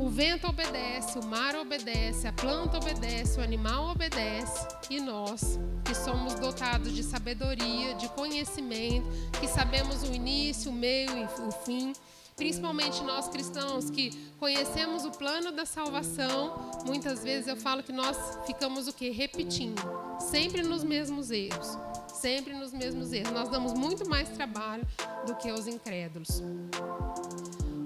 O 0.00 0.08
vento 0.08 0.46
obedece, 0.46 1.18
o 1.18 1.26
mar 1.26 1.54
obedece, 1.54 2.26
a 2.26 2.32
planta 2.32 2.78
obedece, 2.78 3.38
o 3.38 3.42
animal 3.42 3.90
obedece. 3.90 4.66
E 4.88 4.98
nós, 4.98 5.58
que 5.84 5.94
somos 5.94 6.36
dotados 6.36 6.94
de 6.94 7.02
sabedoria, 7.02 7.94
de 7.96 8.08
conhecimento, 8.08 9.06
que 9.38 9.46
sabemos 9.46 10.02
o 10.02 10.14
início, 10.14 10.70
o 10.70 10.74
meio 10.74 11.10
e 11.18 11.24
o 11.42 11.52
fim, 11.52 11.92
principalmente 12.34 13.02
nós 13.02 13.28
cristãos 13.28 13.90
que 13.90 14.10
conhecemos 14.38 15.04
o 15.04 15.10
plano 15.10 15.52
da 15.52 15.66
salvação, 15.66 16.70
muitas 16.86 17.22
vezes 17.22 17.46
eu 17.46 17.56
falo 17.56 17.82
que 17.82 17.92
nós 17.92 18.16
ficamos 18.46 18.88
o 18.88 18.94
que 18.94 19.10
repetindo, 19.10 19.82
sempre 20.18 20.62
nos 20.62 20.82
mesmos 20.82 21.30
erros, 21.30 21.76
sempre 22.10 22.54
nos 22.54 22.72
mesmos 22.72 23.12
erros. 23.12 23.32
Nós 23.32 23.50
damos 23.50 23.74
muito 23.74 24.08
mais 24.08 24.30
trabalho 24.30 24.86
do 25.26 25.34
que 25.34 25.52
os 25.52 25.66
incrédulos. 25.66 26.42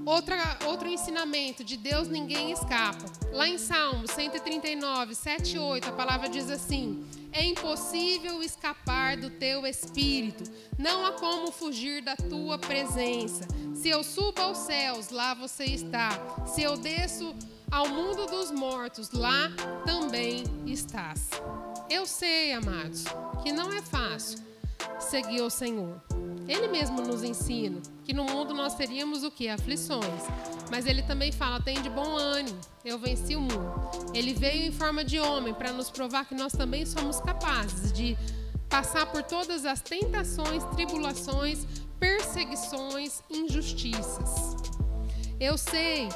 Outra, 0.06 0.58
outro 0.66 0.86
ensinamento, 0.86 1.64
de 1.64 1.78
Deus 1.78 2.08
ninguém 2.08 2.52
escapa. 2.52 3.04
Lá 3.32 3.48
em 3.48 3.56
Salmos 3.56 4.10
139, 4.10 5.14
7 5.14 5.56
e 5.56 5.58
8, 5.58 5.88
a 5.88 5.92
palavra 5.92 6.28
diz 6.28 6.50
assim: 6.50 7.02
É 7.32 7.42
impossível 7.42 8.42
escapar 8.42 9.16
do 9.16 9.30
teu 9.30 9.66
espírito, 9.66 10.44
não 10.78 11.06
há 11.06 11.12
como 11.12 11.50
fugir 11.50 12.02
da 12.02 12.16
tua 12.16 12.58
presença. 12.58 13.48
Se 13.74 13.88
eu 13.88 14.04
subo 14.04 14.42
aos 14.42 14.58
céus, 14.58 15.08
lá 15.08 15.32
você 15.32 15.64
está. 15.64 16.10
Se 16.46 16.62
eu 16.62 16.76
desço 16.76 17.34
ao 17.70 17.88
mundo 17.88 18.26
dos 18.26 18.50
mortos, 18.50 19.10
lá 19.10 19.50
também 19.86 20.44
estás. 20.66 21.30
Eu 21.88 22.04
sei, 22.04 22.52
amados, 22.52 23.04
que 23.42 23.52
não 23.52 23.72
é 23.72 23.80
fácil 23.80 24.38
seguir 25.00 25.40
o 25.40 25.48
Senhor. 25.48 26.13
Ele 26.46 26.68
mesmo 26.68 27.00
nos 27.00 27.22
ensina 27.22 27.80
que 28.04 28.12
no 28.12 28.24
mundo 28.24 28.52
nós 28.52 28.74
teríamos 28.74 29.24
o 29.24 29.30
que? 29.30 29.48
Aflições. 29.48 30.22
Mas 30.70 30.86
ele 30.86 31.02
também 31.02 31.32
fala: 31.32 31.60
tem 31.60 31.80
de 31.80 31.88
bom 31.88 32.16
ânimo, 32.16 32.58
eu 32.84 32.98
venci 32.98 33.34
o 33.34 33.40
mundo. 33.40 33.72
Ele 34.12 34.34
veio 34.34 34.64
em 34.64 34.72
forma 34.72 35.04
de 35.04 35.18
homem 35.18 35.54
para 35.54 35.72
nos 35.72 35.90
provar 35.90 36.26
que 36.26 36.34
nós 36.34 36.52
também 36.52 36.84
somos 36.84 37.20
capazes 37.20 37.92
de 37.92 38.16
passar 38.68 39.06
por 39.06 39.22
todas 39.22 39.64
as 39.64 39.80
tentações, 39.80 40.64
tribulações, 40.74 41.66
perseguições, 41.98 43.22
injustiças. 43.30 44.56
Eu 45.40 45.56
sei 45.56 46.08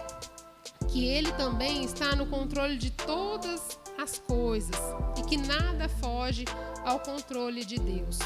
que 0.88 1.06
ele 1.06 1.30
também 1.32 1.84
está 1.84 2.14
no 2.16 2.26
controle 2.26 2.76
de 2.76 2.90
todas 2.90 3.78
as 3.98 4.18
coisas 4.18 4.76
e 5.18 5.22
que 5.22 5.36
nada 5.36 5.88
foge 5.88 6.44
ao 6.84 7.00
controle 7.00 7.64
de 7.64 7.78
Deus. 7.78 8.18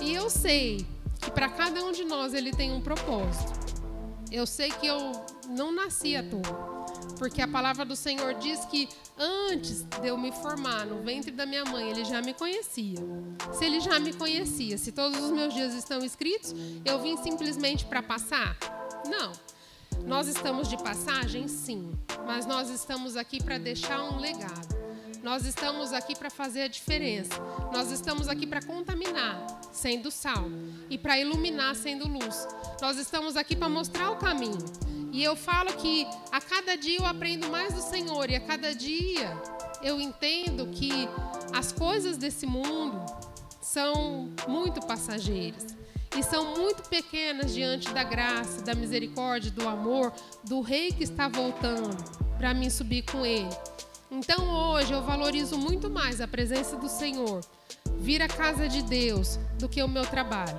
E 0.00 0.14
eu 0.14 0.30
sei 0.30 0.86
para 1.36 1.50
cada 1.50 1.84
um 1.84 1.92
de 1.92 2.02
nós 2.02 2.32
ele 2.32 2.50
tem 2.50 2.72
um 2.72 2.80
propósito. 2.80 3.52
Eu 4.32 4.46
sei 4.46 4.70
que 4.70 4.86
eu 4.86 5.12
não 5.50 5.70
nasci 5.70 6.16
à 6.16 6.22
toa, 6.22 6.86
porque 7.18 7.42
a 7.42 7.46
palavra 7.46 7.84
do 7.84 7.94
Senhor 7.94 8.32
diz 8.36 8.64
que 8.64 8.88
antes 9.18 9.82
de 9.82 10.08
eu 10.08 10.16
me 10.16 10.32
formar 10.32 10.86
no 10.86 11.02
ventre 11.02 11.30
da 11.30 11.44
minha 11.44 11.62
mãe, 11.66 11.90
ele 11.90 12.06
já 12.06 12.22
me 12.22 12.32
conhecia. 12.32 12.96
Se 13.52 13.66
ele 13.66 13.80
já 13.80 14.00
me 14.00 14.14
conhecia, 14.14 14.78
se 14.78 14.90
todos 14.90 15.20
os 15.20 15.30
meus 15.30 15.52
dias 15.52 15.74
estão 15.74 16.02
escritos, 16.02 16.54
eu 16.86 16.98
vim 17.02 17.18
simplesmente 17.18 17.84
para 17.84 18.02
passar? 18.02 18.56
Não. 19.06 19.30
Nós 20.06 20.28
estamos 20.28 20.68
de 20.68 20.78
passagem, 20.78 21.48
sim, 21.48 21.92
mas 22.26 22.46
nós 22.46 22.70
estamos 22.70 23.14
aqui 23.14 23.42
para 23.42 23.58
deixar 23.58 24.00
um 24.00 24.18
legado. 24.18 24.74
Nós 25.22 25.44
estamos 25.44 25.92
aqui 25.92 26.16
para 26.16 26.30
fazer 26.30 26.62
a 26.62 26.68
diferença. 26.68 27.34
Nós 27.72 27.90
estamos 27.90 28.26
aqui 28.26 28.46
para 28.46 28.62
contaminar, 28.62 29.44
sendo 29.76 30.10
sal, 30.10 30.50
e 30.88 30.96
para 30.96 31.18
iluminar, 31.18 31.74
sendo 31.76 32.08
luz. 32.08 32.48
Nós 32.80 32.96
estamos 32.96 33.36
aqui 33.36 33.54
para 33.54 33.68
mostrar 33.68 34.10
o 34.10 34.16
caminho. 34.16 34.58
E 35.12 35.22
eu 35.22 35.36
falo 35.36 35.72
que 35.74 36.06
a 36.32 36.40
cada 36.40 36.76
dia 36.76 36.98
eu 36.98 37.06
aprendo 37.06 37.48
mais 37.48 37.74
do 37.74 37.82
Senhor, 37.82 38.30
e 38.30 38.34
a 38.34 38.40
cada 38.40 38.74
dia 38.74 39.30
eu 39.82 40.00
entendo 40.00 40.66
que 40.68 41.08
as 41.54 41.72
coisas 41.72 42.16
desse 42.16 42.46
mundo 42.46 43.04
são 43.60 44.32
muito 44.48 44.80
passageiras 44.86 45.76
e 46.16 46.22
são 46.22 46.56
muito 46.56 46.88
pequenas 46.88 47.52
diante 47.52 47.92
da 47.92 48.02
graça, 48.02 48.62
da 48.62 48.74
misericórdia, 48.74 49.50
do 49.50 49.68
amor 49.68 50.12
do 50.44 50.60
Rei 50.60 50.90
que 50.90 51.04
está 51.04 51.28
voltando 51.28 51.96
para 52.38 52.54
mim 52.54 52.70
subir 52.70 53.02
com 53.02 53.24
Ele. 53.26 53.50
Então 54.10 54.48
hoje 54.72 54.92
eu 54.92 55.02
valorizo 55.02 55.58
muito 55.58 55.90
mais 55.90 56.20
a 56.20 56.28
presença 56.28 56.76
do 56.76 56.88
Senhor, 56.88 57.40
vir 57.98 58.22
à 58.22 58.28
casa 58.28 58.68
de 58.68 58.82
Deus, 58.82 59.38
do 59.58 59.68
que 59.68 59.82
o 59.82 59.88
meu 59.88 60.04
trabalho. 60.06 60.58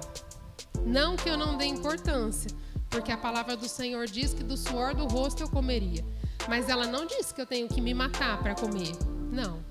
Não 0.86 1.16
que 1.16 1.30
eu 1.30 1.38
não 1.38 1.58
dê 1.58 1.66
importância, 1.66 2.50
porque 2.90 3.12
a 3.12 3.18
palavra 3.18 3.56
do 3.56 3.68
Senhor 3.68 4.06
diz 4.06 4.34
que 4.34 4.44
do 4.44 4.56
suor 4.56 4.94
do 4.94 5.06
rosto 5.08 5.44
eu 5.44 5.50
comeria. 5.50 6.04
Mas 6.48 6.70
ela 6.70 6.86
não 6.86 7.06
diz 7.06 7.32
que 7.32 7.42
eu 7.42 7.46
tenho 7.46 7.68
que 7.68 7.82
me 7.82 7.94
matar 7.94 8.42
para 8.42 8.56
comer. 8.56 8.92
Não. 9.32 9.64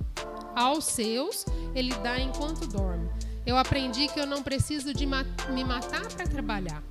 Aos 0.54 0.84
seus, 0.84 1.46
ele 1.74 1.94
dá 1.96 2.18
enquanto 2.20 2.66
dorme. 2.66 3.08
Eu 3.46 3.56
aprendi 3.56 4.08
que 4.08 4.18
eu 4.18 4.26
não 4.26 4.42
preciso 4.42 4.92
de 4.92 5.06
me 5.06 5.64
matar 5.64 6.06
para 6.08 6.26
trabalhar. 6.26 6.82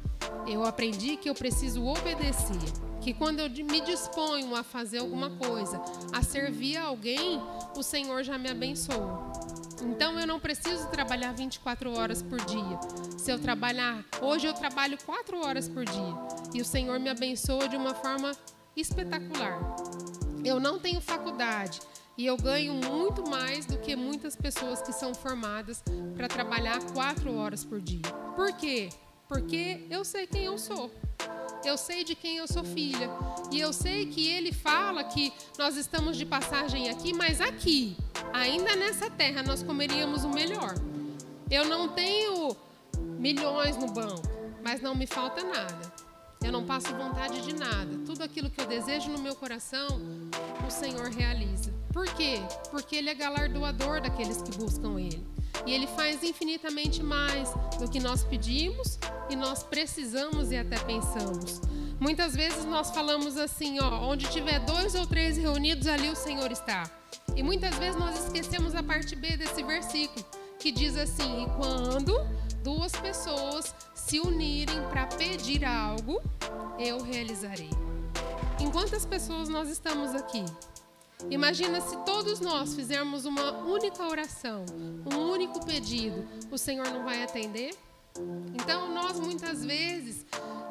Eu 0.47 0.65
aprendi 0.65 1.17
que 1.17 1.30
eu 1.30 1.36
preciso 1.36 1.86
obedecer 1.86 2.55
que 3.01 3.13
quando 3.13 3.39
eu 3.39 3.49
me 3.49 3.82
disponho 3.82 4.55
a 4.55 4.63
fazer 4.63 4.97
alguma 4.97 5.30
coisa, 5.30 5.80
a 6.11 6.23
servir 6.23 6.78
a 6.78 6.86
alguém, 6.86 7.39
o 7.76 7.84
Senhor 7.84 8.23
já 8.23 8.38
me 8.38 8.49
abençoa. 8.49 9.32
Então 9.84 10.19
eu 10.19 10.28
não 10.28 10.39
preciso 10.39 10.88
trabalhar 10.88 11.34
24 11.34 11.91
horas 11.97 12.21
por 12.21 12.39
dia. 12.45 12.80
Se 13.17 13.32
eu 13.32 13.39
trabalhar, 13.39 14.03
hoje 14.21 14.47
eu 14.47 14.53
trabalho 14.53 14.97
4 15.05 15.39
horas 15.39 15.67
por 15.67 15.86
dia 15.86 16.13
e 16.53 16.61
o 16.61 16.65
Senhor 16.65 16.99
me 16.99 17.09
abençoa 17.09 17.67
de 17.67 17.76
uma 17.76 17.93
forma 17.93 18.32
espetacular. 18.76 19.59
Eu 20.43 20.59
não 20.59 20.80
tenho 20.80 21.01
faculdade 21.01 21.80
e 22.17 22.26
eu 22.26 22.38
ganho 22.38 22.73
muito 22.73 23.30
mais 23.30 23.65
do 23.65 23.78
que 23.80 23.95
muitas 23.95 24.36
pessoas 24.36 24.82
que 24.82 24.93
são 24.93 25.13
formadas 25.13 25.84
para 26.15 26.28
trabalhar 26.28 26.80
4 26.93 27.36
horas 27.36 27.63
por 27.63 27.82
dia. 27.82 28.01
Por 28.36 28.53
quê? 28.53 28.89
Porque 29.28 29.86
eu 29.89 30.05
sei 30.05 30.28
quem 30.28 30.45
eu 30.45 30.57
sou 30.57 30.91
eu 31.66 31.78
sei 31.78 32.03
de 32.03 32.16
quem 32.16 32.38
eu 32.38 32.47
sou 32.47 32.63
filha. 32.63 33.09
E 33.51 33.59
eu 33.59 33.74
sei 33.74 34.05
que 34.05 34.28
ele 34.30 34.51
fala 34.51 35.03
que 35.03 35.34
nós 35.57 35.76
estamos 35.76 36.18
de 36.18 36.26
passagem 36.26 36.89
aqui, 36.89 37.13
mas 37.13 37.41
aqui, 37.41 37.97
ainda 38.32 38.76
nessa 38.76 39.09
terra, 39.09 39.41
nós 39.43 39.63
comeríamos 39.63 40.24
o 40.24 40.30
melhor. 40.30 40.76
Eu 41.49 41.66
não 41.66 41.89
tenho 41.89 42.55
milhões 43.20 43.78
no 43.78 43.88
banco, 43.88 44.28
mas 44.63 44.82
não 44.82 44.95
me 44.95 45.07
falta 45.07 45.43
nada. 45.43 45.93
Eu 46.43 46.51
não 46.51 46.66
passo 46.66 46.95
vontade 46.95 47.41
de 47.41 47.53
nada. 47.53 47.97
Tudo 48.05 48.24
aquilo 48.24 48.49
que 48.49 48.61
eu 48.61 48.68
desejo 48.68 49.09
no 49.09 49.20
meu 49.20 49.36
coração, 49.36 49.88
o 50.66 50.70
Senhor 50.70 51.09
realiza. 51.09 51.74
Por 51.91 52.05
quê? 52.13 52.36
Porque 52.70 52.97
ele 52.97 53.09
é 53.09 53.16
galardoador 53.16 54.01
daqueles 54.01 54.41
que 54.41 54.55
buscam 54.57 54.99
ele. 54.99 55.34
E 55.66 55.74
ele 55.74 55.88
faz 55.88 56.24
infinitamente 56.24 57.01
mais 57.03 57.49
do 57.80 57.89
que 57.89 57.99
nós 57.99 58.24
pedimos 58.24 58.99
e 59.30 59.36
nós 59.36 59.64
precisamos 59.64 60.51
e 60.51 60.58
até 60.58 60.78
pensamos. 60.80 61.62
Muitas 61.99 62.36
vezes 62.36 62.66
nós 62.66 62.91
falamos 62.91 63.38
assim, 63.38 63.80
ó, 63.80 64.10
onde 64.10 64.28
tiver 64.30 64.60
dois 64.60 64.95
ou 64.95 65.06
três 65.08 65.38
reunidos, 65.38 65.88
ali 65.88 66.10
o 66.10 66.16
Senhor 66.16 66.51
está. 66.51 66.89
E 67.36 67.41
muitas 67.41 67.76
vezes 67.76 67.99
nós 67.99 68.26
esquecemos 68.26 68.76
a 68.76 68.84
parte 68.84 69.16
B 69.16 69.38
desse 69.38 69.64
versículo, 69.64 70.26
que 70.60 70.72
diz 70.72 70.97
assim: 70.97 71.43
E 71.43 71.45
quando 71.58 72.14
duas 72.64 72.91
pessoas 72.93 73.74
se 73.93 74.20
unirem 74.20 74.82
para 74.89 75.06
pedir 75.08 75.64
algo, 75.64 76.22
eu 76.78 77.01
realizarei. 77.01 77.70
Em 78.60 78.72
quantas 78.72 79.06
pessoas 79.06 79.49
nós 79.49 79.70
estamos 79.70 80.14
aqui? 80.16 80.43
Imagina 81.30 81.82
se 81.82 81.97
todos 82.05 82.39
nós 82.39 82.76
fizermos 82.76 83.26
uma 83.26 83.51
única 83.63 84.03
oração, 84.07 84.66
um 85.11 85.32
único 85.32 85.66
pedido, 85.66 86.26
o 86.51 86.57
Senhor 86.57 86.89
não 86.91 87.03
vai 87.03 87.24
atender? 87.24 87.76
Então, 88.53 88.93
nós 88.93 89.20
muitas 89.20 89.66
vezes 89.66 90.26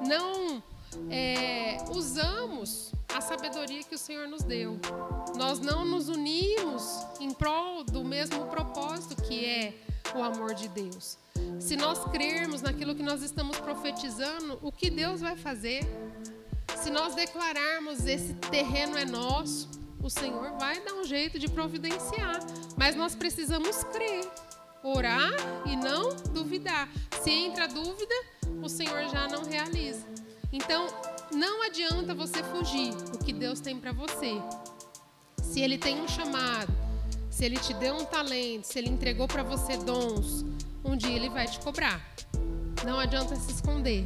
não 0.06 0.62
é, 1.10 1.78
usamos 1.90 2.92
a 3.14 3.20
sabedoria 3.20 3.82
que 3.82 3.94
o 3.94 3.98
Senhor 3.98 4.26
nos 4.28 4.42
deu. 4.42 4.78
Nós 5.36 5.58
não 5.60 5.84
nos 5.84 6.08
unimos 6.08 6.98
em 7.20 7.32
prol 7.32 7.84
do 7.84 8.04
mesmo 8.04 8.46
propósito 8.46 9.20
que 9.22 9.44
é 9.44 9.74
o 10.14 10.22
amor 10.22 10.54
de 10.54 10.68
Deus. 10.68 11.18
Se 11.58 11.76
nós 11.76 12.04
crermos 12.10 12.62
naquilo 12.62 12.94
que 12.94 13.02
nós 13.02 13.22
estamos 13.22 13.58
profetizando, 13.58 14.58
o 14.62 14.72
que 14.72 14.90
Deus 14.90 15.20
vai 15.20 15.36
fazer? 15.36 15.82
Se 16.76 16.90
nós 16.90 17.14
declararmos 17.14 18.06
esse 18.06 18.34
terreno 18.34 18.96
é 18.96 19.04
nosso, 19.04 19.68
o 20.04 20.10
Senhor 20.10 20.52
vai 20.58 20.78
dar 20.80 20.92
um 20.92 21.04
jeito 21.04 21.38
de 21.38 21.48
providenciar. 21.48 22.38
Mas 22.76 22.94
nós 22.94 23.14
precisamos 23.14 23.82
crer, 23.84 24.30
orar 24.82 25.32
e 25.64 25.74
não 25.74 26.14
duvidar. 26.32 26.90
Se 27.22 27.30
entra 27.30 27.66
dúvida, 27.66 28.14
o 28.62 28.68
Senhor 28.68 29.08
já 29.08 29.26
não 29.26 29.42
realiza. 29.44 30.04
Então, 30.52 30.86
não 31.32 31.62
adianta 31.62 32.14
você 32.14 32.42
fugir 32.42 32.94
do 32.94 33.18
que 33.18 33.32
Deus 33.32 33.60
tem 33.60 33.78
para 33.78 33.92
você. 33.92 34.34
Se 35.42 35.62
Ele 35.62 35.78
tem 35.78 35.98
um 36.02 36.06
chamado, 36.06 36.72
se 37.30 37.46
Ele 37.46 37.56
te 37.56 37.72
deu 37.72 37.94
um 37.96 38.04
talento, 38.04 38.64
se 38.64 38.78
Ele 38.78 38.90
entregou 38.90 39.26
para 39.26 39.42
você 39.42 39.78
dons, 39.78 40.44
um 40.84 40.94
dia 40.94 41.16
Ele 41.16 41.30
vai 41.30 41.46
te 41.46 41.58
cobrar. 41.60 42.14
Não 42.84 43.00
adianta 43.00 43.34
se 43.36 43.50
esconder. 43.50 44.04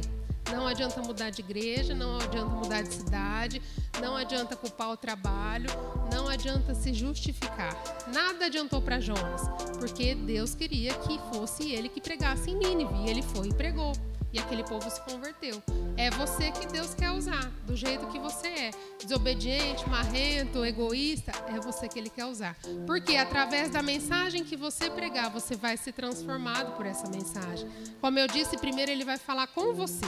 Não 0.51 0.67
adianta 0.67 1.01
mudar 1.01 1.29
de 1.29 1.41
igreja, 1.41 1.93
não 1.93 2.17
adianta 2.17 2.55
mudar 2.55 2.81
de 2.81 2.93
cidade, 2.93 3.61
não 4.01 4.15
adianta 4.15 4.55
culpar 4.55 4.91
o 4.91 4.97
trabalho, 4.97 5.69
não 6.11 6.27
adianta 6.27 6.73
se 6.73 6.93
justificar. 6.93 7.75
Nada 8.13 8.45
adiantou 8.45 8.81
para 8.81 8.99
Jonas, 8.99 9.41
porque 9.79 10.15
Deus 10.15 10.55
queria 10.55 10.93
que 10.93 11.19
fosse 11.33 11.71
ele 11.71 11.89
que 11.89 12.01
pregasse 12.01 12.49
em 12.49 12.55
Nínive, 12.55 12.93
e 13.05 13.09
ele 13.09 13.21
foi 13.21 13.49
e 13.49 13.53
pregou 13.53 13.93
e 14.31 14.39
aquele 14.39 14.63
povo 14.63 14.89
se 14.89 15.01
converteu. 15.01 15.61
É 15.97 16.09
você 16.11 16.51
que 16.51 16.65
Deus 16.67 16.93
quer 16.93 17.11
usar, 17.11 17.51
do 17.65 17.75
jeito 17.75 18.07
que 18.07 18.19
você 18.19 18.47
é. 18.47 18.71
Desobediente, 19.01 19.87
marrento, 19.89 20.63
egoísta, 20.63 21.31
é 21.47 21.59
você 21.59 21.87
que 21.87 21.99
Ele 21.99 22.09
quer 22.09 22.25
usar. 22.25 22.55
Porque 22.85 23.15
através 23.15 23.69
da 23.69 23.81
mensagem 23.81 24.43
que 24.43 24.55
você 24.55 24.89
pregar, 24.89 25.29
você 25.29 25.55
vai 25.55 25.77
ser 25.77 25.93
transformado 25.93 26.75
por 26.75 26.85
essa 26.85 27.09
mensagem. 27.09 27.67
Como 27.99 28.19
eu 28.19 28.27
disse, 28.27 28.57
primeiro 28.57 28.91
Ele 28.91 29.03
vai 29.03 29.17
falar 29.17 29.47
com 29.47 29.73
você. 29.73 30.05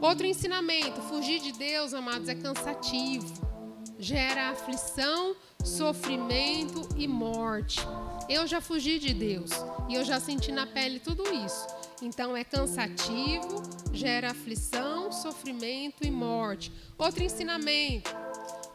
Outro 0.00 0.26
ensinamento: 0.26 1.00
fugir 1.02 1.40
de 1.40 1.52
Deus, 1.52 1.92
amados, 1.94 2.28
é 2.28 2.34
cansativo. 2.34 3.54
Gera 3.98 4.50
aflição, 4.50 5.36
sofrimento 5.62 6.88
e 6.96 7.06
morte. 7.08 7.80
Eu 8.28 8.46
já 8.46 8.60
fugi 8.60 8.98
de 8.98 9.14
Deus 9.14 9.50
e 9.88 9.94
eu 9.94 10.04
já 10.04 10.20
senti 10.20 10.52
na 10.52 10.66
pele 10.66 10.98
tudo 10.98 11.22
isso. 11.32 11.66
Então 12.04 12.36
é 12.36 12.44
cansativo, 12.44 13.62
gera 13.90 14.32
aflição, 14.32 15.10
sofrimento 15.10 16.06
e 16.06 16.10
morte. 16.10 16.70
Outro 16.98 17.24
ensinamento: 17.24 18.14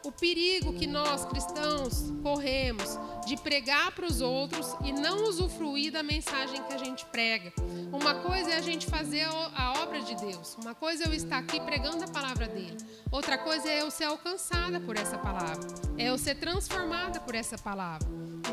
o 0.04 0.10
perigo 0.10 0.72
que 0.72 0.84
nós 0.84 1.24
cristãos 1.24 2.12
corremos 2.24 2.98
de 3.24 3.36
pregar 3.36 3.92
para 3.92 4.04
os 4.04 4.20
outros 4.20 4.74
e 4.84 4.92
não 4.92 5.28
usufruir 5.28 5.92
da 5.92 6.02
mensagem 6.02 6.60
que 6.64 6.74
a 6.74 6.78
gente 6.78 7.04
prega. 7.06 7.52
Uma 7.92 8.16
coisa 8.16 8.50
é 8.50 8.56
a 8.56 8.60
gente 8.60 8.86
fazer 8.86 9.24
a 9.24 9.74
obra 9.80 10.00
de 10.00 10.16
Deus, 10.16 10.56
uma 10.60 10.74
coisa 10.74 11.04
é 11.04 11.06
eu 11.06 11.14
estar 11.14 11.38
aqui 11.38 11.60
pregando 11.60 12.02
a 12.02 12.08
palavra 12.08 12.48
dele, 12.48 12.78
outra 13.12 13.38
coisa 13.38 13.68
é 13.68 13.82
eu 13.82 13.92
ser 13.92 14.04
alcançada 14.04 14.80
por 14.80 14.96
essa 14.96 15.16
palavra, 15.16 15.68
é 15.96 16.06
eu 16.06 16.18
ser 16.18 16.34
transformada 16.34 17.20
por 17.20 17.36
essa 17.36 17.56
palavra. 17.56 18.08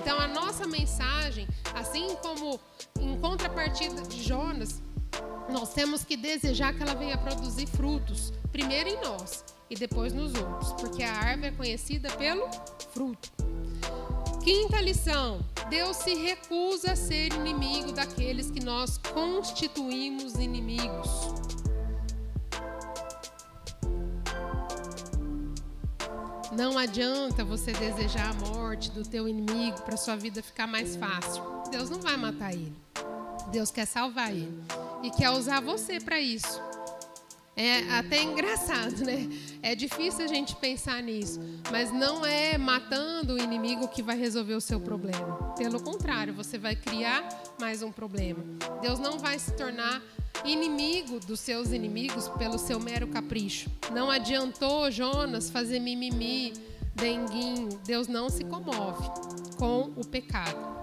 Então 0.07 0.21
a 0.21 0.27
nossa 0.29 0.65
mensagem, 0.65 1.45
assim 1.75 2.15
como 2.21 2.57
em 2.97 3.19
contrapartida 3.19 4.03
de 4.03 4.23
Jonas, 4.23 4.81
nós 5.49 5.73
temos 5.73 6.05
que 6.05 6.15
desejar 6.15 6.73
que 6.73 6.81
ela 6.81 6.95
venha 6.95 7.17
produzir 7.17 7.67
frutos, 7.67 8.31
primeiro 8.49 8.87
em 8.87 9.01
nós 9.01 9.43
e 9.69 9.75
depois 9.75 10.13
nos 10.13 10.33
outros, 10.33 10.71
porque 10.79 11.03
a 11.03 11.11
árvore 11.11 11.47
é 11.47 11.51
conhecida 11.51 12.09
pelo 12.11 12.47
fruto. 12.93 13.29
Quinta 14.41 14.79
lição: 14.79 15.41
Deus 15.69 15.97
se 15.97 16.15
recusa 16.15 16.93
a 16.93 16.95
ser 16.95 17.33
inimigo 17.33 17.91
daqueles 17.91 18.49
que 18.49 18.63
nós 18.63 18.97
constituímos 18.97 20.35
inimigos. 20.35 21.09
Não 26.57 26.75
adianta 26.75 27.45
você 27.45 27.71
desejar 27.71 28.31
a 28.31 28.33
morte 28.33 28.89
do 28.89 29.03
teu 29.03 29.27
inimigo 29.27 29.79
para 29.83 29.95
sua 29.95 30.15
vida 30.15 30.41
ficar 30.41 30.65
mais 30.65 30.95
fácil. 30.95 31.43
Deus 31.69 31.87
não 31.87 31.99
vai 31.99 32.17
matar 32.17 32.51
ele. 32.51 32.75
Deus 33.51 33.69
quer 33.69 33.85
salvar 33.85 34.31
ele 34.31 34.63
e 35.03 35.11
quer 35.11 35.29
usar 35.29 35.61
você 35.61 35.99
para 35.99 36.19
isso. 36.19 36.59
É 37.59 37.79
até 37.97 38.21
engraçado, 38.21 39.03
né? 39.03 39.27
É 39.63 39.73
difícil 39.73 40.23
a 40.23 40.27
gente 40.27 40.55
pensar 40.57 41.01
nisso, 41.01 41.39
mas 41.71 41.91
não 41.91 42.23
é 42.23 42.55
matando 42.55 43.33
o 43.33 43.39
inimigo 43.39 43.87
que 43.87 44.03
vai 44.03 44.15
resolver 44.15 44.53
o 44.53 44.61
seu 44.61 44.79
problema. 44.79 45.55
Pelo 45.57 45.81
contrário, 45.81 46.35
você 46.35 46.59
vai 46.59 46.75
criar 46.75 47.27
mais 47.59 47.81
um 47.81 47.91
problema. 47.91 48.43
Deus 48.79 48.99
não 48.99 49.17
vai 49.17 49.39
se 49.39 49.51
tornar 49.53 50.03
inimigo 50.45 51.19
dos 51.19 51.39
seus 51.39 51.71
inimigos 51.71 52.27
pelo 52.37 52.59
seu 52.59 52.79
mero 52.79 53.07
capricho. 53.07 53.71
Não 53.91 54.11
adiantou 54.11 54.91
Jonas 54.91 55.49
fazer 55.49 55.79
mimimi, 55.79 56.53
denguinho. 56.93 57.69
Deus 57.83 58.07
não 58.07 58.29
se 58.29 58.43
comove 58.43 59.09
com 59.57 59.91
o 59.95 60.05
pecado. 60.05 60.77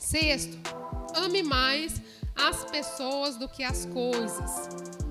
Sexto, 0.00 0.58
ame 1.14 1.44
mais 1.44 2.02
as 2.34 2.64
pessoas 2.64 3.36
do 3.36 3.48
que 3.48 3.62
as 3.62 3.86
coisas. 3.86 5.01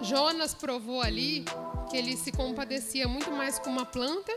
Jonas 0.00 0.54
provou 0.54 1.00
ali 1.00 1.44
que 1.90 1.96
ele 1.96 2.16
se 2.16 2.30
compadecia 2.30 3.08
muito 3.08 3.30
mais 3.30 3.58
com 3.58 3.70
uma 3.70 3.84
planta 3.84 4.32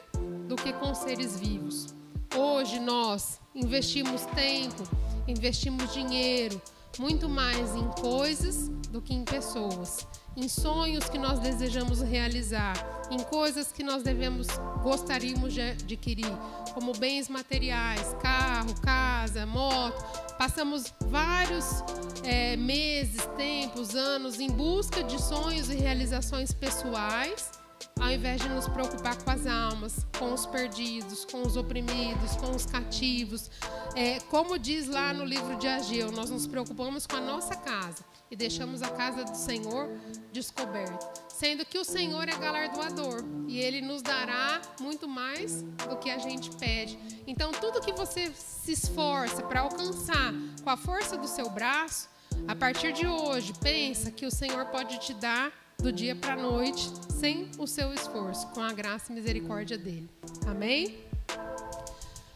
do 0.47 0.55
que 0.55 0.73
com 0.73 0.93
seres 0.95 1.39
vivos. 1.39 1.93
Hoje 2.35 2.79
nós 2.79 3.39
investimos 3.53 4.25
tempo, 4.27 4.83
investimos 5.27 5.93
dinheiro, 5.93 6.61
muito 6.99 7.29
mais 7.29 7.75
em 7.75 7.87
coisas 8.01 8.69
do 8.89 9.01
que 9.01 9.13
em 9.13 9.23
pessoas, 9.23 10.07
em 10.35 10.47
sonhos 10.47 11.05
que 11.05 11.17
nós 11.17 11.39
desejamos 11.39 12.01
realizar, 12.01 12.73
em 13.09 13.19
coisas 13.19 13.71
que 13.71 13.83
nós 13.83 14.03
devemos 14.03 14.47
gostaríamos 14.83 15.53
de 15.53 15.61
adquirir, 15.61 16.31
como 16.73 16.93
bens 16.93 17.29
materiais, 17.29 18.15
carro, 18.21 18.73
casa, 18.81 19.45
moto. 19.45 20.03
Passamos 20.37 20.93
vários 21.05 21.83
é, 22.23 22.55
meses, 22.57 23.25
tempos, 23.37 23.95
anos 23.95 24.39
em 24.39 24.49
busca 24.49 25.03
de 25.03 25.21
sonhos 25.21 25.69
e 25.69 25.75
realizações 25.75 26.51
pessoais 26.51 27.60
ao 27.99 28.09
invés 28.09 28.41
de 28.41 28.49
nos 28.49 28.67
preocupar 28.67 29.15
com 29.23 29.29
as 29.29 29.45
almas, 29.45 30.05
com 30.17 30.33
os 30.33 30.45
perdidos, 30.45 31.25
com 31.25 31.41
os 31.41 31.55
oprimidos, 31.57 32.35
com 32.35 32.51
os 32.51 32.65
cativos. 32.65 33.49
É, 33.95 34.19
como 34.21 34.57
diz 34.57 34.87
lá 34.87 35.13
no 35.13 35.25
livro 35.25 35.57
de 35.57 35.67
Ageu, 35.67 36.11
nós 36.11 36.29
nos 36.29 36.47
preocupamos 36.47 37.05
com 37.05 37.15
a 37.15 37.21
nossa 37.21 37.55
casa 37.55 38.03
e 38.29 38.35
deixamos 38.35 38.81
a 38.81 38.89
casa 38.89 39.23
do 39.23 39.35
Senhor 39.35 39.89
descoberta. 40.31 41.09
Sendo 41.27 41.65
que 41.65 41.77
o 41.77 41.83
Senhor 41.83 42.29
é 42.29 42.37
galardoador 42.37 43.23
e 43.47 43.59
Ele 43.59 43.81
nos 43.81 44.01
dará 44.01 44.61
muito 44.79 45.07
mais 45.07 45.61
do 45.61 45.97
que 45.97 46.09
a 46.09 46.17
gente 46.17 46.49
pede. 46.55 46.97
Então, 47.27 47.51
tudo 47.51 47.81
que 47.81 47.91
você 47.91 48.31
se 48.33 48.71
esforça 48.71 49.41
para 49.43 49.61
alcançar 49.61 50.33
com 50.63 50.69
a 50.69 50.77
força 50.77 51.17
do 51.17 51.27
seu 51.27 51.49
braço, 51.49 52.09
a 52.47 52.55
partir 52.55 52.93
de 52.93 53.05
hoje, 53.05 53.53
pensa 53.61 54.11
que 54.11 54.25
o 54.25 54.31
Senhor 54.31 54.65
pode 54.67 54.99
te 54.99 55.13
dar 55.13 55.51
do 55.81 55.91
dia 55.91 56.15
para 56.15 56.33
a 56.33 56.37
noite, 56.37 56.91
sem 57.09 57.49
o 57.57 57.65
seu 57.65 57.91
esforço, 57.93 58.47
com 58.49 58.61
a 58.61 58.71
graça 58.71 59.11
e 59.11 59.15
misericórdia 59.15 59.77
dele. 59.77 60.07
Amém? 60.45 61.03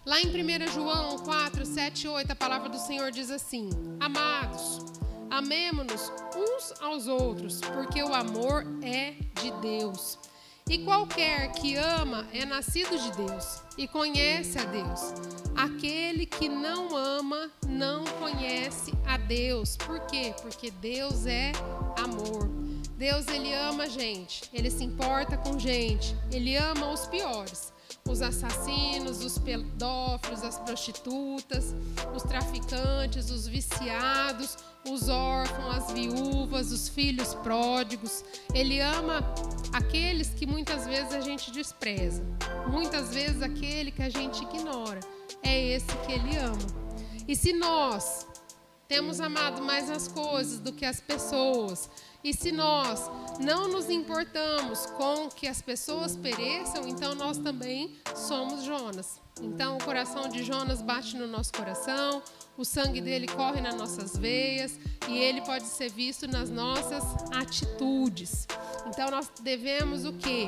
Lá 0.04 0.20
em 0.20 0.28
1 0.28 0.72
João 0.74 1.20
4, 1.20 1.66
7 1.66 2.06
e 2.06 2.08
8, 2.08 2.32
a 2.32 2.36
palavra 2.36 2.70
do 2.70 2.80
Senhor 2.80 3.12
diz 3.12 3.30
assim: 3.30 3.70
Amados, 4.00 4.80
amemo-nos 5.30 6.12
uns 6.36 6.82
aos 6.82 7.08
outros, 7.08 7.62
porque 7.62 8.02
o 8.02 8.14
amor 8.14 8.66
é 8.84 9.12
de 9.42 9.52
Deus. 9.62 10.18
E 10.68 10.80
qualquer 10.80 11.52
que 11.52 11.76
ama 11.76 12.28
é 12.34 12.44
nascido 12.44 12.98
de 12.98 13.12
Deus 13.12 13.62
e 13.78 13.88
conhece 13.88 14.58
a 14.58 14.66
Deus. 14.66 15.14
Aquele 15.56 16.26
que 16.26 16.50
não 16.50 16.98
ama 16.98 17.52
não 17.68 18.04
conhece 18.20 18.92
a 19.06 19.18
Deus. 19.18 19.78
Por 19.78 20.00
quê? 20.08 20.34
Porque 20.42 20.72
Deus 20.72 21.28
é 21.28 21.52
amor. 22.04 22.65
Deus 22.98 23.28
ele 23.28 23.54
ama 23.54 23.84
a 23.84 23.90
gente, 23.90 24.50
ele 24.54 24.72
se 24.72 24.84
importa 24.84 25.38
com 25.38 25.60
gente, 25.60 26.16
ele 26.32 26.56
ama 26.56 26.92
os 26.92 27.06
piores 27.08 27.76
os 28.08 28.22
assassinos, 28.22 29.24
os 29.24 29.40
pedófilos, 29.40 30.44
as 30.44 30.60
prostitutas, 30.60 31.74
os 32.16 32.22
traficantes, 32.22 33.32
os 33.32 33.48
viciados, 33.48 34.58
os 34.88 35.10
órfãos, 35.10 35.78
as 35.78 35.92
viúvas, 35.92 36.72
os 36.72 36.88
filhos 36.88 37.34
pródigos. 37.36 38.24
Ele 38.54 38.80
ama 38.80 39.24
aqueles 39.74 40.30
que 40.30 40.46
muitas 40.46 40.86
vezes 40.86 41.14
a 41.14 41.22
gente 41.22 41.52
despreza, 41.52 42.24
muitas 42.68 43.14
vezes 43.14 43.42
aquele 43.42 43.90
que 43.90 44.04
a 44.04 44.10
gente 44.10 44.44
ignora. 44.44 45.00
É 45.42 45.60
esse 45.60 45.88
que 46.06 46.12
ele 46.12 46.38
ama. 46.38 46.86
E 47.28 47.36
se 47.36 47.54
nós 47.54 48.28
temos 48.88 49.20
amado 49.20 49.64
mais 49.64 49.90
as 49.90 50.08
coisas 50.08 50.60
do 50.60 50.72
que 50.72 50.86
as 50.86 51.00
pessoas, 51.00 51.90
e 52.26 52.34
se 52.34 52.52
nós 52.52 53.08
não 53.40 53.68
nos 53.68 53.88
importamos 53.88 54.88
com 54.98 55.30
que 55.30 55.48
as 55.48 55.62
pessoas 55.62 56.18
pereçam, 56.18 56.88
então 56.88 57.14
nós 57.14 57.38
também 57.38 57.96
somos 58.16 58.64
Jonas. 58.64 59.22
Então 59.40 59.78
o 59.78 59.84
coração 59.84 60.28
de 60.28 60.44
Jonas 60.44 60.82
bate 60.82 61.16
no 61.16 61.28
nosso 61.28 61.54
coração, 61.54 62.24
o 62.58 62.66
sangue 62.66 63.00
dele 63.00 63.28
corre 63.28 63.62
nas 63.62 63.76
nossas 63.76 64.18
veias 64.18 64.80
e 65.08 65.20
ele 65.20 65.42
pode 65.42 65.66
ser 65.66 65.92
visto 65.92 66.28
nas 66.28 66.50
nossas 66.50 67.04
atitudes. 67.32 68.48
Então 68.88 69.12
nós 69.12 69.30
devemos 69.44 70.04
o 70.04 70.14
quê? 70.14 70.48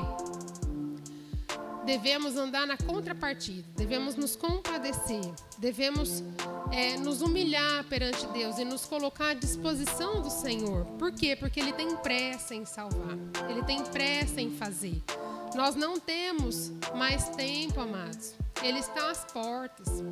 Devemos 1.88 2.36
andar 2.36 2.68
na 2.68 2.76
contrapartida, 2.76 3.66
devemos 3.78 4.18
nos 4.18 4.36
compadecer, 4.36 5.22
devemos 5.58 6.22
é, 6.70 6.98
nos 6.98 7.22
humilhar 7.22 7.86
perante 7.86 8.28
Deus 8.28 8.60
e 8.60 8.66
nos 8.66 8.86
colocar 8.86 9.30
à 9.30 9.34
disposição 9.34 10.22
do 10.22 10.30
Senhor. 10.30 10.84
Por 11.00 11.14
quê? 11.14 11.34
Porque 11.38 11.62
Ele 11.62 11.72
tem 11.72 11.96
pressa 11.96 12.54
em 12.54 12.66
salvar, 12.66 13.18
Ele 13.50 13.64
tem 13.64 13.82
pressa 13.86 14.42
em 14.42 14.52
fazer. 14.52 15.02
Nós 15.56 15.76
não 15.76 16.00
temos 16.00 16.72
mais 16.96 17.30
tempo, 17.30 17.80
amados. 17.80 18.36
Ele 18.64 18.80
está 18.80 19.12
às 19.12 19.24
portas. 19.26 20.04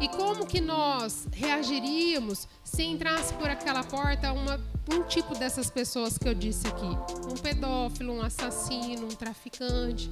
E 0.00 0.08
como 0.08 0.46
que 0.46 0.60
nós 0.60 1.26
reagiríamos 1.32 2.46
se 2.62 2.82
entrasse 2.82 3.32
por 3.34 3.48
aquela 3.48 3.82
porta 3.82 4.32
uma, 4.32 4.60
um 4.92 5.02
tipo 5.04 5.34
dessas 5.34 5.70
pessoas 5.70 6.18
que 6.18 6.28
eu 6.28 6.34
disse 6.34 6.66
aqui? 6.66 6.86
Um 7.30 7.36
pedófilo, 7.36 8.14
um 8.14 8.22
assassino, 8.22 9.06
um 9.06 9.14
traficante. 9.14 10.10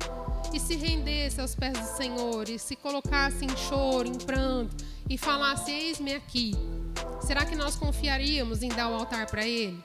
E 0.52 0.58
se 0.58 0.76
rendesse 0.76 1.40
aos 1.40 1.54
pés 1.54 1.78
do 1.78 1.96
Senhor 1.96 2.48
e 2.48 2.58
se 2.58 2.74
colocasse 2.74 3.44
em 3.44 3.56
choro, 3.56 4.08
em 4.08 4.14
pranto 4.14 4.84
e 5.08 5.18
falasse: 5.18 5.70
Eis-me 5.70 6.14
aqui. 6.14 6.52
Será 7.20 7.44
que 7.44 7.54
nós 7.54 7.76
confiaríamos 7.76 8.62
em 8.62 8.68
dar 8.68 8.88
o 8.88 8.94
altar 8.94 9.26
para 9.26 9.46
Ele? 9.46 9.80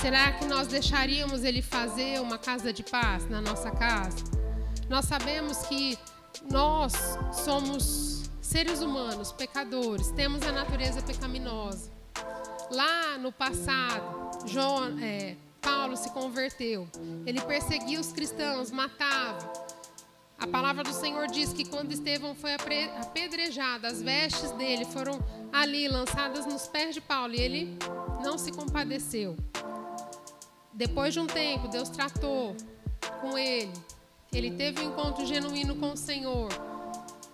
Será 0.00 0.30
que 0.30 0.44
nós 0.44 0.68
deixaríamos 0.68 1.42
Ele 1.42 1.60
fazer 1.60 2.20
uma 2.20 2.38
casa 2.38 2.72
de 2.72 2.84
paz 2.84 3.28
na 3.28 3.40
nossa 3.40 3.70
casa? 3.70 4.16
Nós 4.88 5.06
sabemos 5.06 5.58
que 5.66 5.98
nós 6.48 6.92
somos 7.32 8.22
seres 8.40 8.80
humanos, 8.80 9.32
pecadores, 9.32 10.12
temos 10.12 10.42
a 10.42 10.52
natureza 10.52 11.02
pecaminosa. 11.02 11.90
Lá 12.70 13.18
no 13.18 13.32
passado, 13.32 14.46
João, 14.46 14.96
é, 15.00 15.36
Paulo 15.60 15.96
se 15.96 16.10
converteu. 16.10 16.88
Ele 17.26 17.40
perseguia 17.40 17.98
os 17.98 18.12
cristãos, 18.12 18.70
matava. 18.70 19.52
A 20.38 20.46
palavra 20.46 20.84
do 20.84 20.92
Senhor 20.92 21.26
diz 21.26 21.52
que 21.52 21.68
quando 21.68 21.90
Estevão 21.90 22.36
foi 22.36 22.54
apedrejado, 22.54 23.88
as 23.88 24.00
vestes 24.00 24.52
dele 24.52 24.84
foram 24.84 25.18
ali 25.52 25.88
lançadas 25.88 26.46
nos 26.46 26.68
pés 26.68 26.94
de 26.94 27.00
Paulo 27.00 27.34
e 27.34 27.40
ele 27.40 27.78
não 28.22 28.38
se 28.38 28.52
compadeceu. 28.52 29.36
Depois 30.78 31.12
de 31.12 31.20
um 31.20 31.26
tempo, 31.26 31.68
Deus 31.68 31.90
tratou 31.90 32.56
com 33.20 33.36
ele 33.36 33.72
ele 34.32 34.50
teve 34.50 34.80
um 34.80 34.90
encontro 34.90 35.24
genuíno 35.24 35.74
com 35.76 35.92
o 35.92 35.96
Senhor, 35.96 36.48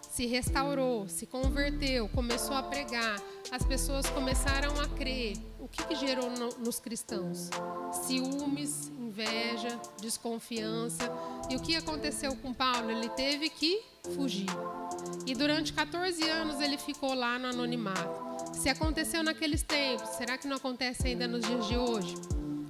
se 0.00 0.26
restaurou, 0.26 1.08
se 1.08 1.26
converteu, 1.26 2.08
começou 2.08 2.54
a 2.54 2.62
pregar, 2.62 3.20
as 3.50 3.64
pessoas 3.64 4.08
começaram 4.08 4.80
a 4.80 4.88
crer. 4.88 5.36
O 5.58 5.66
que, 5.66 5.82
que 5.84 5.94
gerou 5.96 6.30
no, 6.30 6.50
nos 6.58 6.78
cristãos? 6.78 7.50
Ciúmes, 8.06 8.88
inveja, 8.96 9.80
desconfiança. 10.00 11.10
E 11.50 11.56
o 11.56 11.60
que 11.60 11.74
aconteceu 11.74 12.36
com 12.36 12.54
Paulo? 12.54 12.90
Ele 12.90 13.08
teve 13.08 13.50
que 13.50 13.82
fugir. 14.14 14.46
E 15.26 15.34
durante 15.34 15.72
14 15.72 16.22
anos 16.28 16.60
ele 16.60 16.78
ficou 16.78 17.12
lá 17.12 17.40
no 17.40 17.48
anonimato. 17.48 18.54
Se 18.54 18.68
aconteceu 18.68 19.22
naqueles 19.24 19.62
tempos, 19.62 20.10
será 20.10 20.38
que 20.38 20.46
não 20.46 20.56
acontece 20.56 21.08
ainda 21.08 21.26
nos 21.26 21.44
dias 21.44 21.66
de 21.66 21.76
hoje? 21.76 22.14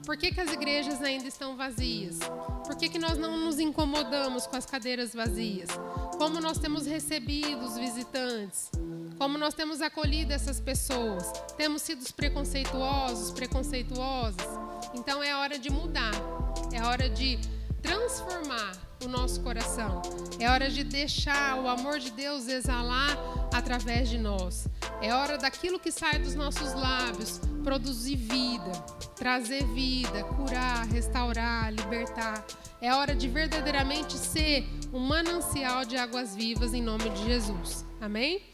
Por 0.04 0.16
que, 0.18 0.32
que 0.32 0.40
as 0.40 0.52
igrejas 0.52 1.00
ainda 1.02 1.26
estão 1.26 1.56
vazias? 1.56 2.18
Por 2.64 2.76
que, 2.76 2.88
que 2.88 2.98
nós 2.98 3.16
não 3.16 3.38
nos 3.38 3.58
incomodamos 3.58 4.46
com 4.46 4.56
as 4.56 4.66
cadeiras 4.66 5.14
vazias? 5.14 5.70
Como 6.18 6.40
nós 6.40 6.58
temos 6.58 6.86
recebido 6.86 7.64
os 7.64 7.76
visitantes? 7.76 8.70
Como 9.16 9.38
nós 9.38 9.54
temos 9.54 9.80
acolhido 9.80 10.32
essas 10.32 10.60
pessoas? 10.60 11.32
Temos 11.56 11.82
sido 11.82 12.04
preconceituosos, 12.12 13.30
preconceituosas? 13.32 14.46
Então 14.94 15.22
é 15.22 15.34
hora 15.34 15.58
de 15.58 15.70
mudar. 15.70 16.12
É 16.72 16.82
hora 16.82 17.08
de 17.08 17.38
transformar 17.80 18.83
o 19.04 19.08
nosso 19.08 19.40
coração. 19.40 20.02
É 20.38 20.50
hora 20.50 20.70
de 20.70 20.84
deixar 20.84 21.58
o 21.58 21.68
amor 21.68 21.98
de 21.98 22.10
Deus 22.10 22.48
exalar 22.48 23.16
através 23.52 24.08
de 24.08 24.18
nós. 24.18 24.66
É 25.00 25.14
hora 25.14 25.38
daquilo 25.38 25.78
que 25.78 25.90
sai 25.90 26.18
dos 26.18 26.34
nossos 26.34 26.72
lábios 26.74 27.40
produzir 27.62 28.16
vida, 28.16 28.72
trazer 29.16 29.64
vida, 29.74 30.22
curar, 30.24 30.86
restaurar, 30.86 31.72
libertar. 31.72 32.44
É 32.80 32.94
hora 32.94 33.14
de 33.14 33.28
verdadeiramente 33.28 34.14
ser 34.14 34.66
um 34.92 35.00
manancial 35.00 35.84
de 35.84 35.96
águas 35.96 36.36
vivas 36.36 36.74
em 36.74 36.82
nome 36.82 37.08
de 37.10 37.24
Jesus. 37.24 37.84
Amém? 38.00 38.53